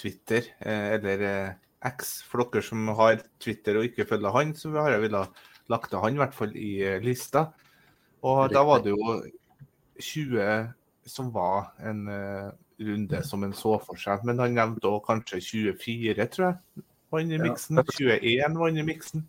Twitter, 0.00 0.48
eh, 0.64 0.94
eller 0.96 1.24
eh, 1.28 1.50
X. 1.92 2.22
For 2.24 2.46
dere 2.46 2.64
som 2.64 2.88
har 2.98 3.20
Twitter 3.42 3.78
og 3.78 3.90
ikke 3.90 4.08
følger 4.08 4.34
han, 4.34 4.54
så 4.56 4.72
har 4.78 4.94
jeg 4.94 5.04
villet 5.04 5.42
lagt 5.72 5.92
han 5.94 6.16
i 6.16 6.22
hvert 6.22 6.34
fall 6.36 6.56
i 6.56 6.72
eh, 6.86 6.98
lista. 7.04 7.50
Og 8.24 8.48
da 8.54 8.62
var 8.64 8.82
det 8.84 8.94
jo 8.94 9.16
20 10.00 10.72
som 11.10 11.30
var 11.34 11.72
en 11.82 12.06
eh, 12.08 12.48
runde 12.82 13.22
som 13.26 13.44
en 13.44 13.54
så 13.54 13.76
for 13.82 13.98
seg. 14.00 14.24
Men 14.26 14.40
han 14.42 14.56
nevnte 14.56 14.90
òg 14.90 15.04
kanskje 15.08 15.42
24, 15.42 16.28
tror 16.32 16.48
jeg. 16.48 16.86
Var 17.12 17.24
inne 17.26 17.36
i 17.36 17.42
Ja. 17.42 17.44
miksen. 17.50 17.82
21 17.92 18.58
var 18.58 18.72
inne 18.72 18.82
i 18.82 18.88
miksen. 18.88 19.26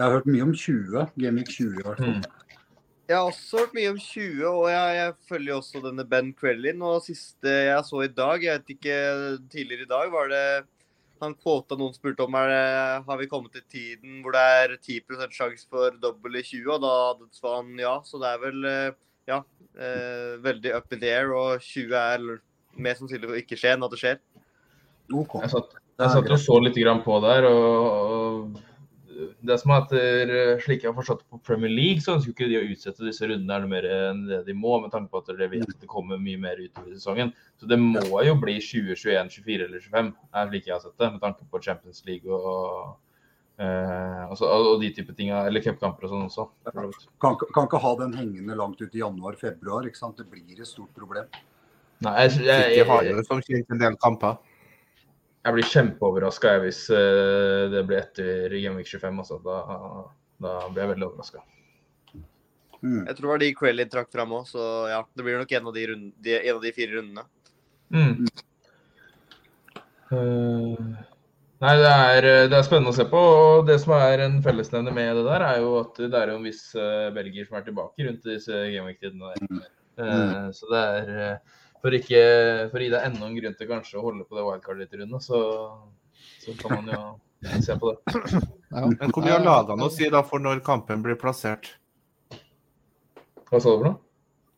Jeg 0.00 0.08
har 0.08 0.14
hørt 0.16 0.28
mye 0.32 0.44
om 0.46 0.52
20. 0.56 1.02
Gaming 1.20 1.44
20 1.44 1.74
i 1.76 1.82
hvert 1.84 1.98
fall. 2.00 2.14
Mm. 2.16 2.76
Jeg 3.10 3.16
har 3.18 3.26
også 3.28 3.58
hørt 3.58 3.74
mye 3.76 3.90
om 3.90 3.98
20, 4.00 4.46
og 4.48 4.62
jeg, 4.70 4.92
jeg 4.96 5.14
følger 5.28 5.56
også 5.58 5.82
denne 5.84 6.06
Ben 6.08 6.30
Crellin. 6.38 6.84
Og 6.88 7.02
siste 7.04 7.52
jeg 7.52 7.82
så 7.84 8.00
i 8.06 8.08
dag, 8.08 8.46
jeg 8.46 8.62
vet 8.62 8.72
ikke 8.78 8.94
tidligere 9.52 9.84
i 9.84 9.90
dag, 9.90 10.06
var 10.14 10.30
det 10.32 10.44
han 11.20 11.34
kvota 11.36 11.76
noen 11.76 11.92
spurte 11.92 12.24
om 12.24 12.38
er 12.40 12.48
det, 12.48 12.62
har 13.10 13.18
vi 13.20 13.28
kommet 13.28 13.52
til 13.52 13.66
tiden 13.68 14.22
hvor 14.24 14.32
det 14.32 14.46
er 14.62 14.72
10 14.78 15.34
sjanse 15.36 15.68
for 15.68 16.00
dobbel 16.00 16.40
i 16.40 16.44
20, 16.48 16.64
og 16.78 16.80
da 16.86 17.28
sa 17.36 17.58
han 17.58 17.76
ja. 17.76 17.92
Så 18.08 18.22
det 18.22 18.30
er 18.30 18.40
vel 18.46 18.70
eh, 18.70 18.96
ja, 19.28 19.42
eh, 19.76 20.40
veldig 20.40 20.74
up 20.78 20.96
in 20.96 21.04
the 21.04 21.12
air, 21.12 21.34
og 21.36 21.60
20 21.60 21.92
er 22.00 22.26
mer 22.80 22.96
sannsynlig 22.96 23.34
for 23.34 23.42
ikke 23.42 23.60
skje 23.60 23.76
enn 23.76 23.84
at 23.84 23.92
det 23.92 24.00
skjer. 24.00 24.24
Okay. 25.12 25.44
Jeg 25.44 25.56
satt, 25.58 25.78
jeg 26.00 26.16
satt 26.16 26.34
og 26.38 26.42
så 26.48 26.58
litt 26.64 26.80
grann 26.80 27.04
på 27.04 27.20
der, 27.26 27.52
og, 27.52 27.84
og 28.00 28.66
det 29.46 29.56
som 29.60 29.72
er 29.74 29.92
eh, 29.96 30.60
slik 30.62 30.84
jeg 30.84 30.90
har 30.90 30.96
forstått 30.96 31.22
på 31.30 31.40
Premier 31.46 31.72
League, 31.72 32.02
så 32.04 32.16
ønsker 32.16 32.32
ikke 32.32 32.48
de 32.50 32.58
å 32.60 32.64
utsette 32.72 33.06
disse 33.06 33.28
rundene 33.28 33.58
noe 33.62 33.70
mer 33.70 33.86
enn 33.88 34.24
det 34.28 34.40
de 34.46 34.56
må, 34.56 34.76
med 34.82 34.92
tanke 34.94 35.12
på 35.12 35.22
at 35.22 35.30
de 35.38 35.48
vet 35.52 35.66
at 35.66 35.82
det 35.82 35.90
kommer 35.90 36.20
mye 36.20 36.40
mer 36.40 36.60
utover 36.60 36.90
i 36.90 36.98
sesongen. 36.98 37.32
Så 37.60 37.68
det 37.70 37.78
må 37.80 38.22
jo 38.26 38.34
bli 38.40 38.56
20, 38.58 38.96
21, 38.96 39.30
24 39.36 39.68
eller 39.68 39.86
25, 39.86 40.10
er 40.40 40.50
slik 40.50 40.68
jeg 40.68 40.76
har 40.76 40.82
sett 40.84 40.96
det, 41.04 41.12
med 41.14 41.22
tanke 41.24 41.46
på 41.50 41.62
Champions 41.64 42.04
League 42.08 42.32
og, 42.32 42.50
og, 42.50 43.64
altså, 44.30 44.50
og 44.50 44.82
de 44.82 44.92
type 44.96 45.14
ting, 45.18 45.32
eller 45.36 45.64
cupkamper 45.64 46.08
og 46.08 46.14
sånn 46.14 46.28
også. 46.28 46.48
Kan, 47.22 47.40
kan 47.40 47.66
ikke 47.68 47.84
ha 47.84 47.94
den 48.00 48.16
hengende 48.18 48.58
langt 48.58 48.80
ut 48.80 48.94
i 48.94 49.04
januar-februar. 49.04 49.88
ikke 49.88 50.00
sant? 50.00 50.20
Det 50.20 50.28
blir 50.30 50.58
et 50.58 50.68
stort 50.68 50.92
problem. 50.96 51.28
Nei, 52.00 52.14
jeg, 52.24 52.38
jeg, 52.40 52.46
jeg, 52.48 52.78
jeg, 52.80 52.88
jeg, 52.88 53.12
jeg, 53.12 53.28
som 53.28 53.44
kjent 53.44 53.74
en 53.76 53.82
del 53.82 54.00
kamper. 54.00 54.40
Jeg 55.40 55.56
blir 55.56 55.68
kjempeoverraska 55.72 56.56
hvis 56.64 56.82
eh, 56.92 57.64
det 57.72 57.84
blir 57.88 58.02
etter 58.02 58.52
Gameweek 58.52 58.90
25. 58.90 59.20
Altså. 59.22 59.40
Da, 59.44 59.56
da 60.42 60.54
blir 60.68 60.84
jeg 60.84 60.92
veldig 60.94 61.08
overraska. 61.08 61.44
Mm. 62.80 63.04
Jeg 63.04 63.16
tror 63.16 63.26
det 63.26 63.32
var 63.32 63.42
de 63.42 63.52
Crellin 63.56 63.92
trakk 63.92 64.08
fram 64.12 64.32
òg, 64.38 64.46
så 64.48 64.66
ja, 64.88 65.02
det 65.16 65.24
blir 65.24 65.36
nok 65.36 65.50
en 65.52 65.68
av 65.68 65.76
de, 65.76 65.86
runde, 65.90 66.12
de, 66.24 66.36
en 66.38 66.56
av 66.56 66.62
de 66.64 66.72
fire 66.76 66.96
rundene. 66.96 67.26
Mm. 67.92 68.28
Uh, 70.10 70.78
nei, 71.60 71.74
det 71.76 71.90
er, 71.90 72.28
det 72.50 72.56
er 72.56 72.64
spennende 72.64 72.94
å 72.94 72.96
se 72.96 73.04
på. 73.10 73.20
og 73.20 73.66
Det 73.68 73.76
som 73.82 73.92
er 73.98 74.24
en 74.24 74.40
fellesnevner 74.44 74.96
med 74.96 75.12
det 75.20 75.26
der, 75.28 75.44
er 75.44 75.60
jo 75.60 75.74
at 75.82 76.00
det 76.00 76.22
er 76.22 76.32
jo 76.32 76.38
en 76.40 76.48
viss 76.48 76.64
uh, 76.78 77.12
belgier 77.16 77.48
som 77.48 77.60
er 77.60 77.68
tilbake 77.68 78.08
rundt 78.08 78.32
disse 78.32 78.64
gameweek-tidene 78.72 79.34
der. 79.36 79.68
Eh, 80.00 80.50
så 80.52 80.70
det 80.70 80.80
er 80.80 81.10
eh, 81.24 81.58
for, 81.80 81.96
ikke, 81.96 82.20
for 82.70 82.80
å 82.80 82.84
gi 82.84 82.92
deg 82.92 83.08
enda 83.08 83.26
en 83.26 83.36
grunn 83.38 83.56
til 83.58 83.70
kanskje 83.70 83.98
å 84.00 84.04
holde 84.04 84.26
på 84.28 84.38
det 84.38 84.46
wildcardet 84.46 84.84
litt 84.84 85.00
rundt, 85.00 85.24
så, 85.24 85.40
så 86.44 86.56
kan 86.60 86.76
man 86.78 86.90
jo 86.92 87.02
se 87.66 87.76
på 87.80 87.92
det. 87.92 88.18
Ja. 88.70 88.84
Men 88.86 89.14
hvor 89.14 89.24
mye 89.24 89.36
har 89.36 89.46
lagene 89.46 89.86
å 89.86 89.92
si 89.92 90.10
da 90.12 90.22
for 90.26 90.42
når 90.42 90.64
kampen 90.66 91.04
blir 91.04 91.18
plassert? 91.20 91.72
Hva 93.50 93.58
sa 93.58 93.72
du 93.72 93.80
for 93.80 93.88
noe? 93.88 93.96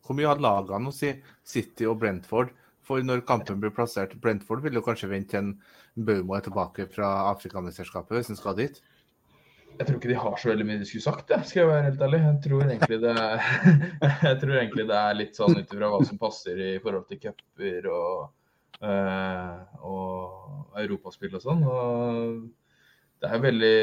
Hvor 0.03 0.19
mye 0.19 0.29
har 0.29 0.43
lagene 0.43 0.91
å 0.91 0.95
si, 0.95 1.13
City 1.47 1.87
og 1.89 2.01
Brentford, 2.03 2.51
for 2.83 3.05
når 3.07 3.23
kampen 3.29 3.61
blir 3.63 3.73
plassert? 3.75 4.17
Brentford 4.21 4.65
vil 4.65 4.81
jo 4.81 4.83
kanskje 4.85 5.13
vente 5.13 5.37
til 5.37 5.45
en 5.45 5.55
Baumo 5.95 6.35
er 6.35 6.43
tilbake 6.45 6.89
fra 6.91 7.09
Afrikamesterskapet, 7.31 8.17
hvis 8.19 8.33
han 8.33 8.41
skal 8.41 8.57
dit. 8.59 8.81
Jeg 9.79 9.89
tror 9.89 9.97
ikke 9.99 10.11
de 10.11 10.21
har 10.21 10.37
så 10.39 10.51
veldig 10.51 10.67
mye 10.69 10.81
de 10.83 10.87
skulle 10.87 11.05
sagt, 11.05 11.27
det, 11.31 11.41
skal 11.49 11.63
jeg 11.63 11.71
være 11.71 11.87
helt 11.89 12.05
ærlig. 12.07 12.21
Jeg 12.27 12.39
tror 12.45 12.63
egentlig 12.67 12.99
det 13.03 13.17
jeg 14.29 14.39
tror 14.43 14.55
egentlig 14.59 14.87
det 14.91 14.99
er 14.99 15.19
litt 15.19 15.39
sånn 15.39 15.57
ut 15.59 15.75
ifra 15.75 15.91
hva 15.93 16.01
som 16.07 16.21
passer 16.21 16.61
i 16.61 16.71
forhold 16.85 17.09
til 17.09 17.21
cuper 17.23 17.89
og, 17.91 18.21
eh, 18.85 19.57
og 19.89 20.79
europaspill 20.83 21.39
og 21.39 21.45
sånn. 21.47 21.65
Og 21.67 22.45
det 23.23 23.31
er 23.31 23.45
veldig 23.47 23.77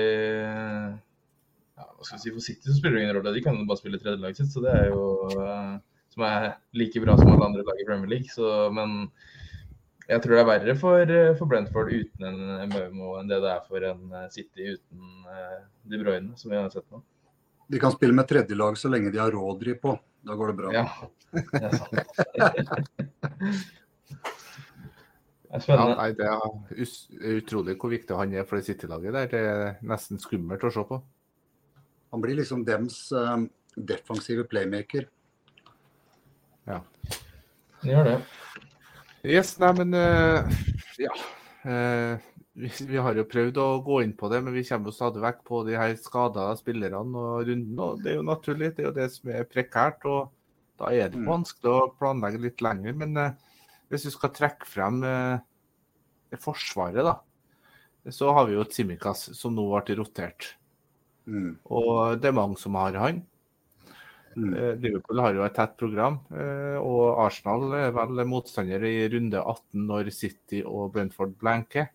ja, 1.80 1.86
Hva 1.88 2.06
skal 2.06 2.18
vi 2.18 2.24
si, 2.24 2.34
For 2.36 2.46
City 2.46 2.70
så 2.70 2.78
spiller 2.78 3.00
det 3.00 3.06
ingen 3.06 3.18
rolle. 3.20 3.36
De 3.36 3.44
kan 3.44 3.60
bare 3.68 3.82
spille 3.82 4.02
tredjelaget 4.02 4.44
sitt, 4.44 4.54
så 4.56 4.64
det 4.66 4.76
er 4.76 4.90
jo 4.94 5.04
eh, 5.36 5.76
som 6.14 6.26
er 6.28 6.50
like 6.78 7.04
bra 7.04 7.16
som 7.18 7.34
alle 7.34 7.52
andre 7.52 7.66
lag 7.66 7.82
i 7.82 7.88
Premier 7.88 8.12
League. 8.16 8.32
Så, 8.34 8.46
men 8.76 9.12
jeg 10.10 10.24
tror 10.24 10.34
det 10.34 10.42
er 10.42 10.48
verre 10.48 10.74
for, 10.80 11.12
eh, 11.14 11.32
for 11.38 11.50
Brentford 11.50 11.92
uten 11.94 12.26
en 12.26 12.70
Mbeumo 12.72 13.16
enn 13.20 13.30
det 13.30 13.38
det 13.44 13.52
er 13.54 13.66
for 13.68 13.86
en 13.86 14.16
eh, 14.18 14.30
City 14.34 14.72
uten 14.74 15.28
eh, 15.30 15.60
De 15.92 16.00
Bruyne, 16.02 16.34
som 16.40 16.50
vi 16.50 16.58
har 16.58 16.70
sett 16.74 16.88
nå. 16.90 17.02
De 17.70 17.82
kan 17.82 17.94
spille 17.94 18.16
med 18.18 18.26
tredjelag 18.30 18.80
så 18.82 18.90
lenge 18.90 19.12
de 19.14 19.22
har 19.22 19.32
Rodri 19.36 19.76
på. 19.78 19.94
Da 20.26 20.34
går 20.36 20.52
det 20.52 20.56
bra. 20.58 20.72
Ja, 20.74 20.88
det 21.36 21.62
er 21.62 21.78
sant. 21.78 21.94
Det 25.50 25.60
er 25.60 25.70
Ja, 25.70 25.86
nei, 25.98 26.10
det 26.18 26.26
er 26.30 27.38
utrolig 27.38 27.78
hvor 27.82 27.94
viktig 27.94 28.18
han 28.18 28.34
er 28.34 28.50
for 28.50 28.58
det 28.58 28.66
City-laget. 28.68 29.14
der. 29.14 29.30
Det 29.30 29.40
er 29.54 29.80
nesten 29.86 30.22
skummelt 30.22 30.66
å 30.66 30.74
se 30.74 30.84
på. 30.90 31.00
Han 32.14 32.22
blir 32.26 32.38
liksom 32.42 32.66
dems 32.66 33.00
defensive 33.78 34.46
playmaker. 34.50 35.06
Ja. 36.70 36.82
Han 37.82 37.94
gjør 37.94 38.04
det. 38.10 38.20
Yes, 39.30 39.54
nei, 39.62 39.70
men 39.78 39.94
uh, 39.94 40.42
ja. 40.98 41.14
Uh, 41.62 42.18
vi, 42.60 42.72
vi 42.90 42.98
har 43.00 43.16
jo 43.16 43.28
prøvd 43.30 43.60
å 43.62 43.68
gå 43.86 44.00
inn 44.04 44.16
på 44.18 44.30
det, 44.32 44.40
men 44.44 44.56
vi 44.56 44.64
kommer 44.68 44.90
jo 44.90 44.96
stadig 44.96 45.22
vekk 45.24 45.44
på 45.48 45.62
de 45.68 45.78
her 45.78 45.94
skada 46.02 46.48
spillerne 46.60 47.22
og 47.22 47.46
runden. 47.48 47.78
og 47.86 48.02
Det 48.04 48.14
er 48.14 48.18
jo 48.18 48.26
naturlig, 48.26 48.72
det 48.76 48.84
er 48.84 48.90
jo 48.90 48.96
det 48.98 49.08
som 49.14 49.32
er 49.36 49.46
prekært. 49.48 50.08
og 50.10 50.34
Da 50.82 50.90
er 50.96 51.12
det 51.14 51.20
Mm. 51.20 51.28
vanskelig 51.30 51.72
å 51.76 51.94
planlegge 52.00 52.42
litt 52.42 52.62
lenger. 52.66 52.98
Men 52.98 53.18
uh, 53.18 53.32
hvis 53.92 54.06
vi 54.10 54.16
skal 54.16 54.34
trekke 54.34 54.66
frem 54.68 55.04
Forsvaret, 56.40 57.02
da, 57.02 57.16
så 58.14 58.34
har 58.34 58.46
vi 58.46 58.54
jo 58.54 58.64
Tsimikas 58.64 59.30
som 59.38 59.56
nå 59.56 59.64
ble 59.82 59.96
rotert. 59.98 60.56
Mm. 61.26 61.56
Og 61.66 62.20
det 62.22 62.30
er 62.30 62.38
mange 62.38 62.58
som 62.62 62.76
har 62.78 62.94
han. 63.02 63.24
Mm. 64.36 64.54
Eh, 64.54 64.76
Liverpool 64.76 65.20
har 65.24 65.34
jo 65.34 65.44
et 65.46 65.56
tett 65.58 65.76
program, 65.80 66.20
eh, 66.32 66.78
og 66.78 67.20
Arsenal 67.26 67.74
er 67.80 67.94
vel 67.96 68.22
motstander 68.30 68.84
i 68.86 69.08
runde 69.12 69.42
18 69.42 69.88
når 69.90 70.12
City 70.14 70.62
og 70.66 70.94
Brentford 70.94 71.34
blanker. 71.42 71.90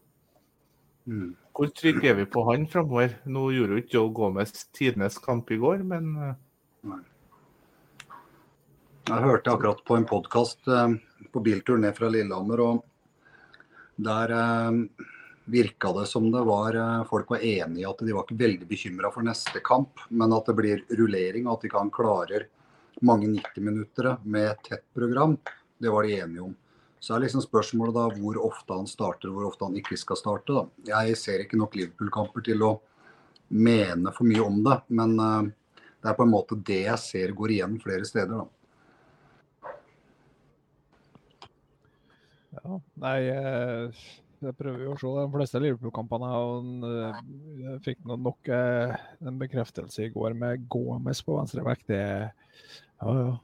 Mm. 1.06 1.34
Hvor 1.54 1.70
trygge 1.70 2.10
er 2.10 2.18
vi 2.18 2.26
på 2.26 2.42
han 2.48 2.66
framover? 2.66 3.18
Nå 3.30 3.46
gjorde 3.54 3.76
jo 3.76 3.82
ikke 3.82 3.96
Joe 3.96 4.12
Gomez 4.16 4.64
tidenes 4.74 5.20
kamp 5.22 5.52
i 5.54 5.60
går, 5.60 5.84
men 5.86 6.10
eh, 6.18 7.00
Jeg 9.04 9.20
hørte 9.20 9.52
akkurat 9.52 9.82
på 9.84 9.98
en 9.98 10.06
podkast 10.08 10.64
på 10.64 11.40
biltur 11.44 11.76
ned 11.76 11.92
fra 11.92 12.08
Lillehammer, 12.08 12.60
og 12.64 12.84
der 14.00 14.32
virka 15.44 15.92
det 15.92 16.06
som 16.06 16.30
det 16.32 16.40
var 16.40 16.74
eh, 16.74 17.04
folk 17.08 17.30
var 17.30 17.44
enige 17.44 17.82
i 17.82 17.88
at 17.88 17.98
de 18.00 18.12
var 18.12 18.24
ikke 18.24 18.40
veldig 18.40 18.68
bekymra 18.68 19.10
for 19.12 19.26
neste 19.26 19.60
kamp, 19.64 20.00
men 20.08 20.32
at 20.32 20.48
det 20.48 20.56
blir 20.58 20.84
rullering, 20.88 21.46
og 21.46 21.58
at 21.58 21.66
de 21.66 21.72
kan 21.72 21.92
klarer 21.92 22.46
mange 23.04 23.28
90-minuttere 23.28 24.16
med 24.24 24.50
et 24.50 24.62
tett 24.70 24.86
program. 24.94 25.36
Det 25.78 25.92
var 25.92 26.06
de 26.06 26.16
enige 26.20 26.46
om. 26.46 26.54
Så 27.00 27.14
er 27.14 27.26
liksom 27.26 27.42
spørsmålet 27.44 27.96
da 27.98 28.06
hvor 28.16 28.38
ofte 28.46 28.78
han 28.78 28.88
starter, 28.88 29.28
hvor 29.28 29.50
ofte 29.50 29.66
han 29.66 29.76
ikke 29.76 29.98
skal 30.00 30.16
starte. 30.16 30.56
da. 30.56 30.64
Jeg 30.88 31.18
ser 31.20 31.44
ikke 31.44 31.60
nok 31.60 31.76
Liverpool-kamper 31.76 32.44
til 32.46 32.64
å 32.64 32.72
mene 33.52 34.12
for 34.16 34.24
mye 34.24 34.40
om 34.40 34.62
det, 34.64 34.78
men 34.88 35.18
eh, 35.20 35.52
det 36.00 36.12
er 36.12 36.16
på 36.16 36.24
en 36.24 36.32
måte 36.32 36.56
det 36.56 36.84
jeg 36.86 37.00
ser 37.02 37.36
går 37.36 37.58
igjen 37.58 37.76
flere 37.82 38.08
steder. 38.08 38.40
da. 38.40 38.48
Ja, 42.54 42.80
nei, 43.02 43.18
eh, 43.28 44.04
jeg 44.48 44.56
prøver 44.58 44.84
jo 44.84 44.92
å 44.94 44.98
se 45.00 45.10
de 45.16 45.24
fleste 45.34 45.60
Liverpool-kampene. 45.62 46.28
og 46.40 46.84
eh, 46.88 47.18
Jeg 47.64 47.80
fikk 47.86 48.04
nok 48.10 48.50
eh, 48.52 48.94
en 49.24 49.38
bekreftelse 49.40 50.06
i 50.06 50.12
går 50.14 50.36
med 50.38 50.68
Gomez 50.72 51.20
på 51.24 51.38
venstre 51.38 51.64
vekk. 51.66 51.84
Det 51.90 52.00
Ja, 52.04 53.16
ja. 53.18 53.34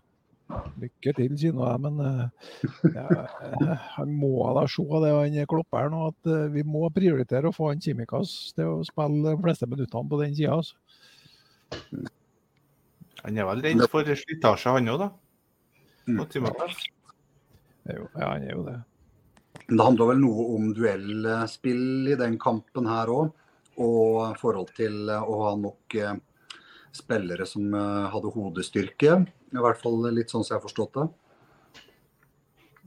Lykke 0.83 1.13
til, 1.15 1.35
sier 1.39 1.53
nå 1.55 1.63
jeg, 1.63 1.79
men 1.85 2.01
eh, 2.03 2.95
ja, 2.97 3.05
eh, 3.07 3.85
han 3.95 4.11
må 4.19 4.33
da 4.57 4.65
se 4.67 4.83
det 5.05 5.13
han 5.15 5.37
klopper 5.47 5.85
her 5.85 5.93
nå, 5.93 6.01
at 6.11 6.27
eh, 6.27 6.49
vi 6.51 6.65
må 6.67 6.89
prioritere 6.91 7.47
å 7.47 7.55
få 7.55 7.69
han 7.71 7.79
Kimikas 7.85 8.33
til 8.57 8.67
å 8.67 8.81
spille 8.89 9.23
de 9.29 9.37
fleste 9.45 9.69
minuttene 9.71 10.11
på 10.11 10.19
den 10.19 10.35
sida. 10.35 10.57
Altså. 10.59 10.75
han 13.23 13.39
er 13.39 13.47
vel 13.47 13.63
redd 13.69 13.85
for 13.93 14.03
slitasje, 14.25 14.75
han 14.75 14.91
òg, 14.91 15.05
da. 15.05 15.11
Mm. 16.09 16.19
På 16.19 16.27
Tsimikas. 16.33 16.83
Det 17.85 17.95
er 17.95 18.01
jo- 18.01 18.11
Ja, 18.19 18.33
han 18.33 18.43
er 18.43 18.55
jo 18.57 18.63
det. 18.67 18.77
Det 19.71 19.85
handla 19.85 20.09
vel 20.09 20.19
noe 20.19 20.49
om 20.57 20.73
duellspill 20.75 22.11
i 22.11 22.17
den 22.19 22.35
kampen 22.43 22.89
her 22.91 23.11
òg. 23.13 23.31
Og 23.81 24.35
forhold 24.41 24.73
til 24.77 25.09
eh, 25.09 25.23
å 25.23 25.37
ha 25.45 25.53
nok 25.57 25.95
eh, 25.97 26.17
spillere 26.93 27.47
som 27.49 27.71
eh, 27.73 28.09
hadde 28.13 28.33
hodestyrke. 28.35 29.21
I 29.55 29.63
hvert 29.63 29.81
fall 29.81 30.03
litt 30.11 30.33
sånn 30.33 30.43
som 30.43 30.57
jeg 30.57 30.59
har 30.59 30.67
forstått 30.67 30.99
det. 30.99 31.07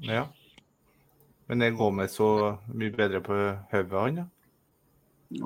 Ja. 0.10 0.26
Men 1.48 1.64
det 1.64 1.74
går 1.80 1.96
med 1.96 2.12
så 2.12 2.30
mye 2.68 2.94
bedre 2.94 3.24
på 3.24 3.40
hodet, 3.72 3.96
han 3.96 4.20
da? 4.20 4.28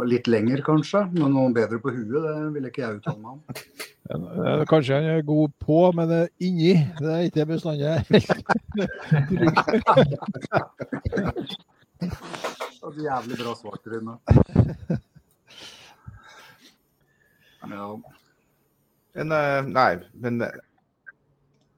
Litt 0.07 0.27
lenger 0.27 0.61
kanskje, 0.65 1.05
men 1.13 1.33
noe 1.35 1.53
bedre 1.55 1.79
på 1.79 1.89
huet, 1.95 2.23
det 2.23 2.53
vil 2.55 2.65
ikke 2.69 2.81
jeg 2.83 2.95
uttale 3.01 3.21
meg 3.21 3.31
om. 3.37 3.41
Eh, 4.07 4.61
Kanskje 4.71 4.95
han 4.95 5.03
er 5.11 5.19
god 5.27 5.51
på, 5.59 5.91
men 5.91 6.07
inni 6.39 6.79
det 6.95 7.11
er 7.11 7.27
ikke 7.27 7.43
bestandig 7.49 7.91
helt. 8.07 8.31
Altså, 12.87 13.03
jævlig 13.03 13.35
bra 13.41 13.51
svar, 13.57 13.75
Trine. 13.83 14.13
Ja. 17.67 17.87
Men, 19.17 19.31
eh, 19.31 19.61
nei, 19.65 19.97
men 20.13 20.41
eh, 20.45 20.59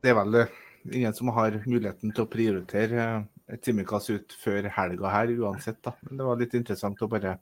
det 0.03 0.11
er 0.11 0.17
vel 0.19 0.41
eh, 0.41 0.51
ingen 0.91 1.15
som 1.15 1.31
har 1.35 1.55
muligheten 1.65 2.11
til 2.13 2.25
å 2.25 2.29
prioritere 2.29 3.05
et 3.49 3.65
Simikaz 3.65 4.09
ut 4.11 4.35
før 4.43 4.67
helga 4.75 5.13
her 5.13 5.31
uansett. 5.39 5.79
da. 5.85 5.95
Men 6.05 6.19
det 6.19 6.27
var 6.27 6.41
litt 6.41 6.57
interessant 6.59 7.01
å 7.01 7.09
bare. 7.09 7.37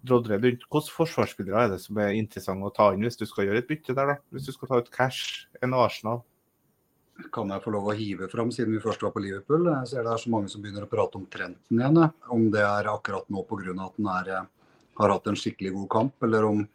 Hvilke 0.00 0.80
forsvarsspillere 0.94 1.66
er 1.66 1.72
det 1.74 1.80
som 1.82 1.98
er 2.00 2.16
interessant 2.16 2.64
å 2.64 2.72
ta 2.72 2.90
inn 2.94 3.04
hvis 3.04 3.20
du 3.20 3.26
skal 3.28 3.48
gjøre 3.48 3.60
et 3.60 3.68
bytte 3.68 3.96
der? 3.96 4.14
da? 4.14 4.16
Hvis 4.32 4.48
du 4.48 4.52
skal 4.54 4.70
ta 4.70 4.80
ut 4.80 4.90
cash, 4.94 5.46
en 5.60 5.76
Arsenal? 5.76 6.22
Kan 7.34 7.52
jeg 7.52 7.60
få 7.60 7.74
lov 7.74 7.90
å 7.90 7.96
hive 7.96 8.30
fram, 8.32 8.48
siden 8.54 8.72
vi 8.72 8.80
først 8.80 9.02
var 9.04 9.12
på 9.12 9.20
Liverpool? 9.20 9.68
Jeg 9.68 9.90
ser 9.90 10.06
det 10.06 10.14
er 10.14 10.22
så 10.22 10.32
mange 10.32 10.48
som 10.48 10.62
begynner 10.64 10.86
å 10.86 10.90
prate 10.90 11.20
om 11.20 11.26
Trenten 11.28 11.82
igjen. 11.82 12.00
Om 12.32 12.46
det 12.54 12.64
er 12.64 12.88
akkurat 12.88 13.28
nå 13.28 13.44
pga. 13.44 13.74
at 13.76 13.96
den 13.98 14.08
er, 14.08 14.30
eh, 14.38 14.48
har 14.96 15.10
hatt 15.10 15.26
en 15.26 15.36
skikkelig 15.36 15.74
god 15.74 15.88
kamp, 15.90 16.14
eller 16.22 16.44
om 16.44 16.68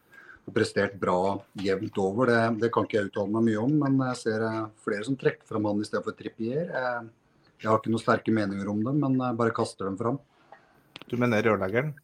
har 0.45 0.53
prestert 0.53 0.99
bra 0.99 1.41
jevnt 1.57 1.97
over. 1.97 2.27
Det, 2.27 2.59
det 2.61 2.71
kan 2.71 2.85
ikke 2.85 2.99
jeg 2.99 3.09
uttale 3.09 3.33
meg 3.33 3.47
mye 3.49 3.63
om, 3.63 3.75
men 3.81 4.07
jeg 4.09 4.21
ser 4.21 4.45
eh, 4.45 4.69
flere 4.85 5.03
som 5.03 5.17
trekker 5.17 5.47
fram 5.49 5.65
han 5.65 5.81
istedenfor 5.81 6.13
Trippier. 6.13 6.69
Jeg, 6.69 7.09
jeg 7.57 7.71
har 7.71 7.79
ikke 7.79 7.89
noen 7.89 8.05
sterke 8.05 8.31
meninger 8.31 8.69
om 8.69 8.83
dem, 8.85 9.01
men 9.01 9.17
jeg 9.17 9.41
bare 9.41 9.55
kaster 9.55 9.89
dem 9.89 9.97
fram. 9.97 10.21
Du 11.09 11.17
mener 11.17 11.41
rørleggeren? 11.41 11.95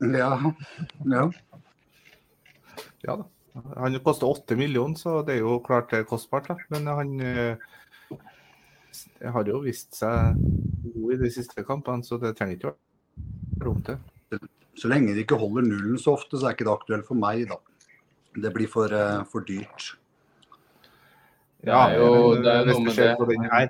Ja, 0.00 0.52
ja. 1.04 1.30
Ja 3.04 3.16
da. 3.20 3.28
Han 3.76 3.94
koster 4.02 4.26
åtte 4.26 4.56
millioner, 4.58 4.98
så 4.98 5.20
det 5.22 5.36
er 5.36 5.44
jo 5.44 5.60
klart 5.62 5.92
det 5.92 6.02
er 6.02 6.08
kostbart. 6.08 6.48
da. 6.50 6.56
Men 6.74 6.88
han 6.90 7.58
det 9.24 9.30
har 9.32 9.48
jo 9.48 9.62
vist 9.64 9.94
seg 9.96 10.38
god 10.94 11.14
i 11.14 11.20
de 11.22 11.30
siste 11.32 11.64
kampene, 11.66 12.04
så 12.04 12.18
det 12.20 12.34
trenger 12.38 12.58
ikke 12.58 12.72
være 12.74 13.68
rom 13.68 13.82
til. 13.86 14.00
Så 14.76 14.90
lenge 14.90 15.14
de 15.14 15.22
ikke 15.22 15.38
holder 15.38 15.66
nullen 15.68 16.00
så 16.00 16.16
ofte, 16.18 16.38
så 16.38 16.48
er 16.48 16.56
ikke 16.56 16.66
det 16.66 16.74
aktuelt 16.74 17.08
for 17.08 17.18
meg, 17.18 17.46
da. 17.50 17.56
Det 18.34 18.50
blir 18.52 18.68
for, 18.70 18.90
eh, 18.90 19.22
for 19.30 19.46
dyrt. 19.46 19.94
Det 21.64 21.72
er 21.72 21.96
jo 21.96 22.34
det 22.42 22.50
er 22.50 22.66
eh, 22.66 22.72
noe 22.72 22.84
med 22.84 22.96
det. 22.98 23.16
på 23.18 23.30
den 23.30 23.48
her, 23.50 23.68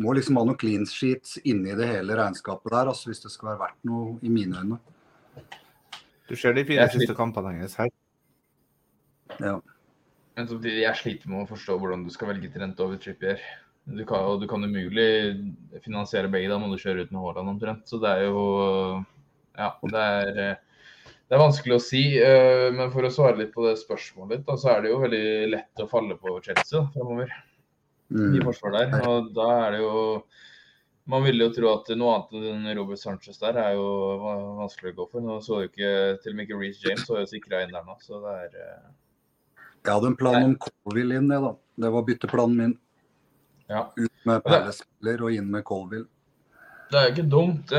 Må 0.00 0.14
liksom 0.16 0.38
ha 0.40 0.44
noen 0.48 0.56
clean 0.56 0.86
sheets 0.88 1.36
inni 1.44 1.74
det 1.76 1.86
hele 1.86 2.16
regnskapet 2.16 2.72
der, 2.72 2.88
altså, 2.88 3.10
hvis 3.10 3.20
det 3.20 3.30
skal 3.30 3.50
være 3.50 3.60
verdt 3.60 3.84
noe 3.84 4.16
i 4.24 4.30
mine 4.32 4.56
øyne. 4.56 4.78
Du 6.32 6.36
ser 6.40 6.54
de 6.56 6.64
fire 6.64 6.86
siste 6.92 7.12
kampene 7.16 7.50
hennes 7.52 7.74
her. 7.76 7.90
Ja. 9.42 9.58
Men 10.36 10.48
samtidig, 10.48 10.78
jeg 10.86 10.96
sliter 10.96 11.28
med 11.28 11.42
å 11.44 11.50
forstå 11.50 11.76
hvordan 11.80 12.06
du 12.06 12.12
skal 12.14 12.30
velge 12.32 12.48
Trent 12.54 12.78
over 12.80 12.96
Trippier. 13.00 13.40
Du 13.84 14.00
kan, 14.08 14.22
og 14.30 14.38
du 14.40 14.46
kan 14.48 14.62
umulig 14.64 15.04
finansiere 15.84 16.30
begge, 16.32 16.48
da 16.48 16.56
må 16.62 16.70
du 16.72 16.78
kjøre 16.80 17.04
ut 17.04 17.12
med 17.12 17.20
Haaland 17.20 17.52
omtrent. 17.56 17.84
Så 17.90 18.00
det 18.00 18.12
er 18.16 18.28
jo 18.30 18.44
Ja, 19.58 19.74
det 19.84 20.02
er, 20.02 20.30
det 21.28 21.36
er 21.36 21.42
vanskelig 21.42 21.76
å 21.76 21.82
si. 21.84 22.02
eh, 22.22 22.70
Men 22.72 22.88
for 22.94 23.04
å 23.04 23.10
svare 23.12 23.36
litt 23.42 23.52
på 23.52 23.66
det 23.68 23.74
spørsmålet 23.82 24.38
ditt, 24.38 24.46
da, 24.48 24.56
så 24.56 24.70
er 24.72 24.82
det 24.86 24.92
jo 24.94 25.02
veldig 25.02 25.24
lett 25.52 25.82
å 25.84 25.88
falle 25.90 26.16
på 26.16 26.38
Chelsea 26.46 26.78
da, 26.80 26.86
fremover. 26.94 27.28
i 28.12 28.14
Mm. 28.14 28.42
forsvar 28.44 28.72
der. 28.78 29.08
Og 29.08 29.34
da 29.36 29.50
er 29.66 29.70
det 29.72 29.80
jo 29.84 30.24
Man 31.10 31.24
ville 31.26 31.48
jo 31.48 31.52
tro 31.54 31.70
at 31.72 31.88
noe 31.98 32.14
annet 32.14 32.50
enn 32.52 32.68
Robert 32.78 33.00
Sanchez 33.00 33.40
der 33.42 33.56
er 33.58 33.74
jo 33.74 33.86
vanskelig 34.60 34.92
å 34.92 34.98
gå 35.00 35.06
for. 35.10 35.24
Nå 35.24 35.40
så 35.42 35.64
jo 35.64 35.70
ikke 35.70 35.90
Til 36.22 36.34
og 36.34 36.38
med 36.38 36.46
ikke 36.46 36.60
Reece 36.60 36.86
James 36.86 37.08
var 37.10 37.24
jo 37.24 37.30
sikra 37.32 37.64
inn 37.64 37.74
der 37.74 37.86
nå, 37.88 37.96
så 38.04 38.20
det 38.22 38.36
er 38.44 38.56
uh... 38.60 38.88
Jeg 39.82 39.90
hadde 39.90 40.12
en 40.12 40.18
plan 40.18 40.44
om 40.46 40.56
Colville 40.62 41.18
inn, 41.18 41.26
det, 41.26 41.40
da. 41.42 41.56
Det 41.82 41.90
var 41.90 42.04
bytteplanen 42.06 42.58
min. 42.58 42.74
Ja. 43.66 43.88
Ut 43.98 44.28
med 44.28 44.44
Pelle-spiller 44.46 45.24
og 45.26 45.34
inn 45.34 45.48
med 45.50 45.64
Colville. 45.66 46.06
Det 46.92 47.00
er 47.00 47.06
jo 47.08 47.12
ikke 47.14 47.30
dumt. 47.32 47.72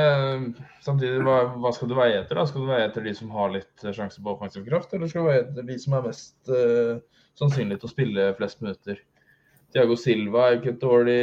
Samtidig, 0.83 1.21
hva, 1.23 1.37
hva 1.61 1.71
skal 1.75 1.91
du 1.91 1.95
veie 1.95 2.17
etter? 2.17 2.39
da? 2.39 2.45
Skal 2.49 2.65
du 2.65 2.71
veie 2.71 2.87
etter 2.87 3.05
de 3.05 3.13
som 3.15 3.31
har 3.35 3.51
litt 3.53 3.83
eh, 3.85 3.93
sjanse 3.93 4.23
på 4.23 4.31
offensiv 4.33 4.65
kraft, 4.65 4.95
eller 4.97 5.11
skal 5.11 5.23
du 5.23 5.29
veie 5.29 5.43
etter 5.43 5.67
de 5.67 5.77
som 5.79 5.95
er 5.95 6.07
mest 6.07 6.51
uh, 6.51 6.97
sannsynlig 7.39 7.77
til 7.79 7.89
å 7.89 7.93
spille 7.93 8.31
flest 8.39 8.63
minutter? 8.65 9.03
Thiago 9.73 9.97
Silva 10.01 10.47
er 10.47 10.55
jo 10.55 10.61
ikke 10.61 10.73
et 10.73 10.81
dårlig, 10.81 11.21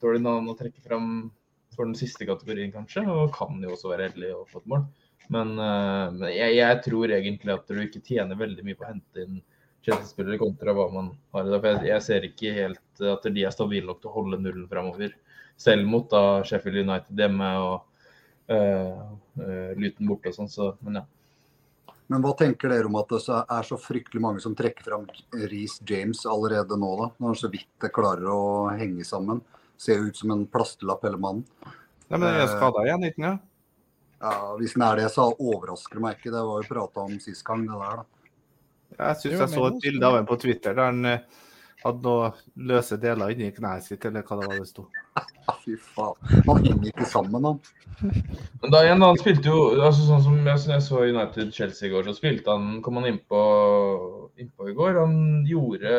dårlig 0.00 0.22
navn 0.24 0.48
å 0.50 0.56
trekke 0.58 0.82
fram 0.84 1.30
for 1.74 1.86
den 1.86 1.96
siste 1.98 2.26
kategorien, 2.28 2.72
kanskje, 2.74 3.04
og 3.08 3.32
kan 3.34 3.60
jo 3.62 3.74
også 3.74 3.92
være 3.92 4.10
heldig 4.10 4.32
og 4.36 4.48
få 4.50 4.62
et 4.62 4.70
mål. 4.72 4.84
Men, 5.30 5.54
uh, 5.62 6.26
jeg, 6.32 6.56
jeg 6.58 6.78
tror 6.86 7.14
egentlig 7.14 7.54
at 7.54 7.70
du 7.70 7.80
ikke 7.84 8.02
tjener 8.02 8.38
veldig 8.38 8.64
mye 8.66 8.78
på 8.78 8.86
å 8.86 8.90
hente 8.90 9.24
inn 9.24 9.38
Chelsea-spillere 9.86 10.40
kontra 10.40 10.74
hva 10.76 10.88
man 10.92 11.12
har 11.34 11.46
i 11.46 11.52
dag. 11.52 11.62
For 11.62 11.70
jeg, 11.70 11.90
jeg 11.92 12.06
ser 12.06 12.26
ikke 12.26 12.54
helt 12.56 13.04
at 13.12 13.28
de 13.30 13.44
er 13.46 13.54
stabile 13.54 13.88
nok 13.88 14.02
til 14.02 14.10
å 14.10 14.16
holde 14.16 14.40
nullen 14.42 14.66
framover. 14.70 15.14
Selv 15.60 15.86
mot 15.88 16.08
da 16.10 16.42
Sheffield 16.48 16.82
United 16.82 17.22
hjemme 17.22 17.48
og 17.62 17.76
uh, 18.50 19.72
Luton 19.78 20.10
borte 20.10 20.32
og 20.32 20.36
sånn. 20.40 20.50
Så, 20.52 20.72
men 20.84 21.00
ja. 21.00 21.06
Men 22.10 22.24
hva 22.24 22.32
tenker 22.34 22.72
dere 22.72 22.88
om 22.88 22.96
at 22.98 23.12
det 23.12 23.20
er 23.38 23.66
så 23.68 23.76
fryktelig 23.78 24.22
mange 24.22 24.42
som 24.42 24.56
trekker 24.58 24.88
fram 24.88 25.04
Reece 25.30 25.84
James 25.86 26.24
allerede 26.26 26.74
nå, 26.74 26.88
da? 26.98 27.06
Når 27.22 27.30
han 27.30 27.38
så 27.38 27.50
vidt 27.52 27.68
det 27.84 27.92
klarer 27.94 28.26
å 28.32 28.40
henge 28.74 29.06
sammen. 29.06 29.44
Ser 29.80 30.02
ut 30.02 30.18
som 30.18 30.32
en 30.34 30.42
plastelapp 30.50 31.06
hele 31.06 31.20
mannen. 31.22 31.46
Nei, 32.10 32.18
men 32.18 32.26
jeg 32.26 32.42
er 32.42 32.50
skada 32.56 32.82
igjen, 32.88 33.06
ikke 33.06 33.22
sant? 33.28 33.46
Ja, 34.20 34.32
hvis 34.58 34.74
den 34.76 34.84
er 34.84 34.98
det, 34.98 35.06
så 35.14 35.30
overrasker 35.30 35.96
det 35.96 36.02
meg 36.04 36.18
ikke. 36.18 36.32
Det 36.34 36.42
var 36.50 36.64
jo 36.64 36.68
prata 36.68 37.04
om 37.06 37.14
sist 37.22 37.44
gang, 37.46 37.62
det 37.70 37.78
der, 37.78 38.02
da. 38.02 38.34
Jeg 38.98 39.20
syns 39.20 39.38
jeg 39.38 39.52
så 39.54 39.68
et 39.68 39.78
bilde 39.86 40.08
av 40.10 40.16
ham 40.18 40.26
på 40.28 40.36
Twitter 40.42 40.74
der 40.74 40.90
han 40.90 41.06
eh, 41.06 41.38
hadde 41.84 42.04
noen 42.04 42.40
løse 42.70 42.98
deler 43.00 43.32
inni 43.34 43.50
kneet 43.56 43.86
sitt, 43.86 44.04
eller 44.04 44.24
hva 44.26 44.38
det 44.40 44.48
var 44.50 44.60
det 44.60 44.68
sto. 44.68 44.86
Fy 45.64 45.74
faen. 45.82 46.32
Han 46.46 46.64
henger 46.64 46.88
ikke 46.92 47.08
sammen, 47.08 47.46
han. 47.48 47.60
Men 48.62 48.72
da 48.72 48.82
igjen, 48.86 49.02
han 49.04 49.18
spilte 49.20 49.50
jo 49.50 49.62
altså 49.82 50.06
Sånn 50.06 50.22
som 50.24 50.36
jeg, 50.46 50.62
jeg 50.70 50.84
så 50.86 51.02
United-Chelsea 51.04 51.88
i 51.88 51.92
går, 51.92 52.06
så 52.06 52.14
spilte 52.16 52.54
han 52.54 52.78
kom 52.84 53.00
han 53.00 53.08
innpå 53.10 53.40
inn 54.40 54.50
i 54.52 54.76
går. 54.76 55.00
Han 55.02 55.16
gjorde 55.48 55.94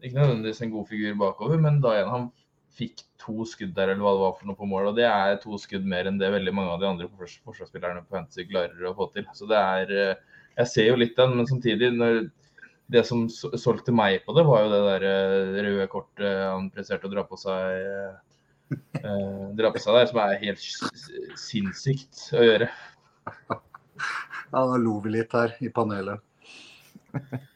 ikke 0.00 0.16
nødvendigvis 0.16 0.62
en 0.64 0.72
god 0.74 0.88
figur 0.88 1.18
bakover, 1.20 1.60
men 1.60 1.82
da 1.84 1.94
igjen, 1.98 2.12
han 2.14 2.30
fikk 2.80 3.02
to 3.20 3.44
skudd 3.48 3.74
der, 3.76 3.92
eller 3.92 4.04
hva 4.06 4.14
det 4.16 4.22
var 4.24 4.34
for 4.38 4.48
noe 4.48 4.56
på 4.58 4.68
mål. 4.70 4.90
Og 4.90 4.98
det 4.98 5.06
er 5.10 5.36
to 5.42 5.58
skudd 5.60 5.86
mer 5.88 6.08
enn 6.08 6.20
det 6.20 6.30
veldig 6.32 6.54
mange 6.56 6.72
av 6.74 6.80
de 6.80 6.88
andre 6.88 7.08
fors- 7.18 7.40
forsvarsspillerne 7.44 8.04
på 8.06 8.16
Fantasy 8.16 8.46
klarer 8.48 8.86
å 8.88 8.94
få 8.96 9.10
til. 9.14 9.26
Så 9.36 9.48
det 9.50 9.58
er 9.60 9.96
eh, 9.96 10.20
Jeg 10.60 10.70
ser 10.72 10.88
jo 10.90 10.98
litt 11.00 11.16
den, 11.18 11.36
men 11.36 11.48
samtidig 11.48 11.92
når 11.96 12.22
det 12.90 13.04
som 13.06 13.24
solgte 13.30 13.92
meg 13.94 14.24
på 14.26 14.34
det, 14.36 14.42
var 14.48 14.64
jo 14.64 14.70
det 14.72 14.80
der 14.86 15.04
eh, 15.10 15.60
røde 15.66 15.86
kortet 15.92 16.40
han 16.50 16.70
presterte 16.74 17.06
å 17.08 17.12
dra 17.12 17.22
på 17.28 17.38
seg 17.38 17.84
eh, 17.86 18.16
eh, 19.02 19.44
dra 19.58 19.70
på 19.74 19.82
seg 19.82 19.98
der, 19.98 20.08
som 20.10 20.20
er 20.24 20.40
helt 20.42 20.64
sinnssykt 21.40 22.26
å 22.38 22.46
gjøre. 22.46 22.70
Ja, 24.50 24.64
da 24.66 24.78
lo 24.82 24.96
vi 25.04 25.12
litt 25.14 25.30
her 25.36 25.52
i 25.62 25.68
panelet. 25.70 26.18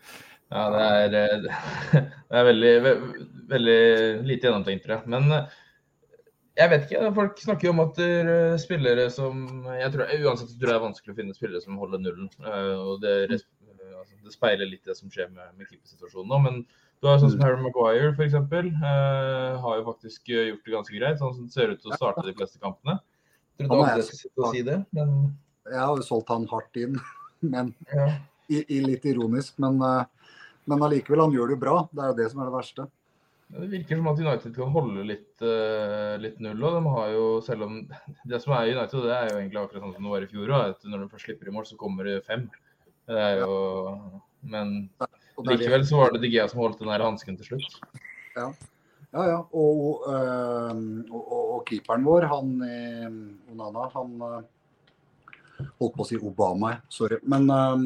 Ja, 0.54 0.68
det 0.70 0.82
er, 0.86 1.14
eh, 1.18 2.04
det 2.30 2.38
er 2.38 2.44
veldig, 2.46 2.72
ve- 2.84 2.98
veldig 3.50 3.78
lite 4.28 4.46
gjennomtenkt, 4.46 4.84
tror 4.84 5.00
jeg. 5.00 5.10
Men 5.10 5.32
jeg 6.54 6.70
vet 6.70 6.84
ikke. 6.86 7.08
Folk 7.16 7.40
snakker 7.42 7.66
jo 7.66 7.72
om 7.72 7.80
at 7.82 7.98
er 8.04 8.30
spillere 8.62 9.08
som 9.10 9.40
jeg 9.74 9.90
tror, 9.96 10.12
Uansett 10.20 10.52
tror 10.52 10.60
jeg 10.60 10.68
det 10.68 10.76
er 10.76 10.84
vanskelig 10.84 11.14
å 11.16 11.18
finne 11.18 11.34
spillere 11.34 11.64
som 11.64 11.80
holder 11.80 12.04
nullen. 12.04 12.28
og 12.44 13.00
Det, 13.02 13.14
altså, 13.32 13.48
det 14.24 14.34
speiler 14.34 14.68
litt 14.68 14.84
det 14.88 14.96
som 14.98 15.12
skjer 15.12 15.30
med, 15.32 15.52
med 15.58 15.68
klippesituasjonen 15.68 16.32
nå. 16.32 16.40
Men 16.46 16.60
du 17.04 17.10
har 17.10 17.18
sånn 17.20 17.34
som 17.34 17.42
Harry 17.44 17.60
Maguire, 17.60 18.12
f.eks. 18.14 18.36
Uh, 18.48 19.60
har 19.60 19.80
jo 19.80 19.86
faktisk 19.90 20.30
eh, 20.32 20.50
gjort 20.50 20.64
det 20.64 20.72
ganske 20.72 20.96
greit. 20.96 21.18
Sånn 21.20 21.34
som 21.36 21.48
det 21.48 21.56
ser 21.56 21.74
ut 21.74 21.82
til 21.82 21.92
å 21.92 21.98
starte 21.98 22.24
de 22.24 22.32
fleste 22.38 22.60
kampene. 22.62 22.96
Jeg 23.60 23.68
andre 23.70 24.06
skal 24.06 24.18
sitte 24.18 24.40
og 24.40 24.54
si 24.54 24.62
det, 24.66 24.80
men 24.96 25.12
Jeg 25.68 25.78
har 25.78 25.92
jo 26.00 26.06
solgt 26.06 26.32
han 26.32 26.46
hardt 26.50 26.80
inn, 26.80 26.96
men 27.52 27.74
ja. 27.92 28.08
i, 28.48 28.64
i 28.78 28.80
litt 28.86 29.04
ironisk. 29.10 29.58
Men, 29.62 29.76
eh, 29.84 30.32
men 30.70 30.86
allikevel, 30.86 31.26
han 31.26 31.36
gjør 31.36 31.52
det 31.52 31.58
jo 31.58 31.64
bra. 31.66 31.78
Det 31.92 32.02
er 32.02 32.12
jo 32.12 32.18
det 32.22 32.30
som 32.32 32.40
er 32.40 32.50
det 32.50 32.56
verste. 32.56 32.88
Det 33.54 33.68
virker 33.70 34.00
som 34.00 34.08
at 34.10 34.20
United 34.24 34.54
kan 34.56 34.70
holde 34.74 35.02
litt, 35.06 35.32
uh, 35.44 36.16
litt 36.18 36.40
null. 36.42 36.62
og 36.64 36.78
de 36.78 36.92
har 36.96 37.10
jo, 37.12 37.24
selv 37.44 37.66
om 37.68 37.74
Det 38.30 38.40
som 38.42 38.56
er 38.56 38.72
United, 38.72 39.04
det 39.04 39.12
er 39.14 39.28
jo 39.28 39.40
egentlig 39.42 39.60
akkurat 39.60 39.84
sånn 39.84 39.92
som 39.98 40.08
det 40.08 40.14
var 40.16 40.24
i 40.24 40.30
fjor. 40.32 40.54
at 40.56 40.88
Når 40.88 41.04
de 41.04 41.10
først 41.12 41.28
slipper 41.28 41.50
i 41.50 41.54
mål, 41.54 41.68
så 41.68 41.76
kommer 41.78 42.08
det 42.08 42.22
fem. 42.24 42.48
Det 43.08 43.18
er 43.20 43.40
jo, 43.42 43.52
Men 44.42 44.90
Og 45.36 45.46
likevel 45.48 45.84
så 45.88 45.96
var 46.02 46.12
det 46.14 46.20
De 46.22 46.30
Gea 46.32 46.46
som 46.48 46.60
holdt 46.62 46.78
den 46.80 46.88
der 46.92 47.02
hansken 47.04 47.36
til 47.40 47.46
slutt. 47.52 47.78
Ja, 48.36 48.48
ja. 49.14 49.38
Og, 49.52 50.04
øh, 50.10 50.80
og, 51.10 51.22
og, 51.22 51.42
og 51.56 51.64
keeperen 51.68 52.04
vår, 52.06 52.26
han 52.30 52.54
Onana, 53.52 53.88
han 53.94 54.14
øh, 54.22 54.42
Holdt 55.78 55.94
på 55.94 56.02
å 56.02 56.06
si 56.08 56.16
Obama, 56.18 56.72
sorry. 56.90 57.20
Men 57.22 57.46
øh, 57.50 57.84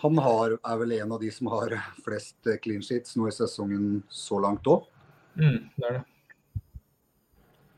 han 0.00 0.18
har, 0.24 0.54
er 0.58 0.78
vel 0.80 0.92
en 0.96 1.12
av 1.12 1.20
de 1.20 1.30
som 1.32 1.50
har 1.52 1.74
flest 2.04 2.36
eh, 2.48 2.56
clean 2.62 2.82
sheets 2.84 3.16
nå 3.20 3.28
i 3.28 3.34
sesongen 3.36 4.00
så 4.08 4.40
langt 4.40 4.64
òg. 4.68 4.86
Mm, 5.36 5.58
det 5.76 5.90
er 5.90 5.98
det. 6.00 6.06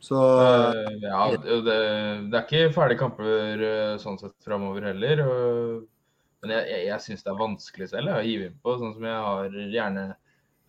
Så 0.03 0.19
Eh, 0.19 0.99
Ja, 1.03 1.25
det, 1.37 1.59
det 1.67 2.35
er 2.35 2.43
ikke 2.47 2.73
ferdige 2.75 2.99
kamper 3.03 3.63
eh, 3.69 3.97
sånn 4.03 4.19
sett 4.23 4.35
framover 4.43 4.87
heller. 4.93 5.23
og- 5.27 5.89
Men 6.43 6.57
jeg, 6.57 6.67
jeg, 6.73 6.85
jeg 6.89 7.05
syns 7.05 7.25
det 7.25 7.31
er 7.33 7.39
vanskelig 7.39 7.89
selv 7.93 8.13
å 8.13 8.21
hive 8.25 8.49
inn 8.49 8.59
på. 8.63 8.75
Sånn 8.81 8.97
som 8.97 9.07
jeg 9.07 9.25
har 9.29 9.57
gjerne 9.77 10.07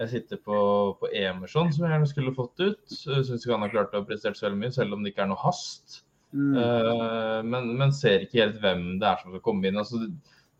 Jeg 0.02 0.10
sitter 0.10 0.40
på, 0.42 0.58
på 1.00 1.10
Emerson, 1.14 1.72
som 1.74 1.86
jeg 1.86 1.94
gjerne 1.94 2.10
skulle 2.10 2.36
fått 2.38 2.62
ut. 2.62 2.84
Syns 2.90 3.34
ikke 3.36 3.54
han 3.56 3.66
har 3.66 3.74
klart 3.74 3.94
å 3.94 4.02
ha 4.02 4.08
prestert 4.08 4.38
så 4.38 4.48
veldig 4.48 4.62
mye, 4.62 4.74
selv 4.74 4.96
om 4.96 5.04
det 5.04 5.14
ikke 5.14 5.26
er 5.26 5.34
noe 5.34 5.44
hast. 5.44 6.00
mm, 6.34 6.54
Uh, 6.58 7.42
men, 7.46 7.74
men 7.78 7.94
ser 7.94 8.26
ikke 8.26 8.42
helt 8.42 8.62
hvem 8.62 8.88
det 9.02 9.10
er 9.10 9.20
som 9.22 9.34
skal 9.34 9.44
komme 9.46 9.70
inn. 9.70 9.78
Altså, 9.82 10.02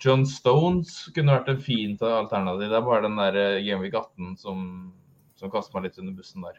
John 0.04 0.26
Stones 0.28 1.08
kunne 1.16 1.38
vært 1.38 1.50
en 1.54 1.64
fint 1.64 2.02
alternativ. 2.04 2.70
Det 2.70 2.78
er 2.78 2.86
bare 2.86 3.06
den 3.06 3.18
der 3.22 3.40
eh, 3.40 3.64
Gameweek 3.64 3.96
18 3.96 4.38
som, 4.42 4.64
som 5.40 5.52
kaster 5.54 5.78
meg 5.78 5.88
litt 5.88 6.00
under 6.02 6.18
bussen 6.18 6.44
der. 6.44 6.58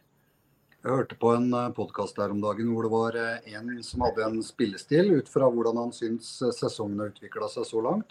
Jeg 0.84 0.92
hørte 0.92 1.16
på 1.16 1.30
en 1.32 1.46
podkast 1.76 2.18
der 2.20 2.32
om 2.32 2.42
dagen 2.44 2.70
hvor 2.72 2.84
det 2.84 2.92
var 2.92 3.16
eh, 3.16 3.52
en 3.56 3.70
som 3.84 4.02
hadde 4.04 4.24
en 4.26 4.42
spillestil 4.44 5.14
ut 5.16 5.30
fra 5.32 5.46
hvordan 5.48 5.78
han 5.80 5.92
syns 5.96 6.34
eh, 6.44 6.52
sesongen 6.52 7.00
har 7.00 7.12
utvikla 7.12 7.48
seg 7.52 7.68
så 7.68 7.80
langt. 7.84 8.10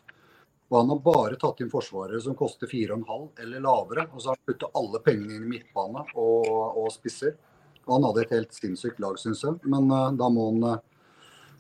Og 0.72 0.78
han 0.80 0.90
har 0.90 1.02
bare 1.06 1.40
tatt 1.40 1.60
inn 1.62 1.72
forsvarere 1.72 2.22
som 2.24 2.38
koster 2.38 2.70
4,5 2.70 3.44
eller 3.44 3.62
lavere. 3.64 4.08
Og 4.14 4.22
så 4.22 4.32
har 4.32 4.40
han 4.40 4.48
puttet 4.48 4.80
alle 4.80 5.02
pengene 5.06 5.36
inn 5.36 5.46
i 5.46 5.52
midtbane 5.58 6.06
og, 6.16 6.48
og 6.80 6.88
spisser. 6.94 7.36
Og 7.84 7.98
han 7.98 8.08
hadde 8.08 8.24
et 8.24 8.34
helt 8.38 8.56
sinnssykt 8.56 9.02
lag, 9.04 9.20
syns 9.22 9.44
jeg. 9.44 9.60
Men 9.70 9.92
uh, 9.92 10.10
da 10.18 10.30
må 10.34 10.48
han 10.50 10.66
uh, 10.66 10.82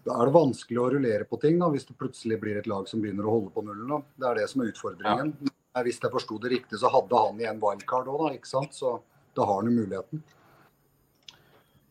da 0.03 0.17
er 0.19 0.27
det 0.27 0.35
vanskelig 0.35 0.79
å 0.81 0.89
rullere 0.91 1.27
på 1.27 1.39
ting 1.39 1.59
da, 1.61 1.69
hvis 1.71 1.85
det 1.87 1.95
plutselig 1.99 2.37
blir 2.41 2.57
et 2.59 2.67
lag 2.67 2.87
som 2.89 2.99
begynner 3.03 3.27
å 3.27 3.37
holde 3.37 3.53
på 3.55 3.63
nullen. 3.63 3.87
Da. 3.87 3.99
Det 4.19 4.29
er 4.29 4.39
det 4.41 4.47
som 4.51 4.63
er 4.63 4.71
utfordringen. 4.73 5.31
Ja. 5.47 5.83
Hvis 5.85 6.01
jeg 6.03 6.13
forsto 6.13 6.37
det 6.43 6.51
riktig, 6.51 6.79
så 6.81 6.91
hadde 6.91 7.21
han 7.23 7.39
igjen 7.39 7.61
wildcard 7.63 8.09
òg, 8.11 8.25
da. 8.25 8.33
Ikke 8.35 8.51
sant? 8.51 8.75
Så 8.75 8.97
da 9.37 9.47
har 9.47 9.61
han 9.61 9.71
jo 9.71 9.77
muligheten. 9.79 10.23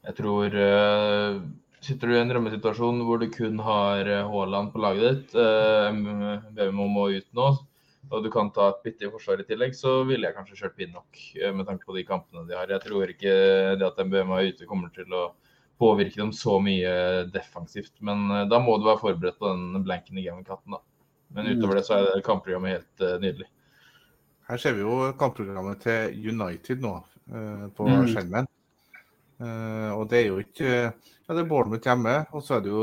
Jeg 0.03 0.19
tror 0.19 0.59
eh, 0.59 1.39
Sitter 1.83 2.07
du 2.13 2.15
i 2.15 2.21
en 2.23 2.31
drømmesituasjon 2.31 3.01
hvor 3.03 3.19
du 3.19 3.27
kun 3.35 3.59
har 3.67 4.07
eh, 4.07 4.23
Haaland 4.31 4.71
på 4.71 4.81
laget 4.85 5.03
ditt, 5.17 5.33
eh, 5.35 5.97
Bevmo 6.55 6.87
må 6.87 7.09
ut 7.11 7.27
nå, 7.35 7.47
og 8.13 8.23
du 8.23 8.29
kan 8.31 8.53
ta 8.55 8.69
et 8.71 8.85
bitte 8.85 9.09
i 9.09 9.11
forsvar 9.11 9.43
i 9.43 9.47
tillegg, 9.49 9.75
så 9.75 9.97
ville 10.07 10.29
jeg 10.29 10.37
kanskje 10.37 10.61
kjørt 10.61 10.77
Pinnock 10.79 11.19
eh, 11.41 11.51
med 11.51 11.67
tanke 11.67 11.89
på 11.89 11.97
de 11.97 12.05
kampene 12.07 12.45
de 12.47 12.55
har. 12.55 12.71
Jeg 12.71 12.85
tror 12.87 13.11
ikke 13.11 13.35
det 13.81 13.89
at 13.89 13.99
MBM 13.99 14.31
er 14.37 14.53
ute 14.53 14.69
kommer 14.71 14.93
til 14.95 15.11
å 15.11 15.25
påvirke 15.83 16.21
dem 16.21 16.31
så 16.37 16.61
mye 16.63 16.95
defensivt. 17.35 17.97
Men 17.99 18.29
eh, 18.31 18.45
da 18.53 18.63
må 18.63 18.77
du 18.79 18.87
være 18.87 19.03
forberedt 19.03 19.41
på 19.43 19.51
den 19.51 19.83
blanken 19.83 20.23
i 20.23 20.27
Gaming-katten, 20.29 20.77
da. 20.79 20.83
Men 21.35 21.51
utover 21.51 21.81
det 21.81 21.87
så 21.89 21.99
er 21.99 22.23
kampprogrammet 22.27 22.77
helt 22.77 23.05
nydelig. 23.23 23.49
Her 24.47 24.61
ser 24.61 24.75
vi 24.77 24.85
jo 24.85 25.09
kampprogrammet 25.19 25.81
til 25.83 26.29
United 26.31 26.83
nå 26.85 26.99
på 27.73 27.87
Mm. 27.89 28.11
skjermen. 28.13 28.49
Og 29.97 30.03
det 30.11 30.19
er 30.19 30.27
jo 30.27 30.43
ikke 30.43 30.75
Ja, 31.33 31.37
det 31.39 31.47
er 31.47 31.49
Bournemouth 31.49 31.87
hjemme, 31.89 32.13
og 32.37 32.43
så 32.45 32.59
er 32.59 32.65
det 32.67 32.73
jo 32.75 32.83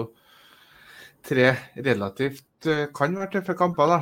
tre 1.28 1.50
relativt 1.86 2.66
eh, 2.66 2.88
Kan 2.98 3.14
være 3.20 3.30
tøffe 3.36 3.54
kamper, 3.60 3.92
da. 3.92 3.98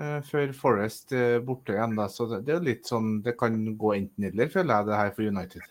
eh, 0.00 0.20
før 0.24 0.54
Forest 0.56 1.12
eh, 1.12 1.36
borte 1.44 1.74
igjen, 1.76 1.92
da. 1.98 2.06
Så 2.08 2.24
det, 2.32 2.40
er 2.48 2.56
jo 2.56 2.64
litt 2.70 2.88
sånn 2.88 3.18
Det 3.26 3.34
kan 3.36 3.58
gå 3.76 3.92
enten-eller, 3.98 4.48
føler 4.54 4.72
jeg, 4.78 4.88
det 4.88 4.96
her 5.02 5.12
for 5.18 5.28
United. 5.28 5.66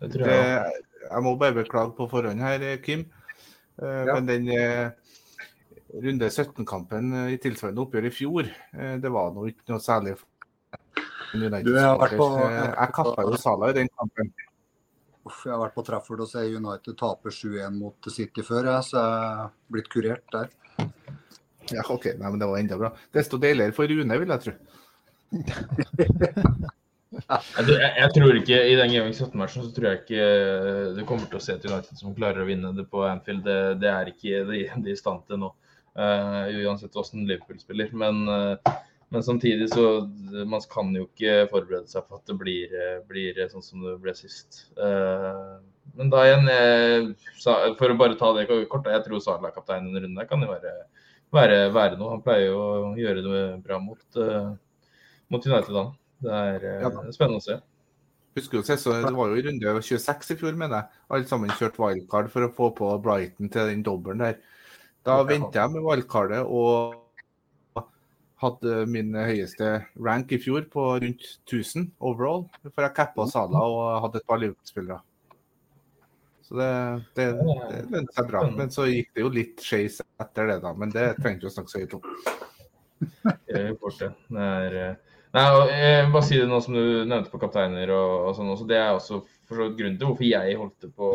Det 0.00 0.10
tror 0.14 0.24
Det, 0.30 0.38
jeg. 0.40 0.82
jeg 1.10 1.22
må 1.26 1.34
bare 1.36 1.58
beklage 1.60 1.92
på 1.98 2.08
forhånd 2.08 2.40
her, 2.40 2.64
Kim. 2.84 3.04
Eh, 3.82 4.04
Ja. 4.06 4.14
Men 4.16 4.26
den 4.28 4.48
runde 6.00 6.28
17-kampen 6.30 7.12
eh, 7.26 7.32
i 7.34 7.38
tilsvarende 7.42 7.82
oppgjør 7.84 8.06
i 8.08 8.12
fjor, 8.14 8.48
det 9.02 9.10
var 9.12 9.32
nå 9.36 9.46
ikke 9.50 9.72
noe 9.74 9.82
særlig 9.84 10.16
for 10.20 10.26
United. 11.34 11.64
Du, 11.66 11.74
jeg 11.76 11.84
har 11.84 12.14
på- 12.16 12.30
Jeg 12.40 12.92
kappa 12.96 13.22
jo 13.28 13.36
Salah 13.36 13.70
i 13.70 13.76
den 13.82 13.88
kampen. 13.98 14.32
Uff, 15.28 15.42
jeg 15.44 15.52
har 15.52 15.60
vært 15.60 15.74
på 15.76 15.84
Trafford 15.84 16.22
og 16.24 16.28
sett 16.30 16.48
United 16.56 16.96
tape 16.98 17.28
7-1 17.34 17.74
mot 17.76 18.08
City 18.12 18.42
før, 18.46 18.70
jeg, 18.72 18.86
så 18.88 19.02
jeg 19.02 19.44
er 19.44 19.50
blitt 19.74 19.90
kurert 19.92 20.24
der. 20.32 20.48
Ja, 21.70 21.84
OK, 21.92 22.06
nei, 22.18 22.30
men 22.32 22.40
det 22.40 22.48
var 22.50 22.58
enda 22.58 22.78
bra. 22.80 22.90
Desto 23.14 23.38
deiligere 23.38 23.74
for 23.76 23.90
Rune, 23.90 24.16
vil 24.22 24.32
jeg 24.32 24.44
tro. 24.46 24.54
Jeg, 27.10 27.64
tror- 27.66 27.80
jeg, 27.82 27.92
jeg 27.98 28.10
tror 28.14 28.36
ikke 28.38 28.58
I 28.70 28.74
den 28.78 28.92
Gaming 28.94 29.14
17-matchen 29.16 29.64
så 29.66 29.72
tror 29.74 29.88
jeg 29.90 30.00
ikke 30.04 30.20
eh, 30.24 30.90
du 30.96 31.00
kommer 31.08 31.26
til 31.30 31.40
å 31.40 31.42
se 31.42 31.56
et 31.56 31.66
United 31.66 31.98
som 31.98 32.14
klarer 32.16 32.42
å 32.44 32.48
vinne 32.48 32.70
det 32.76 32.86
på 32.90 33.02
Anfield. 33.06 33.42
Det, 33.46 33.56
det 33.82 33.90
er 33.92 34.10
ikke 34.12 34.44
de, 34.50 34.60
de 34.86 34.94
i 34.94 34.98
stand 34.98 35.24
til 35.28 35.40
nå. 35.42 35.50
uh, 35.98 36.46
uansett 36.64 36.94
hvordan 36.94 37.26
Liverpool 37.28 37.58
spiller. 37.60 37.90
Men, 37.98 38.22
eh, 38.30 38.76
men 39.10 39.22
samtidig 39.26 39.66
så 39.72 39.84
Man 40.46 40.62
kan 40.70 40.92
jo 40.94 41.08
ikke 41.08 41.48
forberede 41.50 41.90
seg 41.90 42.06
på 42.06 42.18
at 42.20 42.30
det 42.30 42.36
blir, 42.38 42.70
eh, 42.70 43.00
blir 43.08 43.38
sånn 43.50 43.64
som 43.66 43.82
det 43.82 43.96
ble 44.02 44.14
sist. 44.14 44.60
Eh, 44.78 45.56
men 45.98 46.12
da 46.12 46.22
igjen, 46.26 46.46
jeg, 46.46 47.08
for 47.78 47.90
å 47.90 47.96
bare 47.98 48.18
ta 48.18 48.30
det 48.36 48.46
kort, 48.70 48.86
jeg 48.86 49.04
tror 49.06 49.22
Salah 49.24 49.50
kaptein 49.54 49.88
denne 49.88 50.04
runden 50.04 50.28
kan 50.30 50.44
jo 50.44 50.52
være, 50.52 50.74
være, 51.34 51.58
være 51.74 51.98
noe. 51.98 52.12
Han 52.14 52.22
pleier 52.22 52.52
jo 52.52 52.60
å 52.60 52.92
gjøre 52.98 53.24
det 53.26 53.42
bra 53.66 53.80
mot, 53.82 54.06
eh, 54.22 54.52
mot 55.34 55.50
United, 55.50 55.74
da. 55.74 55.84
Det 56.20 56.38
er 56.38 56.68
eh, 56.70 57.02
spennende 57.16 57.40
å 57.40 57.44
se. 57.48 57.58
Husker 58.38 58.62
du 58.62 58.70
så 58.70 58.94
Det 59.02 59.10
var 59.16 59.32
jo 59.32 59.38
i 59.40 59.42
runde 59.42 59.74
26 59.82 60.30
i 60.30 60.38
fjor, 60.38 60.54
mener 60.54 60.76
jeg. 60.76 61.02
Alle 61.10 61.26
sammen 61.26 61.50
kjørte 61.58 61.82
wildcard 61.82 62.30
for 62.30 62.46
å 62.46 62.52
få 62.54 62.70
på 62.78 62.94
Brighton 63.02 63.50
til 63.50 63.72
den 63.72 63.82
dobbelen 63.82 64.22
der. 64.22 64.38
Da 65.02 65.22
venta 65.26 65.64
jeg 65.64 65.74
med 65.74 65.82
wildcardet 65.82 66.44
og 66.44 66.99
hadde 68.40 68.80
min 68.88 69.14
høyeste 69.14 69.70
rank 70.00 70.32
i 70.32 70.40
fjor 70.40 70.64
på 70.72 70.86
rundt 71.02 71.26
1000 71.44 71.90
overall. 71.98 72.46
For 72.70 72.86
jeg 72.86 72.96
cappa 72.96 73.26
Sala 73.28 73.62
og 73.68 74.04
hadde 74.06 74.22
et 74.22 74.28
par 74.28 74.40
Liverpool-spillere. 74.40 75.00
Så 76.50 76.56
det, 76.58 76.70
det, 77.14 77.26
det 77.70 77.82
lønte 77.92 78.16
seg 78.16 78.30
bra. 78.32 78.42
Men 78.50 78.72
så 78.74 78.88
gikk 78.88 79.12
det 79.14 79.22
jo 79.22 79.28
litt 79.34 79.62
skeis 79.62 80.00
etter 80.02 80.50
det, 80.50 80.56
da. 80.64 80.72
Men 80.74 80.90
det 80.94 81.12
trengte 81.20 81.46
vi 81.46 81.50
å 81.50 81.54
snakke 81.54 81.70
så 81.70 81.82
høyt 81.84 81.98
om. 82.00 82.08
Det 83.46 83.60
er 83.60 83.76
fort, 83.78 84.00
det. 84.00 84.10
det 84.34 84.48
er, 84.48 84.78
eh, 84.80 85.10
Nei, 85.30 85.44
jeg 85.70 85.98
vil 86.02 86.14
bare 86.16 86.26
si 86.26 86.38
det 86.40 86.46
nå 86.50 86.56
som 86.58 86.74
du 86.74 86.82
nevnte 87.06 87.30
på 87.30 87.38
kapteiner 87.38 87.92
og, 87.94 88.14
og 88.26 88.32
sånn 88.34 88.50
også. 88.50 88.66
Det 88.66 88.80
er 88.80 88.88
også 88.96 89.20
for 89.46 89.76
grunnen 89.78 89.98
til 90.00 90.08
hvorfor 90.08 90.26
jeg 90.26 90.56
holdt 90.58 90.88
på 90.96 91.10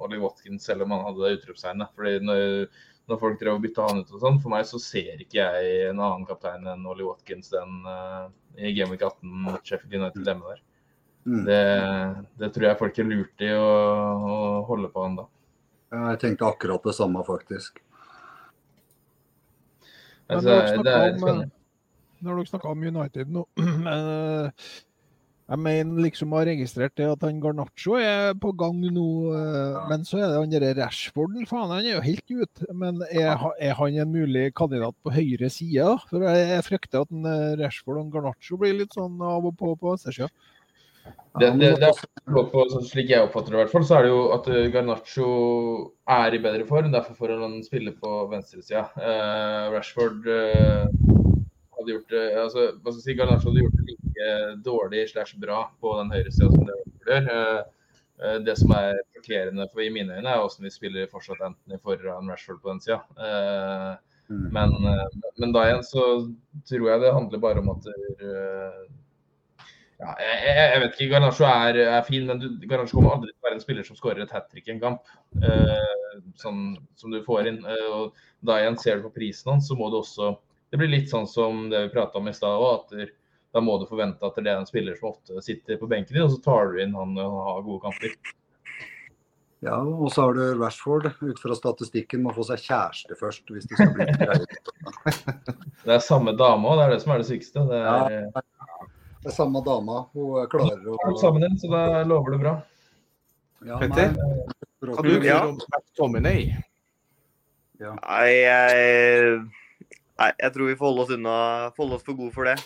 Ollie 0.00 0.22
Watkins 0.22 0.64
selv 0.64 0.86
om 0.86 0.94
han 0.96 1.04
hadde 1.04 1.26
det 1.26 1.34
utropstegnet. 1.36 1.92
Fordi 1.92 2.14
når, 2.24 2.46
når 3.12 3.20
folk 3.20 3.38
drev 3.40 3.58
og 3.58 3.64
bytta 3.64 3.86
han 3.90 4.02
ut 4.02 4.12
og 4.16 4.22
sånn, 4.24 4.40
for 4.42 4.54
meg 4.54 4.64
så 4.68 4.80
ser 4.80 5.20
ikke 5.20 5.38
jeg 5.38 5.90
en 5.90 6.00
annen 6.00 6.24
kaptein 6.28 6.64
enn 6.72 6.88
Ollie 6.88 7.06
Watkins 7.06 7.52
den 7.52 7.82
uh, 7.84 8.26
i 8.56 8.72
Game 8.76 8.94
Week 8.94 9.04
18 9.04 9.28
mot 9.46 9.60
Sheffield 9.60 10.00
United 10.00 10.26
hjemme 10.26 10.48
der. 10.48 10.62
Mm. 11.22 11.44
Det, 11.46 11.62
det 12.40 12.50
tror 12.54 12.66
jeg 12.66 12.80
folk 12.80 12.98
er 12.98 13.08
lurt 13.08 13.44
i 13.46 13.52
å, 13.54 13.70
å 14.32 14.36
holde 14.66 14.90
på 14.90 15.04
han 15.04 15.20
da. 15.20 15.28
Jeg 15.92 16.20
tenkte 16.22 16.48
akkurat 16.48 16.88
det 16.88 16.94
samme, 16.96 17.22
faktisk. 17.26 17.82
Men 20.32 20.38
Altså, 20.38 20.56
er 20.88 21.18
om. 21.20 21.42
Når 22.22 22.38
dere 22.38 22.48
snakker 22.48 22.70
om 22.70 22.84
United 22.86 23.32
nå 23.34 23.42
eh, 23.92 24.66
Jeg 25.52 25.60
mener 25.60 26.00
liksom 26.00 26.32
har 26.32 26.46
registrert 26.48 26.94
det 26.96 27.10
at 27.12 27.24
han 27.26 27.40
Garnaccio 27.42 27.98
er 28.00 28.32
på 28.40 28.54
gang 28.56 28.78
nå. 28.80 29.08
eh, 29.36 29.74
Men 29.90 30.06
så 30.08 30.22
er 30.22 30.30
det 30.30 30.38
han 30.38 30.54
derre 30.54 30.70
Rashforden. 30.78 31.44
Faen, 31.50 31.68
han 31.68 31.84
er 31.84 31.98
jo 31.98 32.04
helt 32.06 32.30
ute. 32.30 32.68
Men 32.72 33.02
er, 33.10 33.36
er 33.60 33.74
han 33.76 33.98
en 34.00 34.14
mulig 34.14 34.46
kandidat 34.56 34.96
på 35.04 35.12
høyre 35.12 35.50
side? 35.52 35.84
da? 35.84 35.98
For 36.08 36.24
jeg, 36.24 36.64
frykter 36.64 37.04
at 37.04 37.12
eh, 37.12 37.52
Rashford 37.60 38.00
og 38.00 38.14
Garnaccio 38.14 38.56
blir 38.62 38.78
litt 38.78 38.96
sånn 38.96 39.20
av 39.20 39.50
og 39.50 39.58
på 39.60 39.74
på 39.76 39.90
venstresida. 39.90 40.30
Det, 41.40 41.50
det, 41.60 41.72
det 41.80 41.90
på, 42.52 42.62
sånn 42.72 42.84
slik 42.86 43.10
jeg 43.10 43.24
oppfatter 43.26 43.52
det, 43.52 43.58
i 43.58 43.60
hvert 43.62 43.72
fall, 43.72 43.84
så 43.88 43.98
er 43.98 44.06
det 44.06 44.12
jo 44.12 44.22
at 44.36 44.48
eh, 44.52 44.70
Garnaccio 44.72 45.28
er 46.16 46.36
i 46.36 46.40
bedre 46.46 46.64
form. 46.68 46.88
Derfor 46.94 47.18
får 47.18 47.34
han 47.42 47.58
spille 47.66 47.92
på 47.98 48.22
venstresida. 48.32 48.86
Uh, 48.96 49.68
Rashford 49.76 50.32
uh, 50.32 50.88
hadde 51.76 51.96
gjort 51.96 52.16
det 52.16 52.24
altså, 52.46 52.70
hva 52.78 52.88
skal 52.88 53.02
jeg 53.02 53.06
si, 53.10 53.18
Garnaccio 53.20 53.52
hadde 53.52 53.66
gjort 53.66 53.76
det 53.82 53.90
like 53.90 54.01
dårlig 54.64 55.06
slash 55.10 55.36
bra 55.40 55.64
på 55.80 55.96
den 55.98 56.12
høyresida 56.14 56.50
som 56.52 56.68
det 56.68 56.78
gjør. 56.78 57.28
Eh, 57.32 57.58
eh, 58.22 58.38
det 58.46 58.56
som 58.60 58.74
er 58.76 59.02
sjokkerende 59.14 59.68
i 59.82 59.90
mine 59.94 60.18
øyne, 60.18 60.28
er 60.28 60.40
hvordan 60.40 60.68
vi 60.68 60.74
spiller 60.74 61.10
fortsatt 61.12 61.44
Anthony 61.44 61.80
foran 61.82 62.30
Rashford 62.30 62.62
på 62.62 62.72
den 62.72 62.82
sida. 62.86 63.02
Eh, 63.18 63.92
Mm. 64.30 64.52
men, 64.54 64.70
men 65.36 65.50
da 65.52 65.64
igjen 65.66 65.82
så 65.84 66.02
tror 66.64 66.86
jeg 66.88 67.00
det 67.02 67.10
handler 67.12 67.40
bare 67.42 67.60
om 67.60 67.72
at 67.74 67.88
ja, 70.02 70.12
jeg, 70.18 70.54
jeg, 70.56 70.78
vet 70.82 70.96
ikke, 70.96 71.10
Garnaccio 71.12 71.46
er, 71.46 71.78
er 71.84 72.06
fin, 72.06 72.24
men 72.26 72.40
du, 72.42 72.46
kommer 72.66 73.12
aldri 73.12 73.30
til 73.30 73.38
å 73.38 73.46
være 73.46 73.58
en 73.58 73.62
spiller 73.62 73.86
som 73.86 73.98
skårer 73.98 74.24
et 74.24 74.32
hat 74.34 74.48
trick 74.50 74.66
i 74.66 74.74
en 74.74 74.80
kamp. 74.82 75.12
Eh, 75.38 76.16
sånn, 76.42 76.62
som 76.98 77.14
du 77.14 77.20
får 77.22 77.50
inn. 77.50 77.60
Eh, 77.62 77.84
og 77.94 78.24
da 78.46 78.58
igjen 78.58 78.78
ser 78.82 78.98
du 78.98 79.06
på 79.06 79.14
prisen 79.20 79.52
hans, 79.54 79.68
så 79.70 79.78
må 79.78 79.92
du 79.92 80.00
også 80.02 80.34
Det 80.72 80.78
blir 80.80 80.88
litt 80.88 81.10
sånn 81.10 81.26
som 81.28 81.66
det 81.68 81.82
vi 81.84 81.92
prata 81.92 82.16
om 82.16 82.30
i 82.30 82.32
stad 82.32 82.56
òg, 82.56 82.86
at 82.96 83.10
da 83.52 83.60
må 83.60 83.78
du 83.80 83.86
forvente 83.88 84.24
at 84.26 84.38
det 84.40 84.50
er 84.50 84.60
en 84.60 84.68
spiller 84.68 84.96
som 84.98 85.10
ofte 85.12 85.42
sitter 85.44 85.80
på 85.80 85.88
benken 85.90 86.16
din, 86.16 86.24
og 86.24 86.32
så 86.32 86.40
tar 86.44 86.72
du 86.72 86.80
inn 86.82 86.94
han 86.96 87.12
og 87.20 87.36
har 87.48 87.66
gode 87.66 87.82
kamper. 87.84 88.14
Ja, 89.62 89.76
og 89.78 90.08
så 90.10 90.24
har 90.26 90.34
du 90.34 90.42
Rashford, 90.58 91.12
ut 91.20 91.38
fra 91.38 91.54
statistikken, 91.54 92.24
må 92.24 92.32
få 92.34 92.42
seg 92.48 92.64
kjæreste 92.64 93.14
først 93.20 93.52
hvis 93.52 93.68
det 93.70 93.78
skal 93.78 93.92
bli 93.94 94.08
greit. 94.18 94.56
Det 95.84 95.92
er 95.96 96.02
samme 96.02 96.32
dame 96.38 96.66
òg, 96.70 96.78
det 96.78 96.84
er 96.84 96.92
det 96.94 96.98
som 97.02 97.12
er 97.14 97.22
det 97.22 97.28
sykeste. 97.28 97.62
Det 97.70 97.78
er 97.78 98.16
Ja. 98.16 98.42
Det 99.22 99.30
er 99.30 99.34
samme 99.36 99.60
dama. 99.62 100.00
Hun 100.16 100.48
klarer 100.50 100.82
å 100.90 100.96
alt 101.06 101.20
sammen 101.22 101.44
din, 101.44 101.54
så 101.58 101.68
da 101.70 102.02
lover 102.02 102.34
det 102.34 102.38
bra. 102.42 102.52
Ja, 103.62 103.78
Petter? 103.78 104.16
kan 104.82 105.06
du 105.06 105.22
Ja. 105.22 105.46
om? 105.46 105.58
Nei, 108.02 108.26
jeg 108.42 109.50
Nei, 110.18 110.32
jeg 110.38 110.52
tror 110.54 110.66
vi 110.66 110.74
får 110.78 110.86
holde 110.86 111.02
oss 111.02 111.10
unna 111.14 111.36
får 111.74 111.84
holde 111.84 111.94
oss 111.94 112.04
for 112.06 112.14
gode 112.18 112.34
for 112.34 112.44
det. 112.44 112.56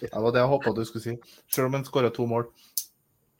Det 0.00 0.16
var 0.16 0.32
det 0.32 0.40
jeg 0.40 0.48
håpa 0.48 0.72
du 0.72 0.84
skulle 0.88 1.04
si. 1.04 1.16
Selv 1.52 1.68
om 1.68 1.74
han 1.76 1.84
skåra 1.84 2.10
to 2.14 2.26
mål. 2.28 2.46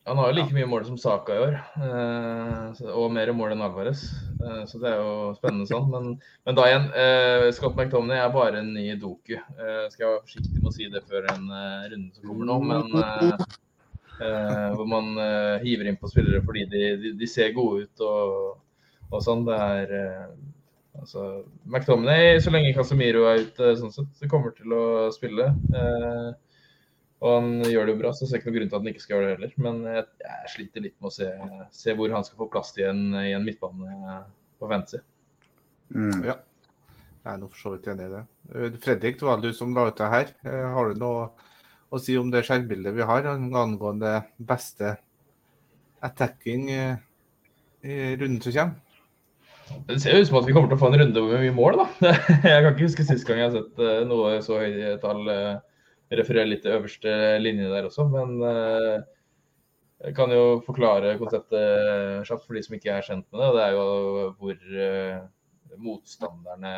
Han 0.08 0.18
har 0.18 0.30
jo 0.30 0.36
like 0.38 0.54
mye 0.56 0.66
mål 0.66 0.84
som 0.88 0.96
Saka 0.98 1.34
i 1.36 1.40
år, 1.44 1.56
eh, 1.86 2.78
og 2.96 3.12
mer 3.12 3.30
mål 3.36 3.52
enn 3.54 3.64
Alvarez. 3.66 4.06
Eh, 4.40 4.62
så 4.66 4.80
det 4.80 4.88
er 4.90 5.02
jo 5.02 5.34
spennende 5.36 5.68
sånn. 5.68 5.90
Men, 5.92 6.08
men 6.48 6.56
da 6.56 6.64
igjen, 6.66 6.86
eh, 6.96 7.44
Scott 7.54 7.76
McTominay 7.76 8.22
er 8.22 8.32
bare 8.34 8.62
en 8.62 8.72
ny 8.74 8.86
doku. 9.00 9.36
Skal 9.36 10.06
jeg 10.06 10.08
være 10.08 10.24
forsiktig 10.24 10.56
med 10.56 10.70
å 10.72 10.74
si 10.74 10.88
det 10.90 11.04
før 11.04 11.28
en 11.34 11.44
runde 11.92 12.16
som 12.16 12.30
kommer 12.30 12.48
nå, 12.48 12.56
men 12.70 12.82
hvor 14.76 14.88
man 14.88 15.14
hiver 15.62 15.88
inn 15.88 15.96
på 16.00 16.10
spillere 16.10 16.42
fordi 16.44 16.66
de, 16.68 16.82
de, 17.00 17.12
de 17.20 17.28
ser 17.30 17.54
gode 17.56 17.86
ut 17.86 18.02
og, 18.04 18.58
og 19.12 19.22
sånn. 19.24 19.46
Det 19.46 19.56
er 19.56 19.94
altså 20.98 21.24
McTominay, 21.68 22.40
så 22.42 22.52
lenge 22.54 22.74
Casemiro 22.76 23.26
er 23.30 23.44
ute, 23.46 23.74
sånn 23.78 23.92
sett, 23.94 24.10
så 24.18 24.30
kommer 24.30 24.54
til 24.56 24.74
å 24.74 24.84
spille. 25.14 25.50
Eh, 25.70 26.30
og 27.20 27.34
han 27.36 27.50
gjør 27.68 27.86
det 27.86 27.94
jo 27.94 28.00
bra, 28.00 28.10
så 28.16 28.24
jeg 28.24 28.30
ser 28.30 28.40
ikke 28.40 28.48
noen 28.48 28.58
grunn 28.58 28.70
til 28.70 28.78
at 28.78 28.82
han 28.82 28.92
ikke 28.94 29.04
skal 29.04 29.16
gjøre 29.16 29.26
det 29.28 29.34
heller. 29.36 29.56
Men 29.66 29.80
jeg, 29.92 30.04
jeg 30.24 30.52
sliter 30.54 30.84
litt 30.86 30.96
med 30.98 31.10
å 31.10 31.14
se, 31.14 31.30
se 31.82 31.96
hvor 31.98 32.14
han 32.16 32.24
skal 32.26 32.40
få 32.40 32.48
plass 32.52 32.72
til 32.76 32.88
en, 32.88 33.02
i 33.20 33.34
en 33.36 33.44
midtbane 33.44 34.20
på 34.60 34.70
fantasy. 34.70 35.02
Mm. 35.92 36.24
Ja. 36.24 36.38
Jeg 37.20 37.34
er 37.34 37.40
nå 37.42 37.50
for 37.52 37.60
så 37.60 37.74
vidt 37.74 37.88
enig 37.92 38.06
i 38.08 38.12
det. 38.14 38.24
Eh, 38.54 38.76
Fredrik, 38.80 39.20
det 39.20 39.28
var 39.28 39.44
du 39.44 39.50
som 39.56 39.74
la 39.76 39.86
ut 39.90 40.00
det 40.00 40.08
her. 40.14 40.32
Eh, 40.48 40.66
Har 40.72 40.88
du 40.88 41.00
noe 41.02 41.28
å 41.92 42.00
si 42.00 42.16
om 42.16 42.30
det 42.32 42.44
skjermbildet 42.46 42.96
vi 42.96 43.04
har 43.04 43.28
angående 43.28 44.14
beste 44.38 44.94
attacking 46.06 46.70
eh, 46.72 47.02
i 47.84 47.98
runden 48.16 48.40
som 48.40 48.56
kommer? 48.56 48.89
Det 49.90 49.98
ser 50.02 50.16
jo 50.16 50.22
ut 50.22 50.28
som 50.28 50.38
at 50.40 50.48
vi 50.48 50.54
kommer 50.54 50.70
til 50.70 50.78
å 50.78 50.80
få 50.80 50.90
en 50.90 51.00
runde 51.00 51.22
med 51.26 51.42
mye 51.44 51.54
mål, 51.56 51.80
da. 51.80 51.86
Jeg 52.52 52.64
kan 52.64 52.70
ikke 52.72 52.86
huske 52.86 53.06
sist 53.06 53.26
gang 53.28 53.40
jeg 53.40 53.48
har 53.48 53.56
sett 53.56 53.82
eh, 53.82 54.02
noe 54.08 54.36
så 54.44 54.58
høye 54.60 54.96
tall 55.02 55.30
eh, 55.30 55.56
referere 56.20 56.50
litt 56.50 56.62
til 56.64 56.76
øverste 56.76 57.14
linje 57.42 57.70
der 57.70 57.88
også, 57.88 58.06
men 58.10 58.36
eh, 58.46 59.00
jeg 60.00 60.16
kan 60.16 60.32
jo 60.32 60.44
forklare 60.64 61.18
konseptet 61.20 62.22
kjapt 62.24 62.46
for 62.46 62.56
de 62.56 62.62
som 62.64 62.76
ikke 62.78 62.94
er 62.94 63.04
kjent 63.04 63.26
med 63.28 63.42
det. 63.42 63.48
Det 63.56 63.64
er 63.66 63.74
jo 63.76 64.30
hvor 64.40 64.62
motstanderne 65.76 66.70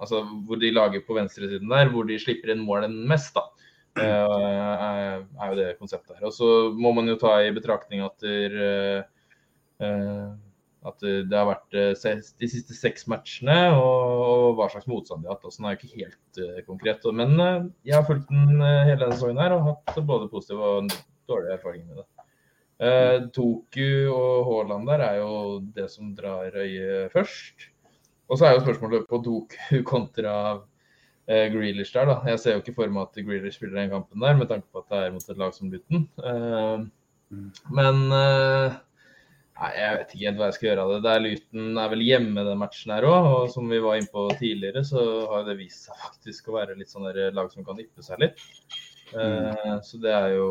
Altså 0.00 0.22
hvor 0.48 0.56
de 0.56 0.72
lager 0.72 1.02
på 1.04 1.14
venstresiden 1.14 1.68
der, 1.68 1.90
hvor 1.92 2.06
de 2.08 2.16
slipper 2.18 2.54
inn 2.54 2.62
målen 2.64 2.94
mest, 3.08 3.36
da. 3.36 3.44
er 4.00 5.50
jo 5.50 5.58
det 5.58 5.74
konseptet 5.78 6.16
her. 6.16 6.24
Og 6.30 6.32
så 6.32 6.48
må 6.72 6.94
man 6.96 7.10
jo 7.12 7.18
ta 7.20 7.34
i 7.44 7.52
betraktning 7.52 8.00
at 8.06 8.16
der, 8.24 8.56
eh, 9.80 10.30
at 10.88 11.02
det 11.04 11.36
har 11.36 11.48
vært 11.48 11.76
eh, 11.76 12.20
de 12.40 12.48
siste 12.48 12.76
seks 12.76 13.04
matchene, 13.10 13.56
og, 13.76 14.54
hva 14.56 14.68
slags 14.72 14.88
motstand 14.88 15.24
de 15.24 15.28
har 15.28 15.36
hatt. 15.36 15.52
sånn 15.52 15.66
er 15.68 15.74
jo 15.74 15.80
ikke 15.82 15.98
helt 16.04 16.40
eh, 16.40 16.62
konkret. 16.68 17.04
Men 17.16 17.34
eh, 17.36 17.58
jeg 17.90 17.98
har 17.98 18.06
fulgt 18.08 18.30
den 18.32 18.62
eh, 18.64 18.86
hele 18.88 19.02
denne 19.02 19.18
sesongen 19.18 19.42
her 19.42 19.56
og 19.56 19.66
hatt 19.68 20.00
både 20.08 20.30
positive 20.32 20.70
og 20.78 20.94
dårlige 21.28 21.58
erfaringer 21.58 21.90
med 21.90 22.00
det. 22.00 22.06
Eh, 22.80 23.16
Toku 23.36 23.90
og 24.08 24.48
Haaland 24.48 24.88
der 24.88 25.04
er 25.04 25.18
jo 25.20 25.34
det 25.76 25.90
som 25.92 26.14
drar 26.16 26.56
øyet 26.56 27.12
først. 27.12 27.68
Og 28.30 28.38
så 28.38 28.46
er 28.46 28.54
jo 28.56 28.62
spørsmålet 28.64 29.04
på 29.10 29.20
Toku 29.26 29.82
kontra 29.92 30.36
eh, 31.28 31.50
Grealish 31.52 31.92
der, 31.92 32.08
da. 32.08 32.16
Jeg 32.30 32.40
ser 32.40 32.56
jo 32.56 32.62
ikke 32.64 32.78
for 32.78 32.94
meg 32.94 33.10
at 33.10 33.20
Grealish 33.26 33.60
spiller 33.60 33.82
den 33.82 33.92
kampen 33.92 34.24
der, 34.24 34.38
med 34.38 34.48
tanke 34.48 34.70
på 34.72 34.80
at 34.80 34.88
det 34.88 35.02
er 35.04 35.12
mot 35.18 35.28
et 35.28 35.44
lag 35.44 35.52
som 35.58 35.68
Luton. 35.74 36.08
Eh, 36.24 36.88
Mm. 37.30 37.52
men 37.70 37.98
eh, 38.10 38.72
Nei, 39.60 39.70
jeg 39.76 39.96
vet 39.98 40.12
ikke 40.14 40.24
helt 40.24 40.38
hva 40.40 40.46
jeg 40.48 40.56
skal 40.56 40.68
gjøre 40.70 40.84
av 40.84 40.90
det. 40.90 41.00
Det 41.04 41.10
er 41.12 41.24
Luton 41.24 41.80
er 41.82 41.90
vel 41.92 42.04
hjemme 42.06 42.44
den 42.46 42.60
matchen 42.62 42.94
her 42.94 43.06
òg. 43.08 43.26
Og 43.34 43.50
som 43.52 43.66
vi 43.68 43.80
var 43.84 43.98
inne 44.00 44.12
på 44.12 44.22
tidligere, 44.40 44.84
så 44.88 45.02
har 45.28 45.44
det 45.48 45.58
vist 45.58 45.84
seg 45.88 45.98
faktisk 46.00 46.48
å 46.48 46.56
være 46.56 46.78
litt 46.78 46.92
sånn 46.92 47.04
der 47.10 47.36
lag 47.36 47.50
som 47.52 47.66
kan 47.66 47.82
yppe 47.82 48.04
seg 48.06 48.22
litt. 48.24 48.40
Eh, 49.12 49.74
så 49.84 50.00
det 50.00 50.14
er 50.16 50.36
jo 50.38 50.48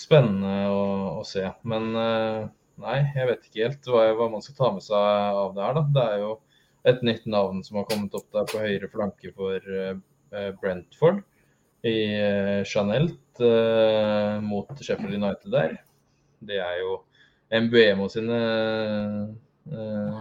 spennende 0.00 0.54
å, 0.72 0.84
å 1.20 1.24
se. 1.28 1.44
Men 1.68 1.90
uh, 1.92 2.46
nei, 2.80 3.00
jeg 3.16 3.28
vet 3.30 3.48
ikke 3.48 3.66
helt 3.66 3.90
hva, 3.92 4.06
hva 4.16 4.30
man 4.32 4.44
skal 4.44 4.56
ta 4.56 4.70
med 4.76 4.86
seg 4.86 5.40
av 5.42 5.52
det 5.56 5.66
her, 5.66 5.76
da. 5.76 5.84
Det 5.96 6.06
er 6.06 6.24
jo 6.24 6.30
et 6.90 7.02
nytt 7.04 7.26
navn 7.28 7.60
som 7.66 7.82
har 7.82 7.88
kommet 7.90 8.16
opp 8.16 8.30
der 8.32 8.48
på 8.48 8.62
høyre 8.62 8.88
flanke 8.92 9.34
for 9.36 9.60
uh, 9.76 10.50
Brentford. 10.62 11.20
I 11.80 11.96
Chanel 12.68 13.06
eh, 13.40 14.34
mot 14.44 14.68
Sheffield 14.84 15.14
United 15.16 15.46
der. 15.48 15.78
Det 16.44 16.58
er 16.60 16.74
jo 16.82 16.98
MBMO 17.50 18.06
sine, 18.12 18.38
uh, 19.72 20.20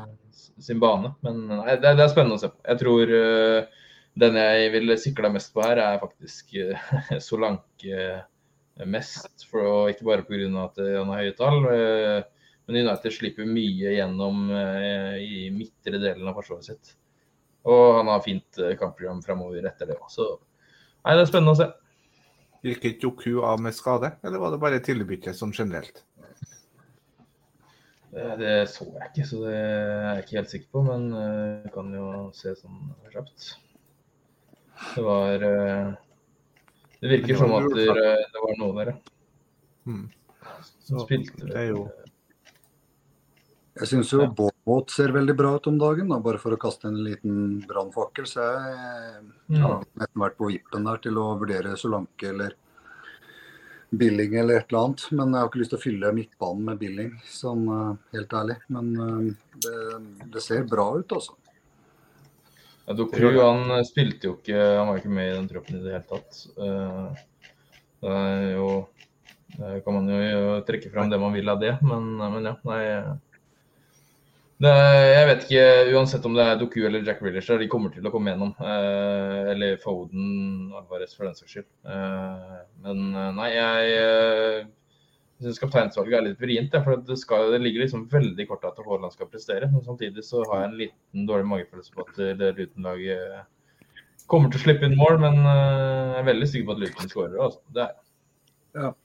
sin 0.60 0.82
bane. 0.82 1.14
Men 1.26 1.46
nei, 1.52 1.76
det, 1.78 1.94
det 2.00 2.06
er 2.08 2.12
spennende 2.12 2.40
å 2.40 2.42
se 2.42 2.50
på. 2.54 2.62
Jeg 2.66 2.82
tror 2.82 3.14
uh, 3.14 3.86
den 4.20 4.42
jeg 4.42 4.74
ville 4.74 4.98
sikla 5.00 5.32
mest 5.32 5.54
på 5.54 5.64
her, 5.64 5.82
er 5.84 6.02
faktisk 6.02 6.56
uh, 6.58 6.92
Solanke 7.28 8.10
mest. 8.88 9.46
For, 9.50 9.64
og 9.66 9.90
ikke 9.94 10.08
bare 10.08 10.26
pga. 10.28 10.48
at 10.64 10.78
eh, 10.80 10.98
han 11.00 11.10
har 11.12 11.24
høye 11.24 11.36
tall. 11.38 11.66
eh, 11.74 12.24
men 12.70 12.84
United 12.86 13.12
slipper 13.12 13.48
mye 13.50 13.96
gjennom 13.96 14.50
eh, 14.54 15.18
i 15.20 15.50
midtre 15.52 15.98
delen 15.98 16.28
av 16.30 16.38
forsvaret 16.38 16.70
sitt. 16.70 16.94
Og 17.68 17.98
han 17.98 18.12
har 18.12 18.24
fint 18.24 18.60
eh, 18.62 18.76
kampprogram 18.80 19.24
fremover 19.26 19.66
etter 19.68 19.90
det 19.90 19.98
òg. 19.98 20.10
Så 20.14 20.28
nei, 20.38 21.16
det 21.16 21.26
er 21.26 21.32
spennende 21.32 21.56
å 21.56 21.60
se. 21.60 21.70
Gikk 22.70 22.86
ikke 22.92 23.08
Joku 23.08 23.40
av 23.48 23.62
med 23.64 23.76
skade, 23.76 24.14
eller 24.24 24.42
var 24.42 24.54
det 24.54 24.62
bare 24.62 24.82
tilbytte 24.84 25.34
som 25.34 25.54
generelt? 25.56 26.04
Det, 28.12 28.54
så 28.74 28.88
jeg 28.90 29.10
ikke, 29.12 29.26
så 29.30 29.40
det 29.44 29.56
er 29.56 30.06
jeg 30.16 30.24
ikke 30.24 30.38
helt 30.40 30.54
sikker 30.54 30.70
på. 30.74 30.84
Men 30.88 31.10
eh, 31.14 31.42
jeg 31.66 31.74
kan 31.76 31.92
jo 31.94 32.06
se 32.36 32.54
sånn 32.58 32.80
kjapt. 33.14 33.50
Det 34.96 35.04
var 35.06 35.46
eh, 35.46 35.92
Det 37.00 37.12
virker 37.12 37.34
det 37.34 37.40
som 37.42 37.56
at 37.58 37.68
det, 37.76 37.88
det 38.34 38.44
var 38.46 38.56
noe 38.62 38.78
der, 38.80 38.94
ja. 38.94 39.16
Som 39.90 41.02
Så 41.02 41.06
spilte 41.06 41.48
det 41.50 41.56
er 41.58 41.72
jo 41.72 41.86
Jeg 43.80 43.90
syns 43.90 44.12
jo 44.14 44.28
Båt 44.36 44.92
ser 44.94 45.14
veldig 45.16 45.34
bra 45.38 45.56
ut 45.58 45.68
om 45.72 45.78
dagen, 45.82 46.10
da, 46.12 46.20
bare 46.22 46.38
for 46.42 46.54
å 46.54 46.60
kaste 46.62 46.90
en 46.90 47.00
liten 47.02 47.60
brannfakkel. 47.70 48.28
Så 48.30 48.44
jeg 48.44 49.22
jeg 49.50 49.64
har 49.64 49.80
nesten 49.98 50.22
vært 50.22 50.38
på 50.38 50.50
vippen 50.52 50.86
der 50.86 51.00
til 51.02 51.18
å 51.18 51.32
vurdere 51.40 51.78
Solanke 51.80 52.30
eller 52.30 52.54
Billing 53.90 54.36
eller 54.36 54.60
et 54.60 54.70
eller 54.70 54.86
annet. 54.86 55.06
Men 55.12 55.34
jeg 55.34 55.42
har 55.42 55.50
ikke 55.50 55.62
lyst 55.62 55.74
til 55.74 55.80
å 55.80 55.84
fylle 55.84 56.14
midtbanen 56.16 56.66
med 56.70 56.82
Billing, 56.82 57.12
sånn 57.30 57.66
eh, 57.74 57.92
helt 58.18 58.36
ærlig. 58.42 58.58
Men 58.76 58.92
eh, 59.06 59.30
det, 59.66 59.76
det 60.36 60.44
ser 60.46 60.68
bra 60.70 60.92
ut, 61.00 61.18
altså. 61.18 61.36
Ja, 62.86 62.96
Dokru 62.98 63.32
han 63.38 63.66
eh, 63.76 63.86
spilte 63.86 64.32
jo 64.32 64.38
ikke 64.40 64.60
Han 64.60 64.88
var 64.90 65.02
ikke 65.02 65.14
med 65.14 65.32
i 65.32 65.36
den 65.36 65.50
troppen 65.50 65.80
i 65.80 65.84
det 65.84 65.98
hele 65.98 66.08
tatt. 66.10 66.40
Det 68.00 68.16
er 68.16 68.48
jo 68.56 68.70
det 69.60 69.80
kan 69.84 69.96
man 69.98 70.06
jo 70.08 70.60
trekke 70.64 70.92
fram 70.94 71.10
det 71.12 71.18
man 71.20 71.34
vil 71.34 71.50
av 71.52 71.58
det, 71.60 71.74
men, 71.84 72.14
men 72.22 72.46
ja. 72.46 72.54
Nei. 72.70 72.84
Det, 74.60 74.72
jeg 75.08 75.28
vet 75.30 75.44
ikke, 75.46 75.68
uansett 75.96 76.26
om 76.28 76.34
det 76.36 76.44
er 76.44 76.58
Doku 76.60 76.82
eller 76.84 77.06
Jack 77.08 77.22
Willish, 77.24 77.48
de 77.48 77.68
kommer 77.72 77.94
til 77.94 78.04
å 78.04 78.12
komme 78.12 78.34
gjennom. 78.34 78.50
Eh, 78.60 79.54
eller 79.54 79.78
Foden, 79.80 80.74
Alvarez 80.76 81.16
for 81.16 81.30
den 81.30 81.38
saks 81.38 81.54
skyld. 81.54 81.70
Eh, 81.88 82.58
men 82.84 83.06
eh, 83.14 83.30
nei, 83.38 83.48
jeg 83.54 83.94
eh, 84.02 84.68
syns 85.40 85.64
kapteinsvalget 85.64 86.20
er 86.20 86.28
litt 86.28 86.44
vrient. 86.44 86.76
ja, 86.76 86.84
For 86.84 87.00
det, 87.08 87.18
skal, 87.24 87.54
det 87.56 87.62
ligger 87.64 87.86
liksom 87.86 88.04
veldig 88.12 88.50
kort 88.52 88.68
at 88.68 88.84
Haaland 88.84 89.16
skal 89.16 89.32
prestere. 89.32 89.72
Men 89.72 89.88
samtidig 89.88 90.28
så 90.28 90.44
har 90.52 90.66
jeg 90.66 90.72
en 90.74 90.78
liten 90.84 91.32
dårlig 91.32 91.52
magefølelse 91.54 91.96
på 91.96 92.10
at 92.10 92.24
det 92.44 92.54
Luton-laget 92.60 94.28
kommer 94.30 94.52
til 94.52 94.60
å 94.60 94.68
slippe 94.68 94.90
inn 94.92 95.00
mål. 95.00 95.22
Men 95.24 95.40
eh, 95.40 96.16
jeg 96.18 96.24
er 96.26 96.32
veldig 96.34 96.50
sikker 96.52 96.68
på 96.68 96.76
at 96.76 96.84
Luton 96.84 97.14
skårer. 97.16 97.44
Altså. 97.48 97.64
Det 97.80 97.88
er 97.88 98.98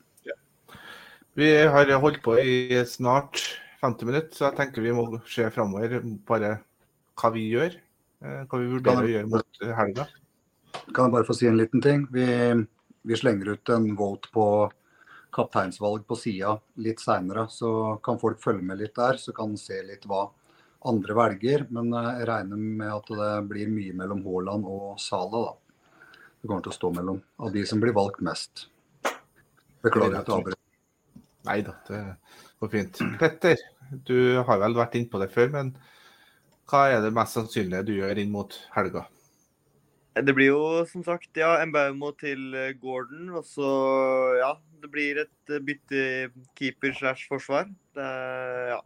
Vi 1.39 1.55
har 1.79 1.99
holdt 2.03 2.25
på 2.27 2.41
i 2.43 2.83
snart 2.91 3.39
50 3.85 4.09
minutter, 4.09 4.33
så 4.37 4.49
jeg 4.49 4.57
tenker 4.59 4.85
vi 4.85 4.93
må 4.97 5.05
se 5.29 5.47
framover 5.55 5.99
bare 6.29 6.55
hva 7.21 7.31
vi 7.35 7.47
gjør. 7.53 7.75
eh, 8.25 8.45
Hva 8.49 8.61
vi 8.63 8.71
vurderer 8.73 9.07
å 9.09 9.13
gjøre 9.13 9.31
mot 9.35 9.65
helga. 9.81 10.07
Kan 10.95 11.07
jeg 11.07 11.15
bare 11.15 11.29
få 11.29 11.37
si 11.39 11.47
en 11.51 11.59
liten 11.61 11.83
ting? 11.85 12.07
Vi, 12.13 12.25
vi 13.05 13.19
slenger 13.21 13.53
ut 13.55 13.71
en 13.75 13.91
vote 13.99 14.31
på 14.35 14.47
kapteinsvalg 15.35 16.05
på 16.07 16.17
sida 16.19 16.57
litt 16.83 17.01
seinere, 17.03 17.47
så 17.51 17.99
kan 18.05 18.19
folk 18.23 18.41
følge 18.43 18.63
med 18.67 18.79
litt 18.81 18.95
der. 18.99 19.19
Så 19.21 19.35
kan 19.37 19.57
se 19.59 19.81
litt 19.87 20.07
hva 20.11 20.25
andre 20.91 21.17
velger. 21.19 21.67
Men 21.75 21.93
eh, 21.95 22.11
jeg 22.21 22.29
regner 22.31 22.65
med 22.81 22.91
at 22.95 23.13
det 23.21 23.31
blir 23.51 23.71
mye 23.73 23.95
mellom 24.01 24.25
Haaland 24.27 24.67
og 24.71 24.97
Sala, 25.03 25.45
da. 25.51 25.55
Det 26.41 26.51
kommer 26.51 26.65
til 26.67 26.75
å 26.75 26.77
stå 26.77 26.91
mellom 26.93 27.23
av 27.41 27.55
de 27.55 27.63
som 27.67 27.81
blir 27.81 27.95
valgt 27.97 28.21
mest. 28.25 28.67
Beklager 29.85 30.19
at 30.21 30.29
jeg 30.29 30.37
avbrøt. 30.39 30.61
Nei 31.45 31.59
da, 31.65 31.73
det 31.89 32.01
går 32.61 32.71
fint. 32.73 33.01
Petter, 33.21 33.63
du 34.07 34.43
har 34.47 34.59
vel 34.63 34.75
vært 34.77 34.97
innpå 34.99 35.21
det 35.23 35.31
før, 35.35 35.51
men 35.55 35.75
hva 36.71 36.87
er 36.93 37.03
det 37.05 37.13
mest 37.15 37.37
sannsynlige 37.37 37.85
du 37.87 37.93
gjør 37.99 38.21
inn 38.23 38.33
mot 38.33 38.55
helga? 38.75 39.05
Det 40.15 40.31
blir 40.37 40.53
jo 40.53 40.85
som 40.87 41.03
sagt 41.03 41.35
ja, 41.37 41.57
Mbaumo 41.67 42.13
til 42.15 42.55
eh, 42.55 42.73
Gordon, 42.79 43.33
og 43.35 43.45
så 43.49 43.71
ja. 44.39 44.53
Det 44.85 44.91
blir 44.93 45.17
et 45.23 45.51
eh, 45.51 45.63
bytte 45.65 46.01
keeper 46.55 46.93
slash 46.95 47.25
forsvar. 47.31 47.65
Det, 47.97 48.09
ja. 48.71 48.79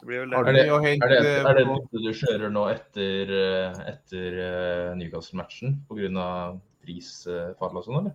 Det 0.00 0.06
blir 0.08 0.22
vel 0.22 0.30
det. 0.30 0.38
Er 0.38 0.52
det- 0.52 0.62
Er 0.70 1.08
det, 1.10 1.34
er 1.42 1.54
det 1.58 1.66
et 1.66 1.98
du 2.06 2.12
kjører 2.14 2.52
nå 2.54 2.64
etter, 2.70 3.34
eh, 3.40 3.80
etter 3.92 4.94
Newcastle-matchen 4.96 5.80
pga. 5.90 6.60
prisfall 6.86 7.76
og 7.76 7.84
sånn, 7.84 7.98
eller? 7.98 8.14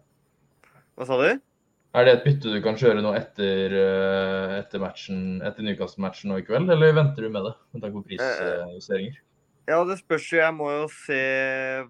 Hva 0.95 1.05
sa 1.05 1.17
du? 1.19 1.41
Er 1.91 2.07
det 2.07 2.11
et 2.13 2.23
bytte 2.23 2.51
du 2.53 2.61
kan 2.63 2.77
kjøre 2.79 3.01
nå 3.03 3.09
etter, 3.17 3.73
eh, 3.75 4.53
etter, 4.61 4.79
matchen, 4.79 5.41
etter 5.43 5.65
Newcastle-matchen 5.65 6.31
nå 6.31 6.37
i 6.39 6.45
kveld, 6.47 6.71
eller 6.71 6.95
venter 6.95 7.27
du 7.27 7.33
med 7.33 7.43
det 7.49 7.51
med 7.73 7.83
tanke 7.83 7.97
på 7.97 8.05
prisjusteringer? 8.13 9.17
Ja, 9.67 9.81
det 9.87 9.97
spørs 9.99 10.29
jo. 10.31 10.39
Jeg 10.39 10.55
må 10.55 10.69
jo 10.71 10.85
se 10.91 11.19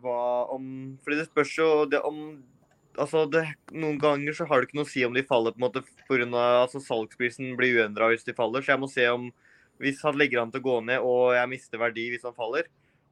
hva 0.02 0.24
om 0.54 0.66
Fordi 1.06 1.22
det 1.22 1.28
spørs 1.30 1.54
jo 1.58 1.70
det 1.90 2.02
om 2.08 2.42
Altså, 3.00 3.24
det, 3.32 3.46
noen 3.72 3.96
ganger 4.02 4.36
så 4.36 4.44
har 4.50 4.60
det 4.60 4.68
ikke 4.68 4.78
noe 4.82 4.84
å 4.84 4.92
si 4.92 5.06
om 5.08 5.14
de 5.16 5.22
faller, 5.24 5.54
på 5.56 5.62
en 5.62 5.64
måte 5.64 5.82
pga. 6.10 6.26
Altså, 6.60 6.82
salgsprisen 6.84 7.54
blir 7.56 7.78
uendra 7.80 8.10
hvis 8.12 8.26
de 8.28 8.36
faller. 8.36 8.66
Så 8.66 8.74
jeg 8.74 8.82
må 8.82 8.90
se 8.92 9.06
om 9.08 9.30
Hvis 9.82 10.02
han 10.06 10.18
legger 10.20 10.42
an 10.42 10.52
til 10.54 10.62
å 10.62 10.66
gå 10.66 10.74
ned 10.86 11.02
og 11.02 11.32
jeg 11.34 11.50
mister 11.50 11.80
verdi 11.82 12.04
hvis 12.12 12.26
han 12.28 12.36
faller, 12.38 12.68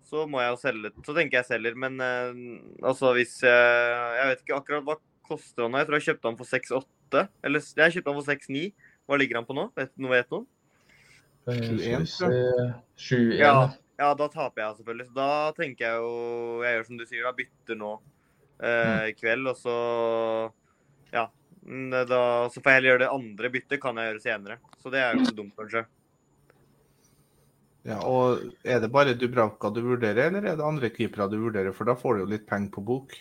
så 0.06 0.28
må 0.30 0.38
jeg 0.44 0.52
jo 0.52 0.60
selge. 0.62 0.92
Så 1.06 1.16
tenker 1.16 1.40
jeg 1.40 1.48
selger. 1.48 1.78
Men 1.80 1.96
eh, 2.04 2.44
altså, 2.84 3.14
hvis 3.18 3.40
jeg 3.46 4.20
Jeg 4.20 4.28
vet 4.34 4.44
ikke 4.44 4.60
akkurat 4.60 4.86
hva 4.86 4.98
koster 5.30 5.66
han 5.66 5.72
nå. 5.76 5.80
Jeg 5.82 5.88
tror 5.90 6.00
jeg 6.00 6.08
kjøpte 6.10 6.32
han 6.32 6.40
for 6.40 6.50
6,8. 6.50 7.26
Eller 7.48 7.64
jeg 7.84 7.96
kjøpte 7.98 8.12
han 8.14 8.20
for 8.20 8.30
6,9. 8.34 8.64
Hva 9.10 9.18
ligger 9.22 9.40
han 9.40 9.48
på 9.48 9.56
nå? 9.58 9.68
Vet 9.78 9.94
noe 10.02 10.12
vet 10.18 10.34
noen? 10.34 10.48
Eh, 11.50 11.62
21, 11.66 12.08
skal 12.12 12.34
vi 12.34 12.40
se. 12.46 12.70
7-1. 13.16 13.38
Ja, 13.40 13.54
ja, 14.00 14.10
da 14.20 14.28
taper 14.34 14.64
jeg 14.66 14.80
selvfølgelig. 14.80 15.08
Så 15.10 15.16
da 15.18 15.30
tenker 15.58 15.86
jeg 15.88 16.02
jo 16.04 16.64
Jeg 16.66 16.76
gjør 16.78 16.88
som 16.90 17.00
du 17.00 17.06
sier, 17.10 17.24
da 17.26 17.34
bytter 17.40 17.80
nå 17.80 17.94
eh, 18.62 19.06
i 19.10 19.16
kveld, 19.18 19.50
og 19.54 19.58
så 19.60 19.78
Ja. 21.16 21.26
Mm, 21.66 21.90
Da, 22.08 22.20
så 22.50 22.62
får 22.62 22.70
jeg 22.72 22.78
heller 22.80 22.90
gjøre 22.94 23.04
det 23.06 23.14
andre 23.14 23.50
byttet, 23.54 23.82
kan 23.84 23.98
jeg 24.00 24.12
gjøre 24.14 24.22
senere. 24.24 24.60
Så 24.82 24.92
det 24.94 25.02
er 25.02 25.12
jo 25.14 25.20
ikke 25.20 25.32
så 25.34 25.40
dumt, 25.42 25.56
kanskje. 25.58 25.86
ja, 27.90 27.98
og 28.06 28.44
Er 28.64 28.80
det 28.84 28.92
bare 28.92 29.14
Dubravka 29.18 29.72
du 29.74 29.82
vurderer, 29.82 30.28
eller 30.30 30.46
er 30.46 30.56
det 30.60 30.66
andre 30.66 30.90
keepere 30.94 31.30
du 31.32 31.38
vurderer? 31.42 31.74
For 31.76 31.86
da 31.90 31.96
får 32.00 32.16
du 32.16 32.24
jo 32.24 32.30
litt 32.32 32.46
penger 32.48 32.72
på 32.78 32.84
bok. 32.86 33.16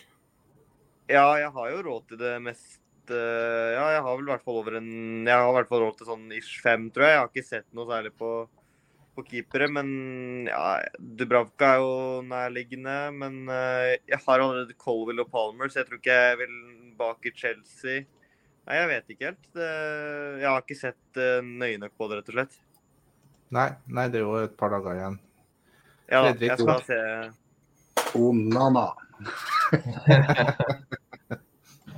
Ja, 1.09 1.25
jeg 1.41 1.49
har 1.55 1.71
jo 1.73 1.81
råd 1.87 2.05
til 2.11 2.19
det 2.21 2.35
mest 2.45 3.09
eh, 3.09 3.69
Ja, 3.73 3.85
jeg 3.95 4.03
har 4.05 4.17
vel 4.19 4.27
i 4.27 4.31
hvert 4.33 4.45
fall 4.45 4.59
over 4.61 4.77
en 4.77 4.91
Jeg 5.25 5.33
har 5.33 5.49
i 5.49 5.55
hvert 5.57 5.71
fall 5.71 5.81
råd 5.87 5.97
til 5.97 6.09
sånn 6.11 6.27
ish 6.37 6.59
fem, 6.61 6.89
tror 6.93 7.07
jeg. 7.07 7.15
Jeg 7.15 7.21
har 7.23 7.31
ikke 7.31 7.47
sett 7.47 7.67
noe 7.73 7.89
særlig 7.89 8.13
på, 8.19 8.33
på 9.17 9.25
keepere, 9.31 9.71
men 9.73 9.89
ja, 10.49 10.77
Dubravka 10.99 11.73
er 11.73 11.81
jo 11.81 12.21
nærliggende. 12.29 12.99
Men 13.17 13.41
eh, 13.49 13.97
jeg 14.11 14.21
har 14.21 14.45
allerede 14.45 14.77
Colville 14.77 15.25
og 15.25 15.33
Palmer, 15.33 15.71
så 15.71 15.81
jeg 15.81 15.89
tror 15.89 16.01
ikke 16.01 16.19
jeg 16.21 16.39
vil 16.43 16.55
bak 16.99 17.25
i 17.25 17.33
Chelsea. 17.41 18.05
Nei, 18.69 18.77
jeg 18.77 18.89
vet 18.91 19.13
ikke 19.15 19.29
helt. 19.31 19.49
Det, 19.57 19.67
jeg 20.43 20.45
har 20.45 20.61
ikke 20.61 20.77
sett 20.77 21.17
uh, 21.17 21.39
nøye 21.41 21.79
nok 21.81 21.95
på 21.97 22.05
det, 22.11 22.19
rett 22.19 22.29
og 22.29 22.35
slett. 22.35 22.59
Nei, 23.55 23.69
nei, 23.89 24.05
det 24.13 24.19
er 24.19 24.27
jo 24.27 24.35
et 24.43 24.53
par 24.59 24.69
dager 24.75 24.93
igjen. 24.99 25.17
Ja 26.09 26.21
Fredrik, 26.27 26.51
jeg 26.51 26.57
skal 26.61 26.83
se 26.85 28.19
Onana. 28.19 28.87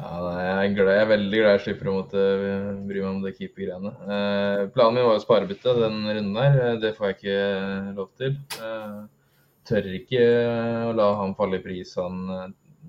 Ja, 0.01 0.19
jeg, 0.33 0.53
er 0.71 0.71
glad, 0.73 0.87
jeg 0.95 1.03
er 1.03 1.09
veldig 1.11 1.39
glad 1.41 1.51
jeg 1.53 1.61
slipper 1.65 1.89
å 1.91 1.95
måtte 1.99 2.21
eh, 2.21 2.69
bry 2.89 3.03
meg 3.03 3.09
om 3.11 3.19
det 3.21 3.35
keeper-greiene. 3.35 3.91
Eh, 4.15 4.61
planen 4.73 4.97
min 4.97 5.05
var 5.05 5.19
jo 5.19 5.21
sparebytte 5.21 5.75
den 5.77 5.99
runden 6.07 6.39
der. 6.39 6.57
Eh, 6.63 6.79
Det 6.81 6.91
får 6.97 7.07
jeg 7.11 7.17
ikke 7.19 7.35
lov 7.99 8.09
til. 8.17 8.33
Eh, 8.65 8.95
tør 9.69 9.91
ikke 9.99 10.23
å 10.87 10.95
la 10.97 11.11
han 11.19 11.35
falle 11.37 11.59
i 11.61 11.65
pris, 11.67 11.93
han 12.01 12.23
eh, 12.33 12.47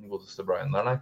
godeste 0.09 0.47
Brian 0.49 0.73
der, 0.73 0.89
nei. 0.89 0.97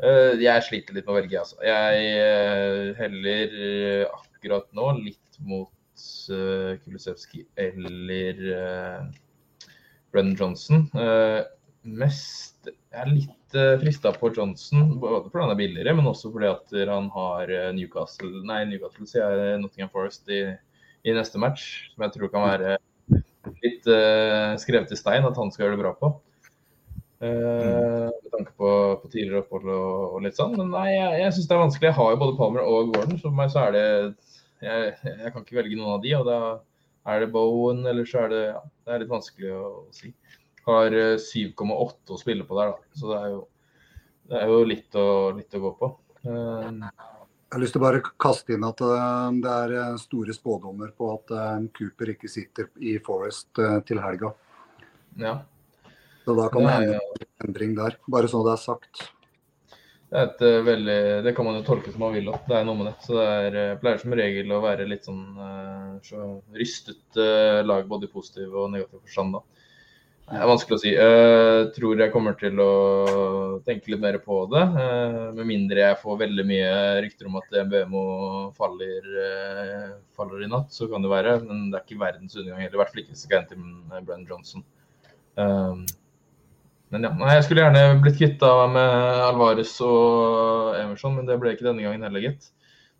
Eh, 0.00 0.40
jeg 0.40 0.64
sliter 0.70 0.96
litt 0.96 1.04
med 1.04 1.12
å 1.12 1.18
velge, 1.20 1.42
altså. 1.44 1.60
Jeg 1.68 2.08
eh, 2.22 2.94
heller 3.02 3.60
eh, 3.68 4.06
akkurat 4.08 4.72
nå 4.72 4.88
litt 5.02 5.42
mot 5.44 5.68
uh, 6.30 6.78
Kulisevskij 6.82 7.44
eller 7.56 8.40
uh, 8.56 9.04
Brennan 10.12 10.36
Johnson. 10.38 10.88
Eh, 10.94 11.42
mest 11.82 12.68
Jeg 12.68 13.00
er 13.02 13.08
litt 13.10 13.41
uh, 13.58 13.76
frista 13.80 14.12
på 14.14 14.32
Johnson, 14.36 14.96
både 15.02 15.30
fordi 15.30 15.44
han 15.44 15.54
er 15.54 15.60
billigere, 15.60 15.94
men 15.98 16.08
også 16.10 16.32
fordi 16.34 16.48
at 16.50 16.74
han 16.88 17.08
har 17.14 17.52
eh, 17.52 17.70
Newcastle 17.76 18.42
Nei, 18.48 18.62
Newcastle 18.70 19.06
sier 19.08 19.36
jeg 19.36 19.60
Nottingham 19.62 19.92
Forest 19.92 20.30
i, 20.32 20.42
i 21.04 21.14
neste 21.16 21.40
match, 21.42 21.68
som 21.92 22.06
jeg 22.06 22.16
tror 22.16 22.32
kan 22.32 22.46
være 22.46 22.76
litt 23.62 23.88
uh, 23.90 24.54
skrevet 24.60 24.92
i 24.94 24.98
stein 24.98 25.26
at 25.26 25.38
han 25.38 25.50
skal 25.52 25.66
gjøre 25.66 25.76
det 25.76 25.82
bra 25.82 25.94
på. 25.98 26.12
Uh, 27.22 28.10
med 28.10 28.30
tanke 28.32 28.52
på, 28.58 28.70
på 29.02 29.10
tidligere 29.12 29.44
opphold 29.44 29.68
og, 29.70 30.16
og 30.16 30.24
litt 30.24 30.38
sånn. 30.38 30.56
Men 30.58 30.72
nei, 30.74 30.88
jeg, 30.94 31.22
jeg 31.22 31.36
syns 31.36 31.48
det 31.48 31.56
er 31.56 31.64
vanskelig. 31.64 31.90
Jeg 31.90 31.98
har 31.98 32.12
jo 32.12 32.20
både 32.22 32.38
Palmer 32.38 32.66
og 32.66 32.92
Gordon, 32.94 33.18
så 33.18 33.28
for 33.28 33.38
meg 33.38 33.52
så 33.54 33.66
er 33.68 33.76
det 33.76 33.86
jeg, 34.62 34.92
jeg 35.06 35.32
kan 35.34 35.44
ikke 35.44 35.58
velge 35.58 35.78
noen 35.78 35.96
av 35.96 36.02
de. 36.02 36.14
Og 36.18 36.26
da 36.28 36.38
er 37.12 37.22
det 37.22 37.32
Bowen, 37.34 37.84
eller 37.86 38.06
så 38.08 38.24
er 38.24 38.32
det 38.32 38.42
ja, 38.44 38.62
Det 38.82 38.94
er 38.94 39.02
litt 39.02 39.12
vanskelig 39.12 39.54
å, 39.58 39.70
si. 39.94 40.12
Har 40.68 40.94
eh, 40.94 41.16
7,8 41.18 42.14
å 42.14 42.20
spille 42.20 42.46
på 42.48 42.58
der, 42.58 42.72
da. 42.74 42.98
Så 42.98 43.10
det 43.10 43.18
er 43.18 43.32
jo, 43.34 43.40
det 44.30 44.42
er 44.42 44.52
jo 44.52 44.60
litt, 44.68 44.98
å, 44.98 45.06
litt 45.36 45.56
å 45.58 45.62
gå 45.64 45.72
på. 45.80 45.90
Eh, 46.22 46.68
Jeg 47.52 47.56
har 47.56 47.60
lyst 47.64 47.74
til 47.76 47.82
å 47.82 47.86
bare 47.86 48.02
kaste 48.22 48.54
inn 48.56 48.64
at 48.68 48.80
eh, 48.86 49.30
det 49.42 49.54
er 49.64 49.74
eh, 49.80 49.96
store 50.00 50.36
spådommer 50.36 50.92
på 50.96 51.10
at 51.16 51.34
eh, 51.36 51.66
Cooper 51.78 52.14
ikke 52.14 52.30
sitter 52.30 52.70
i 52.80 52.94
Forest 53.04 53.58
eh, 53.60 53.80
til 53.88 54.00
helga. 54.04 54.34
ja. 55.20 55.40
Så 56.22 56.36
da 56.38 56.44
kan 56.54 56.62
det 56.62 56.70
hende 56.70 56.98
en 57.02 57.48
endring 57.48 57.72
der. 57.74 57.96
Bare 58.06 58.28
sånn 58.30 58.44
det 58.46 58.52
er 58.54 58.60
sagt. 58.62 59.00
Det, 60.12 60.20
er 60.22 60.44
eh, 60.60 60.64
veldig, 60.68 60.98
det 61.26 61.32
kan 61.34 61.48
man 61.48 61.56
jo 61.58 61.64
tolke 61.66 61.90
som 61.90 62.04
man 62.04 62.12
vil. 62.14 62.28
Det 62.46 62.54
er 62.54 62.66
noe 62.68 62.78
med 62.78 62.86
det. 62.90 62.92
Så 63.02 63.16
det 63.16 63.24
er, 63.26 63.56
eh, 63.58 63.78
pleier 63.80 63.98
som 63.98 64.14
regel 64.14 64.52
å 64.54 64.60
være 64.62 64.86
litt 64.86 65.08
sånn 65.08 65.22
eh, 65.48 65.88
så 66.06 66.28
rystet 66.54 67.18
eh, 67.18 67.62
lag, 67.66 67.88
både 67.90 68.06
i 68.06 68.12
positiv 68.12 68.54
og 68.54 68.70
negativ 68.70 69.00
forstand. 69.02 69.34
da. 69.34 69.61
Det 70.32 70.38
er 70.40 70.48
vanskelig 70.48 70.76
å 70.78 70.80
si. 70.80 70.90
Jeg 70.96 71.64
tror 71.76 72.00
jeg 72.00 72.12
kommer 72.14 72.36
til 72.40 72.60
å 72.64 72.68
tenke 73.66 73.90
litt 73.92 74.00
mer 74.00 74.16
på 74.24 74.38
det. 74.48 74.62
eh, 74.80 75.16
Med 75.36 75.44
mindre 75.44 75.82
jeg 75.82 75.98
får 76.00 76.20
veldig 76.22 76.44
mye 76.48 76.70
rykter 77.04 77.28
om 77.28 77.36
at 77.36 77.52
MBMO 77.66 78.04
faller, 78.56 79.10
eh, 79.24 79.90
faller 80.16 80.46
i 80.46 80.48
natt, 80.48 80.72
så 80.72 80.88
kan 80.88 81.04
det 81.04 81.10
være. 81.12 81.34
Men 81.44 81.68
det 81.70 81.80
er 81.80 81.84
ikke 81.84 82.00
verdens 82.00 82.36
undergang 82.36 82.62
heller. 82.64 82.78
I 82.78 82.80
hvert 82.80 82.94
fall 82.94 83.02
ikke 83.02 83.12
hvis 83.12 83.28
det 83.28 83.48
til 83.50 84.06
Brenn 84.06 84.26
Johnson. 84.30 84.64
Men 86.92 87.06
ja, 87.06 87.12
nei, 87.12 87.34
jeg 87.36 87.44
skulle 87.44 87.62
gjerne 87.64 88.00
blitt 88.04 88.18
kvitta 88.18 88.48
med 88.72 89.22
Alvarez 89.28 89.78
og 89.84 90.74
Emerson, 90.80 91.14
men 91.16 91.28
det 91.28 91.38
ble 91.40 91.52
ikke 91.54 91.68
denne 91.68 91.84
gangen 91.84 92.04
heller, 92.04 92.20
gitt. 92.20 92.50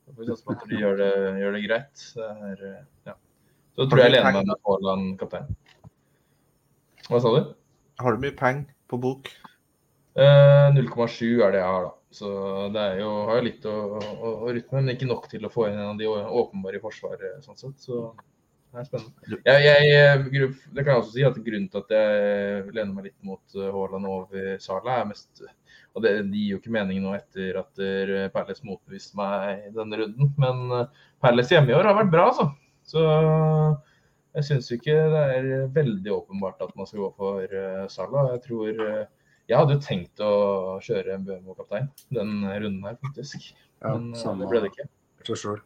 Da 0.07 0.13
får 0.13 0.25
vi 0.25 0.31
satse 0.31 0.45
på 0.45 0.53
at 0.57 0.69
de 0.69 0.81
gjør 0.81 0.97
det, 1.01 1.11
gjør 1.41 1.53
det 1.57 1.65
greit. 1.67 2.07
Det 2.17 2.29
er, 2.29 2.63
eh, 2.71 2.85
ja. 3.09 3.17
Så 3.77 3.89
tror 3.89 4.01
jeg 4.01 4.11
jeg 4.11 4.19
lener 4.19 4.33
meg 4.37 4.49
med 4.49 4.65
Haaland 4.69 5.19
kaptein. 5.21 5.49
Hva 7.13 7.19
sa 7.21 7.31
du? 7.35 7.49
Har 8.01 8.15
du 8.15 8.23
mye 8.23 8.33
penger 8.33 8.71
på 8.89 8.97
bok? 9.03 9.27
Eh, 10.17 10.69
0,7 10.73 11.43
er 11.45 11.51
det 11.53 11.59
jeg 11.61 11.69
har, 11.69 11.83
da. 11.85 11.91
Så 12.13 12.29
det 12.73 12.81
er 12.81 13.01
jo, 13.03 13.11
har 13.29 13.37
jo 13.37 13.45
litt 13.45 13.67
å, 13.69 13.75
å, 13.99 14.31
å 14.33 14.49
rutte 14.49 14.73
med, 14.73 14.87
men 14.87 14.95
ikke 14.95 15.09
nok 15.11 15.27
til 15.29 15.45
å 15.45 15.51
få 15.53 15.67
inn 15.69 15.77
en 15.77 15.91
av 15.91 16.01
de 16.01 16.09
åpenbare 16.09 16.81
i 16.81 16.81
forsvaret. 16.81 17.45
sånn 17.45 17.61
sett. 17.61 17.85
Så 17.85 18.01
det 18.73 18.81
er 18.81 18.89
spennende. 18.89 19.41
Jeg, 19.45 19.67
jeg, 19.69 20.49
det 20.73 20.87
kan 20.87 20.95
jeg 20.95 21.03
også 21.03 21.15
si 21.19 21.29
at 21.29 21.37
Grunnen 21.45 21.69
til 21.69 21.83
at 21.85 21.95
jeg 21.99 22.65
lener 22.71 22.97
meg 22.97 23.11
litt 23.11 23.29
mot 23.29 23.61
eh, 23.61 23.69
Haaland 23.77 24.09
over 24.15 24.51
Sala, 24.65 24.97
er 25.03 25.13
mest 25.13 25.45
Og 25.45 26.01
det, 26.07 26.17
det 26.33 26.47
gir 26.47 26.55
jo 26.55 26.63
ikke 26.63 26.77
mening 26.81 27.05
nå 27.05 27.13
etter 27.19 27.61
at 27.61 27.87
Perles 28.33 28.65
motbeviste 28.65 29.21
meg 29.21 29.69
i 29.69 29.77
denne 29.77 30.01
runden, 30.01 30.33
men 30.41 30.89
Perles 31.21 31.53
hjemme 31.53 31.75
i 31.75 31.77
år 31.77 31.93
har 31.93 32.01
vært 32.01 32.17
bra, 32.17 32.31
altså. 32.33 32.49
Så 32.89 33.05
jeg 34.33 34.47
syns 34.49 34.71
ikke 34.73 34.95
det 35.13 35.25
er 35.37 35.51
veldig 35.75 36.15
åpenbart 36.15 36.63
at 36.65 36.73
man 36.79 36.89
skal 36.89 37.05
gå 37.05 37.11
for 37.19 37.43
uh, 37.53 37.83
Salah. 37.93 38.31
Jeg 38.37 38.45
tror 38.47 38.71
uh, 38.81 39.03
Jeg 39.51 39.59
hadde 39.59 39.77
jo 39.77 39.83
tenkt 39.85 40.23
å 40.25 40.33
kjøre 40.85 41.17
en 41.17 41.27
Bømo-kaptein 41.27 41.91
den 42.15 42.41
runden 42.47 42.87
her, 42.87 42.97
faktisk. 43.03 43.51
Ja, 43.83 43.97
Men 43.97 44.15
samme 44.17 44.47
det 44.47 44.53
ble 44.53 44.63
det 44.65 44.73
ikke. 44.73 44.89
selv. 45.37 45.65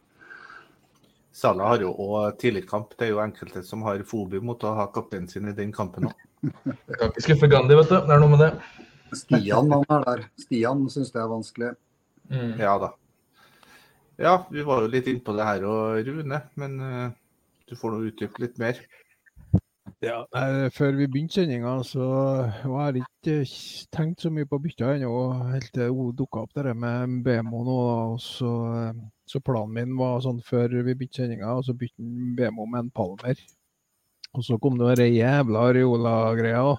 Salah 1.37 1.69
har 1.69 1.83
jo 1.85 1.91
òg 1.93 2.39
tidligkamp. 2.41 2.95
Det 2.97 3.07
er 3.07 3.13
jo 3.13 3.21
enkelte 3.21 3.61
som 3.63 3.85
har 3.85 4.01
fobi 4.09 4.41
mot 4.41 4.63
å 4.65 4.73
ha 4.79 4.87
kapteinen 4.93 5.29
sin 5.29 5.47
i 5.47 5.55
den 5.55 5.71
kampen 5.71 6.09
òg. 6.09 6.23
Kan 6.97 7.11
ikke 7.11 7.27
skuffe 7.27 7.49
Gandhi, 7.51 7.77
vet 7.77 7.91
du. 7.91 7.99
Det 8.01 8.15
er 8.15 8.23
noe 8.23 8.33
med 8.33 8.41
det. 8.41 8.51
Stian 9.15 9.71
han 9.71 9.85
er 9.85 10.07
der. 10.07 10.25
Stian 10.41 10.81
syns 10.91 11.13
det 11.13 11.21
er 11.21 11.29
vanskelig. 11.31 11.69
Mm. 12.33 12.57
Ja 12.59 12.73
da. 12.81 12.91
Ja, 14.17 14.33
vi 14.49 14.65
var 14.65 14.81
jo 14.81 14.89
litt 14.91 15.07
innpå 15.07 15.35
det 15.37 15.45
her 15.45 15.63
og 15.69 16.01
Rune, 16.09 16.41
men 16.57 16.79
du 17.67 17.75
får 17.75 17.93
nå 17.93 18.07
utdype 18.09 18.43
litt 18.43 18.57
mer. 18.61 18.79
Ja, 20.03 20.19
nei, 20.35 20.69
Før 20.75 20.97
vi 20.99 21.07
begynte 21.09 21.39
sendinga, 21.39 21.71
så 21.87 22.05
var 22.69 22.91
jeg 22.91 23.05
ikke 23.05 23.35
eh, 23.41 23.53
tenkt 23.95 24.21
så 24.21 24.29
mye 24.33 24.45
på 24.49 24.59
bytta 24.61 24.91
ennå. 24.93 25.13
Helt 25.53 25.71
til 25.73 25.93
hun 25.95 26.11
dukka 26.17 26.43
opp 26.43 26.53
der 26.57 26.73
med 26.77 27.21
BMO 27.25 27.63
nå. 27.65 27.77
og 27.93 28.19
Så, 28.21 28.51
eh, 28.77 28.99
så 29.25 29.41
planen 29.41 29.73
min 29.73 29.95
var 29.97 30.21
sånn 30.25 30.43
før 30.45 30.75
vi 30.83 30.93
begynte 30.93 31.23
sendinga, 31.23 31.55
og 31.55 31.65
så 31.65 31.73
bytte 31.77 32.11
BMO 32.37 32.67
med 32.67 32.85
en 32.85 32.91
Palmer. 32.93 33.41
Og 34.37 34.45
så 34.45 34.57
kom 34.61 34.77
det 34.77 34.99
den 34.99 35.15
jævla 35.15 35.63
Areola-greia 35.71 36.61
òg. 36.67 36.77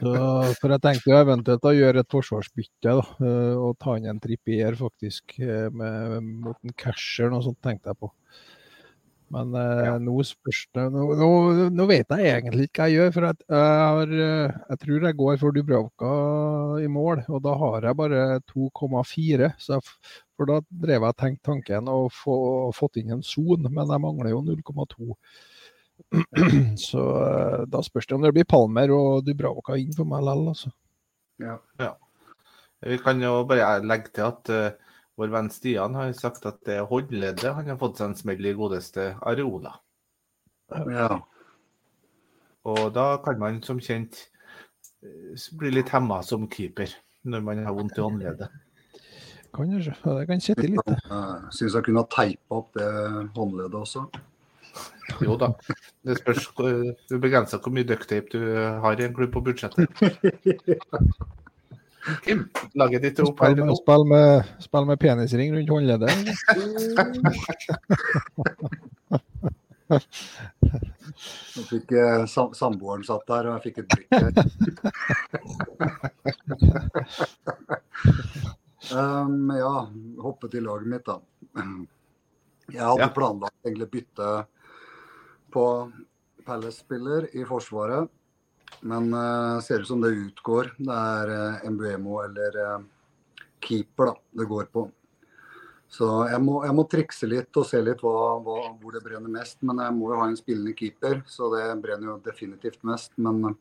For 0.00 0.72
jeg 0.72 0.82
tenkte 0.84 1.10
jo 1.10 1.18
eventuelt 1.18 1.66
å 1.68 1.74
gjøre 1.74 2.04
et 2.04 2.12
forsvarsbytte 2.12 2.94
da, 3.00 3.04
eh, 3.20 3.54
og 3.58 3.76
ta 3.82 3.96
inn 3.98 4.08
en 4.08 4.20
trippier 4.22 4.76
faktisk 4.78 5.36
eh, 5.42 5.68
med, 5.68 6.20
mot 6.46 6.56
en 6.56 6.76
casher, 6.78 7.28
noe 7.32 7.44
sånt 7.44 7.60
tenkte 7.64 7.92
jeg 7.92 8.00
på. 8.00 8.12
Men 9.34 9.54
eh, 9.58 9.84
Ja. 9.88 9.94
nå 9.98 10.14
spørs 10.26 10.60
det 10.76 10.84
nå, 10.94 11.04
nå, 11.18 11.28
nå 11.74 11.86
vet 11.90 12.12
jeg 12.14 12.28
egentlig 12.30 12.68
ikke 12.68 12.84
hva 12.84 12.88
jeg 12.90 12.98
gjør. 13.00 13.12
For 13.16 13.26
at 13.32 13.40
jeg, 13.48 13.78
har, 13.82 14.12
eh, 14.26 14.52
jeg 14.70 14.80
tror 14.84 15.06
jeg 15.08 15.18
går 15.20 15.40
for 15.42 15.56
Dubravka 15.56 16.12
i 16.84 16.90
mål, 16.92 17.24
og 17.28 17.42
da 17.42 17.54
har 17.64 17.88
jeg 17.88 17.98
bare 17.98 18.20
2,4. 18.52 19.50
så 19.58 19.76
jeg 19.78 19.82
f- 19.88 20.22
For 20.38 20.46
da 20.50 20.60
drev 20.70 21.00
jeg 21.00 21.10
og 21.10 21.18
tenkte 21.20 21.46
tanken 21.50 21.88
og 21.90 22.08
få 22.14 22.36
fått 22.74 22.96
inn 23.02 23.12
en 23.14 23.22
son, 23.26 23.66
men 23.70 23.86
jeg 23.90 24.02
mangler 24.02 24.30
jo 24.32 24.40
0,2. 24.42 25.14
Så 26.88 27.02
eh, 27.22 27.60
da 27.70 27.82
spørs 27.86 28.06
det 28.10 28.16
om 28.16 28.22
det 28.24 28.32
blir 28.34 28.46
Palmer 28.50 28.90
og 28.94 29.22
Dubravka 29.26 29.76
inn 29.78 29.92
for 29.94 30.08
meg 30.10 30.24
likevel, 30.26 30.48
altså. 30.54 30.72
Vi 32.84 32.98
kan 33.00 33.22
jo 33.22 33.44
bare 33.48 33.78
legge 33.86 34.10
til 34.14 34.26
at 34.26 34.50
eh, 34.52 34.93
vår 35.18 35.30
venn 35.30 35.50
Stian 35.52 35.94
har 35.94 36.12
sagt 36.18 36.46
at 36.48 36.60
det 36.66 36.80
er 36.80 36.88
håndleddet 36.90 37.54
han 37.54 37.70
har 37.70 37.78
fått 37.80 38.00
seg 38.00 38.10
en 38.10 38.18
smell 38.18 38.50
i 38.50 38.54
godeste 38.56 39.12
Areola. 39.22 39.76
Ja. 40.90 41.20
Og 42.64 42.84
da 42.96 43.06
kan 43.22 43.38
man 43.38 43.60
som 43.62 43.80
kjent 43.82 44.24
eh, 45.04 45.48
bli 45.60 45.74
litt 45.76 45.92
hemma 45.94 46.22
som 46.26 46.48
keeper 46.50 46.90
når 47.28 47.44
man 47.44 47.62
har 47.64 47.76
vondt 47.76 47.98
i 47.98 48.04
håndleddet. 48.04 48.60
Kan 49.54 49.70
ikke. 49.70 49.94
Det 50.02 50.26
kan 50.26 50.40
sitte 50.42 50.66
litt. 50.66 50.86
det. 50.88 50.98
Jeg 51.06 51.56
syns 51.58 51.76
jeg 51.78 51.86
kunne 51.86 52.02
ha 52.02 52.10
teipa 52.10 52.58
opp 52.58 52.72
det 52.74 52.88
håndleddet 53.36 53.78
også. 53.78 54.06
Jo 55.22 55.36
da. 55.38 55.52
Det 56.02 56.16
spørs 56.18 56.48
du 56.56 57.14
begrenser 57.22 57.60
hvor 57.62 57.74
mye 57.76 57.86
ducktape 57.86 58.32
du 58.34 58.40
har 58.82 58.98
i 58.98 59.06
en 59.06 59.14
klubb 59.14 59.30
på 59.36 59.44
budsjettet. 59.46 59.86
Laget 62.74 63.02
ditt 63.02 63.20
opp 63.24 63.40
her 63.40 63.54
Spill 63.54 63.64
nå. 63.64 63.70
med, 63.70 63.76
spill 63.80 64.04
med, 64.10 64.44
spill 64.60 64.84
med 64.90 64.98
penisring 65.00 65.54
rundt 65.56 65.70
håndleddet. 65.72 66.12
Nå 71.54 71.62
fikk 71.68 71.92
eh, 71.92 72.24
sam 72.30 72.54
samboeren 72.56 73.04
satt 73.06 73.26
der, 73.28 73.46
og 73.48 73.52
jeg 73.58 73.62
fikk 73.68 73.78
et 73.82 73.88
blikk 73.92 74.12
um, 78.94 79.50
ja, 79.54 79.74
hoppe 80.24 80.46
til 80.52 80.62
laget 80.66 80.88
mitt, 80.90 81.06
da. 81.06 81.16
Jeg 82.72 82.80
hadde 82.80 83.00
Ja. 83.04 83.08
planlagt 83.12 83.54
egentlig 83.66 83.90
bytte 83.92 84.28
på 85.54 85.64
Palace-spiller 86.46 87.22
i 87.36 87.44
Forsvaret, 87.48 88.08
men 88.82 89.12
uh, 89.14 89.60
ser 89.64 89.84
ut 89.84 89.88
som 89.88 90.02
det 90.02 90.14
utgår. 90.16 90.74
Det 90.78 90.98
er 90.98 91.32
uh, 91.62 91.70
Mbuemo 91.70 92.20
eller 92.24 92.60
uh, 92.60 93.46
keeper 93.64 94.12
da, 94.12 94.14
det 94.40 94.50
går 94.50 94.68
på. 94.72 94.88
Så 95.94 96.06
jeg 96.26 96.40
må, 96.42 96.56
jeg 96.66 96.74
må 96.74 96.84
trikse 96.90 97.28
litt 97.30 97.54
og 97.60 97.66
se 97.68 97.78
litt 97.84 98.00
hva, 98.02 98.38
hva, 98.42 98.56
hvor 98.80 98.94
det 98.96 99.02
brenner 99.04 99.30
mest. 99.30 99.60
Men 99.62 99.82
jeg 99.84 99.94
må 99.94 100.10
jo 100.10 100.18
ha 100.18 100.26
en 100.26 100.38
spillende 100.38 100.74
keeper, 100.78 101.20
så 101.30 101.50
det 101.52 101.66
brenner 101.84 102.10
jo 102.10 102.16
definitivt 102.24 102.80
mest. 102.88 103.12
Men 103.22 103.42
eh, 103.50 103.58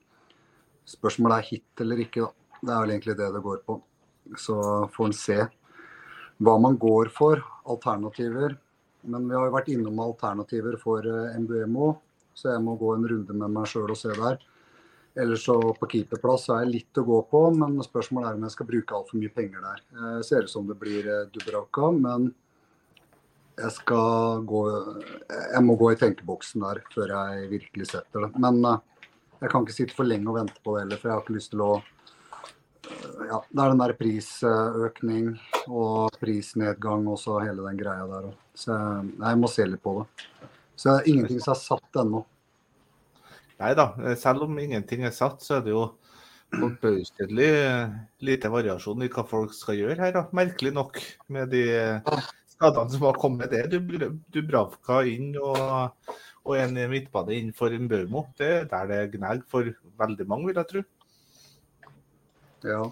spørsmålet 0.96 1.38
er 1.38 1.50
hit 1.52 1.84
eller 1.86 2.02
ikke, 2.06 2.26
da. 2.26 2.58
Det 2.64 2.72
er 2.72 2.86
vel 2.86 2.94
egentlig 2.96 3.18
det 3.20 3.30
det 3.36 3.44
går 3.44 3.60
på. 3.68 3.78
Så 4.40 4.56
får 4.96 5.10
en 5.10 5.18
se 5.20 5.38
hva 6.44 6.56
man 6.64 6.80
går 6.82 7.12
for. 7.14 7.44
Alternativer. 7.70 8.58
Men 9.04 9.28
vi 9.28 9.38
har 9.38 9.46
jo 9.50 9.54
vært 9.54 9.70
innom 9.76 10.02
alternativer 10.02 10.80
for 10.82 11.06
eh, 11.06 11.38
Mbuemo, 11.44 11.94
så 12.34 12.56
jeg 12.56 12.66
må 12.66 12.80
gå 12.82 12.96
en 12.96 13.06
runde 13.14 13.38
med 13.44 13.54
meg 13.60 13.70
sjøl 13.70 13.94
og 13.94 14.00
se 14.00 14.16
der. 14.18 14.42
Ellers 15.16 15.46
så 15.46 15.60
på 15.78 15.88
keeperplass 15.92 16.48
er 16.50 16.64
jeg 16.64 16.72
litt 16.72 16.98
å 16.98 17.06
gå 17.06 17.20
på, 17.30 17.42
men 17.54 17.78
spørsmålet 17.86 18.32
er 18.32 18.38
om 18.40 18.46
jeg 18.48 18.56
skal 18.56 18.68
bruke 18.70 18.96
altfor 18.98 19.20
mye 19.22 19.34
penger 19.36 19.62
der. 19.62 19.84
Jeg 20.18 20.26
ser 20.26 20.48
ut 20.48 20.54
som 20.54 20.66
det 20.70 20.78
blir 20.82 21.06
eh, 21.06 21.28
Dubravka, 21.36 21.92
men 21.94 22.32
jeg 23.54 23.70
skal 23.76 24.42
gå 24.50 24.62
Jeg 25.30 25.62
må 25.62 25.76
gå 25.78 25.92
i 25.94 26.00
tenkeboksen 26.02 26.64
der 26.66 26.80
før 26.96 27.14
jeg 27.14 27.52
virkelig 27.52 27.92
setter 27.92 28.26
det. 28.26 28.32
Men 28.42 28.58
eh, 28.66 28.82
jeg 29.44 29.54
kan 29.54 29.68
ikke 29.68 29.78
sitte 29.78 29.98
for 29.98 30.10
lenge 30.10 30.32
og 30.32 30.40
vente 30.40 30.58
på 30.66 30.74
det 30.74 30.88
heller, 30.88 31.02
for 31.02 31.12
jeg 31.12 31.16
har 31.20 31.26
ikke 31.28 31.38
lyst 31.38 31.54
til 31.54 31.66
å 31.68 31.72
eh, 31.78 33.24
Ja, 33.30 33.44
det 33.46 33.62
er 33.62 33.76
den 33.76 33.86
der 33.86 33.98
prisøkning 34.02 35.32
og 35.68 36.18
prisnedgang 36.18 37.06
og 37.06 37.22
så 37.22 37.38
hele 37.46 37.70
den 37.70 37.78
greia 37.78 38.10
der 38.10 38.32
òg. 38.32 38.36
Så 38.58 38.74
jeg, 38.74 39.14
jeg 39.22 39.44
må 39.46 39.54
se 39.54 39.70
litt 39.70 39.86
på 39.86 40.00
det. 40.02 40.28
Så 40.74 40.98
ingenting 41.06 41.38
som 41.38 41.54
er 41.54 41.62
satt 41.62 42.02
ennå. 42.02 42.26
Nei 43.62 43.74
da, 43.78 43.94
eh, 44.02 44.16
selv 44.20 44.48
om 44.48 44.60
ingenting 44.60 45.06
er 45.06 45.14
satt, 45.16 45.44
så 45.46 45.58
er 45.60 45.66
det 45.66 45.74
jo 45.76 45.86
forbausende 46.54 47.46
eh, 47.48 47.94
lite 48.26 48.52
variasjon 48.54 49.06
i 49.06 49.12
hva 49.14 49.26
folk 49.28 49.54
skal 49.58 49.80
gjøre 49.80 50.00
her. 50.00 50.16
da. 50.16 50.26
Merkelig 50.36 50.74
nok, 50.74 51.00
med 51.34 51.54
de 51.54 51.66
skadene 52.54 52.94
som 52.94 53.08
har 53.08 53.20
kommet. 53.22 53.52
Det 53.52 53.64
er 53.64 53.72
Dubr- 53.72 54.12
Dubravka 54.34 55.04
inn 55.10 55.32
og, 55.42 55.94
og 56.44 56.58
en 56.60 56.78
midtbane 56.92 57.38
inn 57.38 57.54
for 57.58 57.74
Baumo. 57.90 58.28
Det 58.38 58.52
er 58.64 58.68
der 58.72 58.92
det 58.92 59.02
gnager 59.18 59.48
for 59.50 59.72
veldig 60.02 60.28
mange, 60.30 60.52
vil 60.52 60.62
jeg 60.62 60.72
tro. 60.74 60.84
Ja. 62.64 62.84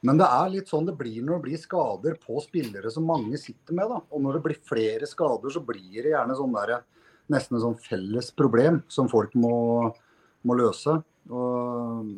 Men 0.00 0.16
det 0.16 0.26
er 0.32 0.52
litt 0.54 0.70
sånn 0.72 0.86
det 0.88 0.96
blir 0.96 1.20
når 1.20 1.40
det 1.40 1.44
blir 1.44 1.60
skader 1.60 2.14
på 2.22 2.40
spillere 2.40 2.90
som 2.92 3.04
mange 3.08 3.36
sitter 3.40 3.76
med. 3.76 3.90
da. 3.92 4.00
Og 4.08 4.22
når 4.24 4.38
det 4.38 4.44
blir 4.46 4.62
flere 4.64 5.08
skader, 5.08 5.52
så 5.52 5.60
blir 5.64 6.00
det 6.00 6.14
gjerne 6.14 6.36
sånn 6.38 6.56
der, 6.56 6.78
nesten 7.30 7.58
et 7.58 7.64
sånn 7.66 7.76
felles 7.84 8.30
problem 8.34 8.80
som 8.90 9.10
folk 9.12 9.36
må, 9.38 9.52
må 10.46 10.56
løse. 10.58 10.96
Og 11.30 12.14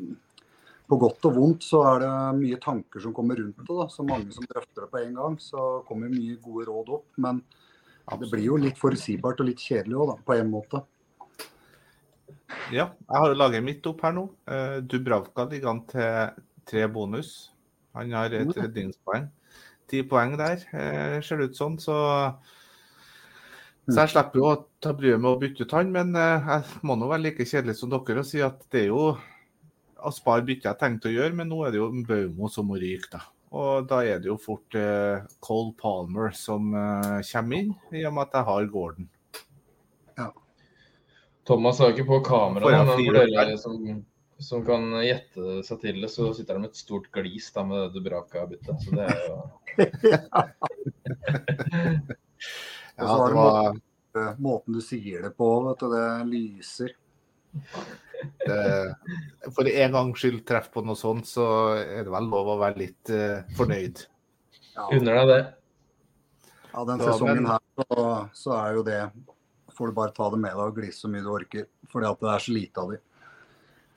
på 0.92 0.98
godt 1.00 1.28
og 1.28 1.36
vondt 1.38 1.64
så 1.64 1.80
er 1.88 2.02
det 2.04 2.12
mye 2.38 2.60
tanker 2.60 3.02
som 3.02 3.14
kommer 3.16 3.38
rundt 3.40 3.58
det. 3.58 3.68
da, 3.68 3.88
Så 3.88 4.04
mange 4.06 4.32
som 4.34 4.46
drøfter 4.48 4.84
det 4.84 4.90
på 4.92 5.02
en 5.02 5.14
gang. 5.18 5.36
Så 5.40 5.82
kommer 5.88 6.12
mye 6.12 6.38
gode 6.42 6.66
råd 6.68 6.94
opp. 6.98 7.06
Men 7.16 7.42
det 8.18 8.30
blir 8.30 8.44
jo 8.50 8.58
litt 8.60 8.80
forutsigbart 8.80 9.40
og 9.40 9.48
litt 9.48 9.62
kjedelig 9.62 10.00
òg, 10.04 10.16
på 10.26 10.36
en 10.36 10.50
måte. 10.52 10.82
Ja, 12.72 12.90
jeg 12.92 13.20
har 13.22 13.30
jo 13.30 13.38
laget 13.38 13.64
mitt 13.64 13.86
opp 13.88 14.02
her 14.04 14.12
nå. 14.16 14.26
Eh, 14.48 14.80
Dubravka 14.84 15.46
ligger 15.48 15.72
an 15.72 15.84
til 15.88 16.42
tre 16.68 16.86
bonus. 16.92 17.52
Han 17.96 18.12
har 18.16 18.32
et 18.36 18.52
redningspoeng. 18.56 19.30
Ti 19.88 20.02
poeng 20.08 20.36
der, 20.40 20.62
eh, 20.72 21.20
ser 21.20 21.40
det 21.40 21.50
ut 21.50 21.56
sånn. 21.58 21.78
Så, 21.80 21.94
så 23.90 24.04
jeg 24.04 24.12
slipper 24.12 24.38
jo 24.38 24.46
å 24.46 24.58
ta 24.82 24.92
bryet 24.94 25.18
med 25.18 25.32
å 25.32 25.38
bytte 25.40 25.64
ut 25.66 25.72
han, 25.74 25.88
men 25.90 26.14
eh, 26.14 26.50
jeg 26.52 26.82
må 26.86 26.94
nå 26.98 27.08
være 27.10 27.24
like 27.24 27.46
kjedelig 27.48 27.74
som 27.80 27.90
dere 27.90 28.22
og 28.22 28.28
si 28.28 28.42
at 28.44 28.60
det 28.70 28.84
er 28.84 28.92
jo 28.92 29.06
Aspar 30.02 30.42
bytte 30.46 30.66
jeg 30.66 30.78
tenkte 30.80 31.10
å 31.10 31.14
gjøre, 31.14 31.34
men 31.38 31.46
nå 31.50 31.60
er 31.62 31.74
det 31.74 31.78
jo 31.78 31.88
Baumo 32.06 32.48
som 32.50 32.66
må 32.66 32.74
ryke, 32.82 33.06
da. 33.12 33.20
Og 33.54 33.84
da 33.86 34.00
er 34.02 34.18
det 34.22 34.30
jo 34.30 34.34
fort 34.40 34.74
eh, 34.78 35.22
Cole 35.44 35.74
Palmer 35.78 36.32
som 36.34 36.72
eh, 36.74 37.20
kommer 37.28 37.58
inn, 37.58 37.74
i 37.94 38.02
og 38.08 38.16
med 38.16 38.24
at 38.24 38.38
jeg 38.38 38.48
har 38.48 38.70
Gordon. 38.72 39.10
Thomas 41.46 41.78
har 41.82 41.90
ikke 41.90 42.06
på 42.06 42.20
kamera, 42.26 42.70
men 42.70 42.86
for 42.92 43.16
der? 43.18 43.30
dere 43.30 43.56
som, 43.58 43.78
som 44.38 44.62
kan 44.66 44.84
gjette 45.02 45.62
seg 45.66 45.80
til 45.82 45.98
det, 45.98 46.10
så 46.14 46.28
sitter 46.38 46.54
han 46.54 46.62
med 46.62 46.70
et 46.70 46.78
stort 46.78 47.08
glis 47.14 47.50
da, 47.54 47.64
med 47.66 47.82
det 47.82 47.96
Dubraka-byttet. 47.96 48.78
Så 48.78 48.94
det 48.94 49.04
er 49.10 49.18
jo 49.26 49.34
Og 52.98 53.06
Ja, 53.06 53.08
så 53.08 53.28
det 53.28 53.36
var 53.38 53.80
Eh, 54.16 54.32
Måten 54.38 54.76
du 54.76 54.80
sier 54.84 55.22
det 55.24 55.32
på, 55.36 55.48
vet 55.66 55.80
du, 55.80 55.88
det 55.92 56.06
lyser. 56.28 56.94
det, 58.46 58.60
For 59.56 59.68
en 59.68 59.96
gangs 59.96 60.20
skyld 60.20 60.44
treff 60.48 60.70
på 60.72 60.84
noe 60.84 60.98
sånt, 60.98 61.28
så 61.28 61.46
er 61.80 62.04
det 62.04 62.12
vel 62.12 62.28
lov 62.32 62.54
å 62.54 62.60
være 62.60 62.82
litt 62.82 63.12
uh, 63.12 63.40
fornøyd. 63.56 64.04
Ja. 64.74 64.88
Unner 64.92 65.20
deg 65.20 65.32
det. 65.32 65.42
Ja, 66.72 66.84
den 66.88 67.04
sesongen 67.04 67.42
men- 67.42 67.52
her 67.52 67.60
så, 67.82 68.06
så 68.36 68.56
er 68.56 68.78
jo 68.78 68.82
det 68.86 69.02
Får 69.72 69.88
du 69.88 69.94
bare 69.96 70.12
ta 70.12 70.26
det 70.28 70.36
med 70.36 70.52
deg 70.52 70.68
og 70.68 70.76
glise 70.76 71.00
så 71.00 71.08
mye 71.08 71.24
du 71.24 71.30
orker. 71.32 71.62
Fordi 71.88 72.04
at 72.04 72.18
det 72.20 72.28
er 72.28 72.42
så 72.44 72.52
lite 72.52 72.82
av 72.82 72.90
de. 72.92 72.98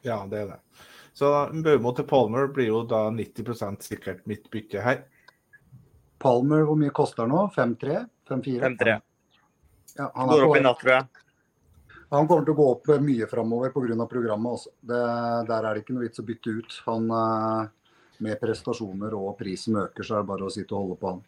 Ja, 0.07 0.15
det 0.31 0.37
er 0.39 0.53
det. 0.53 0.85
Så 1.15 1.31
Baumo 1.51 1.91
til 1.97 2.07
Palmer 2.07 2.47
blir 2.55 2.69
jo 2.69 2.77
da 2.87 3.01
90 3.11 3.81
sikkert 3.83 4.21
mitt 4.23 4.47
bytte 4.53 4.79
her. 4.79 5.01
Palmer, 6.23 6.63
hvor 6.63 6.79
mye 6.79 6.95
koster 6.95 7.27
nå? 7.27 7.41
5-3? 7.57 8.05
5-4? 8.29 8.59
5-3. 8.65 8.97
Ja, 9.97 10.11
han, 10.15 10.27
Går 10.27 10.43
opp 10.49 10.57
i 10.57 10.63
natt, 10.65 10.79
tror 10.81 10.91
jeg. 10.93 11.05
han 12.11 12.27
kommer 12.27 12.45
til 12.45 12.53
å 12.55 12.57
gå 12.57 12.65
opp 12.73 12.89
mye 13.01 13.27
framover 13.31 13.71
pga. 13.75 14.07
programmet. 14.11 14.51
Også. 14.59 14.69
Det, 14.81 14.99
der 15.49 15.63
er 15.69 15.73
det 15.73 15.83
ikke 15.83 15.95
noe 15.95 16.03
vits 16.07 16.19
å 16.19 16.25
bytte 16.27 16.55
ut. 16.59 16.77
Han, 16.85 17.09
eh, 17.11 17.67
med 18.25 18.39
prestasjoner 18.39 19.13
og 19.17 19.37
prisen 19.39 19.75
øker, 19.75 20.03
så 20.03 20.15
er 20.17 20.23
det 20.23 20.29
bare 20.29 20.47
å 20.47 20.51
sitte 20.53 20.71
og 20.75 20.85
holde 20.85 20.99
på 21.01 21.09
han. 21.13 21.23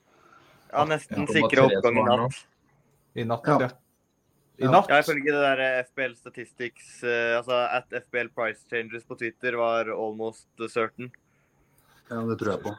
Ja, 0.71 0.85
nesten 0.85 1.27
sikre 1.27 1.65
oppgang 1.67 1.97
i 1.97 2.03
natt. 2.07 2.45
I 3.15 3.23
natt, 3.27 3.47
Ja. 3.47 3.59
ja. 3.59 3.69
I 4.57 4.65
natt? 4.71 4.87
Ja, 4.89 4.99
ifølge 5.03 5.31
det 5.31 5.41
der 5.43 5.83
FBL 5.85 6.15
Statistics, 6.17 7.03
eh, 7.03 7.37
altså 7.37 7.53
at 7.71 7.91
FBL 7.93 8.29
Price 8.33 8.65
Changes 8.71 9.03
på 9.05 9.15
Twitter 9.19 9.53
var 9.55 9.85
almost 9.93 10.47
certain. 10.69 11.11
Ja, 12.09 12.21
det 12.25 12.39
tror 12.39 12.51
jeg 12.55 12.63
på. 12.63 12.73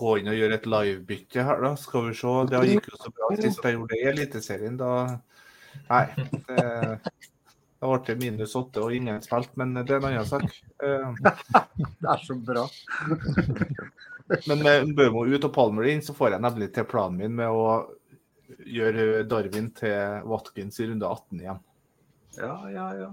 Gå 0.00 0.16
inn 0.20 0.30
og 0.32 0.38
gjøre 0.38 0.58
et 0.58 0.66
livebytte 0.70 1.44
her, 1.46 1.62
da. 1.64 1.74
Skal 1.80 2.08
vi 2.08 2.16
se. 2.18 2.34
Det 2.50 2.64
gikk 2.70 2.90
jo 2.92 3.00
så 3.00 3.12
bra 3.14 3.30
sist 3.38 3.64
jeg 3.64 3.78
gjorde 3.78 3.94
det 3.94 4.00
i 4.00 4.10
Eliteserien. 4.12 4.80
Da 4.80 4.90
Nei. 5.88 6.04
Det, 6.48 6.58
Da 7.84 7.90
ble 7.90 7.98
det 8.06 8.14
minus 8.16 8.54
åtte 8.56 8.80
og 8.80 8.94
ingen 8.96 9.20
spilt, 9.20 9.50
men 9.60 9.74
det 9.76 9.90
er 9.92 9.98
en 9.98 10.06
annen 10.08 10.28
sak. 10.28 10.46
Eh, 10.80 11.10
Det 12.00 12.08
er 12.14 12.22
så 12.24 12.36
bra. 12.40 12.62
Men 14.48 14.62
med 14.64 14.94
Bømo 14.96 15.26
ut 15.28 15.44
og 15.44 15.52
Palmer 15.52 15.90
inn, 15.90 16.00
så 16.00 16.14
får 16.16 16.32
jeg 16.32 16.40
nemlig 16.40 16.70
til 16.72 16.86
planen 16.88 17.18
min 17.20 17.34
med 17.36 17.52
å 17.52 17.66
gjøre 18.64 19.26
Darwin 19.28 19.68
til 19.76 20.24
Watkins 20.30 20.80
i 20.80 20.86
runde 20.88 21.10
18 21.10 21.42
igjen. 21.42 21.60
Ja, 22.38 22.54
ja, 22.72 22.86
ja. 23.02 23.10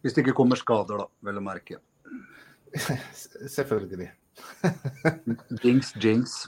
Hvis 0.00 0.16
det 0.16 0.24
ikke 0.24 0.38
kommer 0.40 0.56
skader, 0.56 1.02
da, 1.02 1.08
vel 1.28 1.42
å 1.42 1.44
merke. 1.44 1.82
Selvfølgelig. 3.58 4.08
Jinx, 5.64 5.92
jinx. 6.00 6.40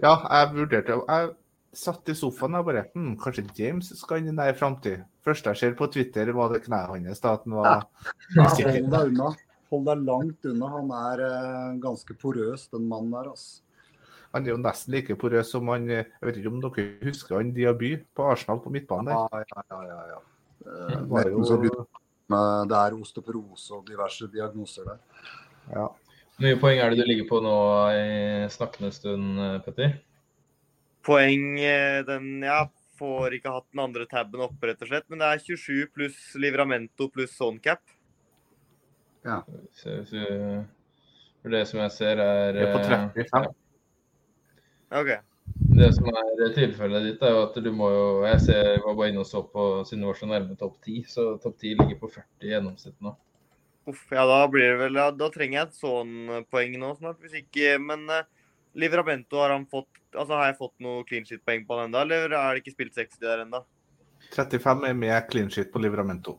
Ja, 0.00 0.16
jeg 0.16 0.50
vurderte 0.54 0.96
Jeg 0.96 1.30
satt 1.76 2.08
i 2.10 2.16
sofaen 2.16 2.56
og 2.58 2.66
bare 2.70 2.86
hm, 2.94 3.14
Kanskje 3.20 3.44
James 3.58 3.92
skal 4.00 4.20
inn 4.20 4.32
i 4.32 4.36
nær 4.36 4.56
framtid. 4.58 5.04
Første 5.26 5.52
jeg 5.52 5.60
ser 5.60 5.78
på 5.78 5.90
Twitter, 5.92 6.32
var 6.36 6.54
det 6.54 6.64
kneet 6.64 6.90
hans. 6.90 7.22
At 7.22 7.46
han 7.46 7.56
var 7.58 7.70
Ja, 7.70 8.46
hold 8.48 8.92
deg 8.94 9.12
unna. 9.12 9.32
Hold 9.70 9.86
deg 9.86 10.06
langt 10.08 10.48
unna. 10.50 10.70
Han 10.76 10.94
er 10.98 11.24
uh, 11.26 11.80
ganske 11.82 12.16
porøs, 12.18 12.66
den 12.72 12.88
mannen 12.90 13.12
der. 13.14 13.30
Altså. 13.34 13.62
Han 14.34 14.46
er 14.46 14.54
jo 14.54 14.60
nesten 14.62 14.94
like 14.94 15.16
porøs 15.18 15.50
som 15.52 15.68
han 15.72 15.88
eh, 15.90 16.06
Jeg 16.06 16.28
vet 16.28 16.36
ikke 16.38 16.52
om 16.52 16.60
dere 16.62 16.84
husker 17.02 17.40
han 17.40 17.54
Diaby 17.54 17.96
på 18.14 18.28
Arsenal 18.30 18.60
på 18.62 18.70
midtbanen 18.70 19.10
der. 19.10 19.16
Ja, 19.18 19.40
ja, 19.42 19.64
ja, 19.74 19.80
ja, 19.90 20.02
ja. 20.14 20.20
Eh, 20.70 21.64
jo 21.66 21.86
det 22.30 22.76
er 22.78 22.94
osteoporose 22.94 23.74
og 23.74 23.88
diverse 23.88 24.28
diagnoser 24.30 24.86
der. 24.86 24.98
ja. 25.74 25.88
Hvor 26.40 26.48
mye 26.48 26.56
poeng 26.56 26.78
er 26.80 26.94
det 26.94 27.02
du 27.02 27.04
ligger 27.04 27.26
på 27.28 27.38
nå 27.44 27.54
i 27.92 28.46
snakkende 28.48 28.88
stund, 28.96 29.36
Petter? 29.66 29.98
Poeng 31.04 31.42
eh, 31.60 31.98
den 32.08 32.40
Ja, 32.46 32.62
får 32.96 33.34
ikke 33.36 33.52
hatt 33.52 33.66
den 33.74 33.82
andre 33.84 34.06
tabben 34.08 34.40
oppe, 34.46 34.70
rett 34.70 34.80
og 34.80 34.88
slett. 34.88 35.04
Men 35.12 35.20
det 35.20 35.28
er 35.34 35.42
27 35.44 35.90
pluss 35.92 36.16
Livramento 36.40 37.10
pluss 37.12 37.36
Zonecap. 37.36 37.82
Så- 39.76 40.04
så- 40.08 40.64
For 41.42 41.48
det 41.50 41.66
som 41.68 41.80
jeg 41.80 41.90
ser, 41.92 42.16
er 42.16 42.52
Det 42.52 42.62
er 42.68 42.72
på 42.72 42.80
eh, 42.80 42.88
35. 42.88 43.54
OK. 44.92 45.10
Det 45.76 45.94
som 45.94 46.06
er 46.08 46.54
tilfellet 46.54 47.02
ditt, 47.04 47.22
er 47.22 47.30
jo 47.36 47.42
at 47.42 47.54
du 47.64 47.70
må 47.72 47.88
jo 47.90 48.24
Jeg 48.24 48.40
ser, 48.40 48.62
jeg 48.72 48.82
var 48.84 48.94
bare 48.94 49.08
inne 49.08 49.20
og 49.20 49.26
så 49.26 49.42
på 49.42 49.84
siden 49.84 50.00
du 50.00 50.06
var 50.06 50.14
så 50.14 50.26
nærme 50.26 50.56
topp 50.56 50.80
10, 50.84 51.04
så 51.04 51.38
topp 51.42 51.58
10 51.58 51.74
ligger 51.76 51.98
på 52.00 52.08
40 52.08 52.24
i 52.48 52.48
gjennomsnitt 52.54 52.96
nå. 53.00 53.14
Uff, 53.90 54.04
ja, 54.14 54.24
da 54.28 54.44
blir 54.50 54.72
det 54.72 54.78
vel 54.84 54.98
ja, 55.00 55.08
Da 55.14 55.30
trenger 55.32 55.58
jeg 55.58 55.68
et 55.68 55.80
sånn 55.80 56.44
poeng 56.52 56.76
nå 56.80 56.92
snart. 56.98 57.18
Hvis 57.22 57.40
ikke 57.42 57.76
Men 57.82 58.06
uh, 58.10 58.22
Livramento, 58.78 59.40
har 59.42 59.54
han 59.54 59.66
fått 59.70 59.88
Altså, 60.14 60.34
har 60.34 60.50
jeg 60.50 60.58
fått 60.58 60.76
noe 60.82 61.04
clean 61.06 61.26
shit-poeng 61.26 61.66
på 61.66 61.76
han 61.78 61.86
ennå, 61.86 62.00
eller 62.02 62.32
er 62.34 62.56
det 62.56 62.64
ikke 62.64 62.74
spilt 62.74 62.96
60 62.98 63.20
der 63.22 63.44
ennå? 63.44 63.60
35 64.34 64.88
er 64.88 64.96
med 64.98 65.28
clean 65.30 65.50
shit 65.54 65.70
på 65.70 65.78
Livramento. 65.82 66.34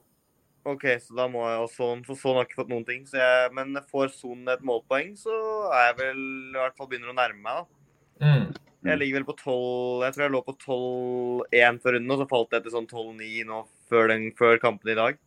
OK, 0.68 0.84
så 1.02 1.16
da 1.18 1.26
må 1.32 1.42
jeg 1.48 1.62
også 1.64 1.80
sånn 1.80 2.02
Så 2.06 2.18
sånn 2.20 2.36
har 2.38 2.46
ikke 2.46 2.60
fått 2.60 2.74
noen 2.74 2.84
ting. 2.86 3.06
Så 3.08 3.18
jeg, 3.22 3.54
men 3.58 3.80
får 3.90 4.12
Son 4.14 4.44
et 4.52 4.66
målpoeng, 4.68 5.16
så 5.18 5.38
er 5.72 5.88
jeg 5.88 5.98
vel 6.02 6.20
i 6.52 6.60
hvert 6.60 6.76
fall 6.78 6.92
begynner 6.92 7.14
å 7.14 7.18
nærme 7.18 7.42
meg, 7.46 7.62
da. 7.62 7.88
Mm. 8.22 8.44
Jeg 8.86 8.98
ligger 8.98 9.20
vel 9.20 9.26
på 9.26 9.34
12 9.38 10.04
Jeg 10.06 10.14
tror 10.14 10.24
jeg 10.24 10.34
lå 10.34 10.42
på 10.46 10.54
12-1 10.58 11.82
før 11.82 11.96
runden, 11.98 12.14
og 12.14 12.22
så 12.22 12.30
falt 12.30 12.56
jeg 12.56 12.66
til 12.66 12.76
sånn 12.76 12.90
12-9 12.90 13.32
nå 13.50 13.64
før, 13.90 14.12
den, 14.12 14.30
før 14.38 14.62
kampen 14.62 14.94
i 14.94 14.98
dag. 14.98 15.20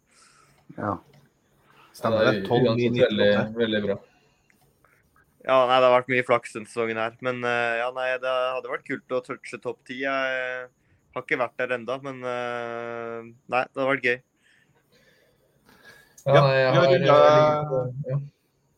Ja. 0.77 0.95
Stemmer 1.95 2.26
det? 2.26 2.42
er 2.42 2.49
12, 2.49 2.74
9, 2.74 2.90
9, 2.97 3.05
veldig, 3.07 3.30
veldig 3.61 3.80
bra. 3.84 3.97
Ja, 5.45 5.59
nei, 5.68 5.76
det 5.76 5.88
har 5.90 5.92
vært 5.92 6.11
mye 6.11 6.24
flaks 6.24 6.55
denne 6.57 6.70
sesongen 6.70 6.99
her. 6.99 7.16
Men 7.24 7.42
eh, 7.45 7.78
ja, 7.82 7.90
nei, 7.95 8.09
det 8.20 8.30
hadde 8.32 8.70
vært 8.72 8.86
kult 8.88 9.14
å 9.14 9.20
touche 9.26 9.61
topp 9.61 9.82
10. 9.84 9.99
Jeg 10.07 10.68
har 11.14 11.24
ikke 11.26 11.40
vært 11.42 11.59
der 11.61 11.74
enda, 11.76 11.99
men 12.03 12.22
eh, 12.26 13.18
nei, 13.53 13.64
det 13.68 13.82
hadde 13.82 13.90
vært 13.90 14.09
gøy. 14.09 14.16
Ja, 16.24 16.40
nei, 16.40 16.55
jeg 16.57 16.70
har 16.72 16.86
jeg 16.88 17.03
ligger 17.03 18.09
ja. 18.09 18.22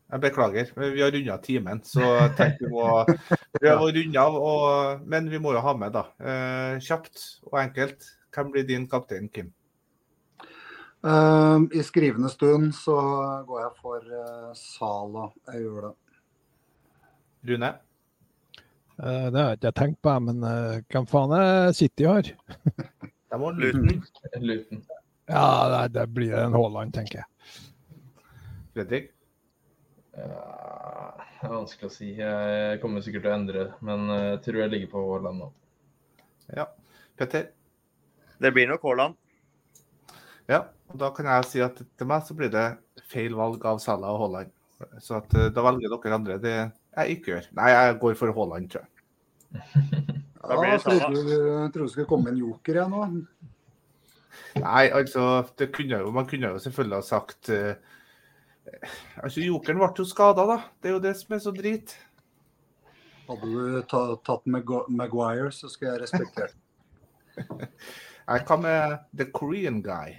Jeg 0.07 0.23
beklager, 0.23 0.69
men 0.79 0.91
vi 0.95 1.01
har 1.03 1.11
runda 1.11 1.35
timen, 1.43 1.79
så 1.83 2.03
jeg 2.03 2.35
tenkte 2.37 2.63
vi 2.63 2.69
må 2.71 2.85
prøve 3.57 3.87
å 3.87 3.89
runde 3.91 4.21
av. 4.21 4.37
Og, 4.39 5.01
men 5.11 5.27
vi 5.31 5.39
må 5.43 5.51
jo 5.55 5.63
ha 5.63 5.73
med, 5.75 5.95
da. 5.95 6.05
Eh, 6.19 6.77
kjapt 6.83 7.23
og 7.49 7.57
enkelt. 7.63 8.11
Hvem 8.35 8.53
blir 8.53 8.67
din 8.67 8.85
kaptein, 8.91 9.27
Kim? 9.33 9.49
Eh, 11.07 11.79
I 11.79 11.83
skrivende 11.87 12.29
stund 12.33 12.75
så 12.75 12.97
går 13.47 13.61
jeg 13.63 13.73
for 13.79 14.11
uh, 14.11 14.53
Sala. 14.57 15.29
Jeg 15.53 15.63
gjør 15.63 15.89
det. 15.89 15.93
Rune? 17.47 17.75
Eh, 18.97 19.27
det 19.31 19.39
har 19.39 19.51
jeg 19.51 19.59
ikke 19.59 19.73
tenkt 19.77 19.99
på, 20.01 20.13
men 20.25 20.41
eh, 20.43 20.79
hvem 20.89 21.05
faen 21.09 21.33
er 21.37 21.73
City 21.77 22.07
har? 22.09 22.31
det 23.29 23.39
må 23.39 23.51
Luton. 23.53 24.01
Luton. 24.41 24.81
Ja, 25.27 25.45
det, 25.71 25.81
det 25.99 26.07
blir 26.15 26.33
en 26.39 26.55
Haaland, 26.55 26.95
tenker 26.95 27.21
jeg. 27.21 27.59
Fredrik? 28.73 29.11
Ja, 30.17 31.13
det 31.19 31.45
er 31.45 31.53
vanskelig 31.53 31.91
å 31.91 31.93
si. 31.93 32.09
Jeg 32.17 32.81
kommer 32.81 33.05
sikkert 33.05 33.27
til 33.27 33.33
å 33.33 33.37
endre 33.37 33.67
det, 33.67 33.77
men 33.85 34.09
eh, 34.15 34.25
jeg 34.31 34.41
tror 34.47 34.61
jeg 34.63 34.73
ligger 34.73 34.91
på 34.95 35.05
Haaland 35.11 35.43
nå. 35.43 35.51
Ja. 36.57 36.65
Petter? 37.17 37.51
Det 38.41 38.53
blir 38.55 38.69
nok 38.71 38.85
Haaland. 38.87 39.17
Ja. 40.49 40.63
Og 40.91 40.99
da 41.01 41.09
kan 41.15 41.27
jeg 41.29 41.47
si 41.49 41.63
at 41.63 41.79
til 41.79 42.09
meg 42.09 42.23
så 42.27 42.35
blir 42.37 42.51
det 42.53 42.67
feil 43.11 43.35
valg 43.37 43.63
av 43.67 43.81
Salah 43.83 44.13
og 44.13 44.23
Haaland. 44.25 44.53
Så 45.01 45.17
at, 45.17 45.33
eh, 45.35 45.49
da 45.53 45.63
velger 45.65 45.91
dere 45.91 46.15
andre 46.19 46.37
det 46.41 46.55
jeg 46.57 47.17
ikke 47.17 47.33
gjør. 47.33 47.49
Nei, 47.59 47.71
jeg 47.73 47.99
går 48.03 48.15
for 48.19 48.33
Haaland, 48.37 48.69
tror 48.71 48.85
jeg. 48.85 48.93
Da 50.47 50.55
blir 50.55 50.71
Ja, 50.71 50.77
det 50.77 50.81
Salah. 50.81 50.97
jeg 50.97 51.11
trodde, 51.11 51.35
jeg 51.35 51.71
trodde 51.73 51.83
det 51.83 51.91
skulle 51.91 52.09
komme 52.09 52.31
en 52.31 52.41
joker, 52.41 52.81
jeg 52.81 52.89
nå. 52.93 53.05
Nei, 54.61 54.87
altså 54.93 55.45
det 55.57 55.71
kunne 55.73 55.99
jo, 56.01 56.11
Man 56.11 56.27
kunne 56.29 56.51
jo 56.53 56.59
selvfølgelig 56.61 56.97
ha 56.97 57.05
sagt 57.05 57.49
uh, 57.49 57.73
Altså, 59.23 59.41
Jokeren 59.41 59.79
ble 59.79 59.89
jo 59.97 60.05
skada, 60.05 60.45
da. 60.45 60.57
Det 60.81 60.91
er 60.91 60.95
jo 60.97 61.03
det 61.03 61.15
som 61.17 61.35
er 61.35 61.41
så 61.43 61.53
drit. 61.55 61.95
Hadde 63.27 63.49
du 63.49 63.81
tatt 63.87 64.45
Maguire, 64.47 65.51
så 65.51 65.69
skulle 65.71 65.95
jeg 65.95 66.05
respektert 66.05 66.55
det. 66.55 67.67
Nei, 68.27 68.39
Hva 68.43 68.57
med 68.59 68.97
The 69.15 69.29
Korean 69.31 69.81
Guy? 69.83 70.17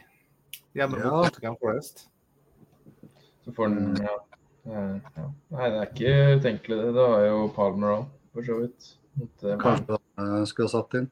Hjemme 0.79 1.01
mot 1.03 1.24
Nottingham 1.26 1.57
Forest. 1.61 2.05
Så 3.45 3.55
får 3.57 3.72
den 3.74 3.99
ja. 4.05 4.14
Eh, 4.68 4.95
ja. 5.16 5.26
Nei, 5.57 5.68
det 5.72 5.79
er 5.81 5.91
ikke 5.91 6.14
utenkelig, 6.39 6.79
det. 6.83 6.89
Det 6.99 7.05
har 7.12 7.22
jo 7.26 7.43
Palmer 7.57 7.93
òg, 7.97 8.07
for 8.37 8.47
så 8.47 8.57
vidt. 8.62 8.89
Eh, 9.43 9.57
Kanskje 9.62 9.99
han 10.20 10.47
skulle 10.51 10.68
ha 10.68 10.74
satt 10.76 10.97
inn. 11.01 11.09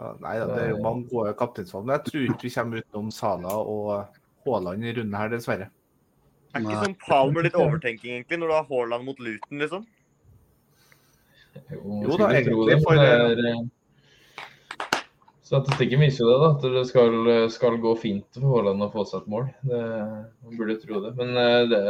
Ja, 0.00 0.10
nei, 0.22 0.34
da, 0.38 0.46
det 0.54 0.62
er 0.62 0.68
jo 0.74 0.82
mange 0.84 1.08
gode 1.10 1.32
kapteinsvalg. 1.36 1.84
Men 1.88 1.96
jeg 1.98 2.04
tror 2.10 2.26
ikke 2.30 2.46
vi 2.46 2.52
kommer 2.54 2.84
utenom 2.84 3.08
Sala 3.12 3.54
og 3.58 3.88
Haaland 4.46 4.84
i 4.86 4.92
runden 4.96 5.16
her, 5.18 5.32
dessverre. 5.32 5.66
Er 6.54 6.62
ikke 6.64 6.78
sånn 6.84 6.94
Palmer 7.06 7.44
litt 7.46 7.56
overtenking, 7.58 8.14
egentlig, 8.20 8.38
når 8.42 8.52
du 8.52 8.54
har 8.58 8.68
Haaland 8.70 9.04
mot 9.08 9.18
Luton, 9.22 9.58
liksom? 9.64 9.84
Jo, 11.70 11.80
Jo 12.06 12.16
da, 12.20 12.30
egentlig, 12.30 12.68
det, 12.70 12.78
for- 12.84 13.00
det 13.00 13.10
er, 13.10 13.44
eh, 13.50 13.60
Statistikken 15.50 15.98
viser 16.04 16.22
jo 16.22 16.30
det, 16.30 16.38
da, 16.38 16.48
at 16.54 16.64
det 16.76 16.84
skal, 16.86 17.14
skal 17.50 17.78
gå 17.82 17.96
fint 17.98 18.36
for 18.38 18.52
Haaland 18.52 18.84
å 18.86 18.90
få 18.92 19.02
seg 19.08 19.24
et 19.24 19.32
mål. 19.32 19.48
Det, 19.66 19.80
man 20.46 20.60
burde 20.60 20.76
tro 20.78 21.00
det. 21.02 21.10
Men 21.18 21.40
eh, 21.42 21.62
det, 21.72 21.80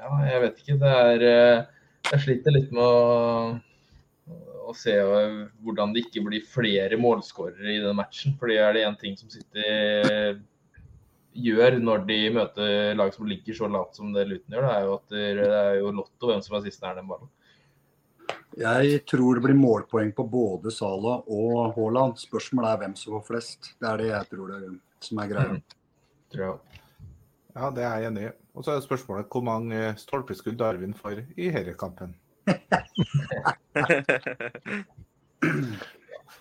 ja, 0.00 0.12
jeg 0.30 0.40
vet 0.46 0.62
ikke. 0.62 0.76
Det 0.80 0.92
er 1.02 1.24
eh, 1.28 1.82
Jeg 2.08 2.22
sliter 2.22 2.56
litt 2.56 2.72
med 2.72 2.80
å, 2.80 4.38
å 4.70 4.76
se 4.80 4.96
eh, 4.96 5.36
hvordan 5.66 5.92
det 5.92 6.06
ikke 6.06 6.24
blir 6.30 6.48
flere 6.48 6.96
målskårere 6.96 7.74
i 7.74 7.82
den 7.84 8.00
matchen. 8.00 8.38
For 8.40 8.48
det 8.48 8.56
er 8.62 8.72
det 8.72 8.86
én 8.88 8.96
ting 9.02 9.20
som 9.20 9.28
sitter 9.32 10.40
gjør 11.34 11.76
når 11.82 12.08
de 12.08 12.18
møter 12.32 12.96
lag 12.96 13.12
som 13.12 13.28
ligger 13.28 13.56
så 13.58 13.68
lavt 13.68 14.00
som 14.00 14.16
det 14.16 14.24
Luton 14.30 14.54
gjør, 14.54 14.64
det 14.64 14.74
er 14.78 14.84
jo 14.86 14.96
at 14.96 15.16
det 15.18 15.48
er 15.60 15.80
jo 15.82 15.96
lotto 16.00 16.30
hvem 16.30 16.40
som 16.46 16.56
er 16.56 16.64
sist 16.64 16.80
nær 16.80 16.96
den 16.96 17.10
ballen. 17.10 17.28
Jeg 18.54 19.00
tror 19.10 19.34
det 19.34 19.42
blir 19.42 19.56
målpoeng 19.58 20.12
på 20.14 20.24
både 20.30 20.70
Sala 20.70 21.16
og 21.26 21.74
Haaland. 21.74 22.20
Spørsmålet 22.22 22.70
er 22.70 22.80
hvem 22.84 22.94
som 22.98 23.16
får 23.16 23.24
flest. 23.26 23.60
Det 23.80 23.88
er 23.90 23.96
det 23.98 24.08
jeg 24.12 24.30
tror 24.30 24.46
det 24.52 24.60
som 25.02 25.18
er 25.18 25.30
greia. 25.32 25.56
Mm. 25.56 25.62
jeg. 26.34 26.54
Ja, 27.54 27.70
det 27.70 27.82
er 27.82 27.98
jeg 27.98 28.06
enig 28.10 28.22
i. 28.28 28.32
Og 28.54 28.60
så 28.62 28.70
er 28.74 28.80
spørsmålet 28.84 29.26
hvor 29.30 29.42
mange 29.46 29.78
stolpeskudd 29.98 30.58
Darwin 30.58 30.94
får 30.94 31.24
i 31.34 31.50
herrekampen. 31.54 32.14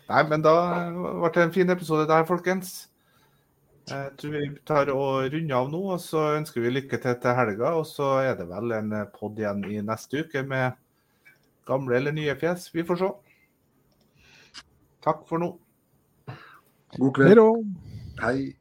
Nei, 0.10 0.24
men 0.30 0.42
da 0.46 0.56
ble 0.94 1.30
det 1.34 1.44
en 1.48 1.56
fin 1.56 1.70
episode 1.74 2.06
der, 2.10 2.26
folkens. 2.30 2.90
Jeg 3.90 4.14
tror 4.20 4.32
vi 4.38 4.44
tar 4.68 4.90
og 4.94 5.26
runder 5.34 5.58
av 5.58 5.72
nå, 5.72 5.82
og 5.96 6.00
så 6.00 6.38
ønsker 6.38 6.62
vi 6.64 6.72
lykke 6.78 6.98
til 7.04 7.16
til 7.24 7.38
helga. 7.40 7.74
Og 7.80 7.86
så 7.90 8.08
er 8.22 8.38
det 8.40 8.48
vel 8.52 8.72
en 8.78 8.94
pod 9.16 9.40
igjen 9.40 9.66
i 9.72 9.82
neste 9.84 10.24
uke 10.24 10.46
med 10.48 10.78
gamle 11.68 11.96
eller 11.96 12.16
nye 12.16 12.36
fjes. 12.40 12.70
Vi 12.76 12.84
får 12.88 13.02
se. 13.02 13.12
Takk 15.04 15.24
for 15.30 15.44
nå. 15.44 15.54
God 16.98 17.16
kveld. 17.16 17.40
Hei. 18.22 18.54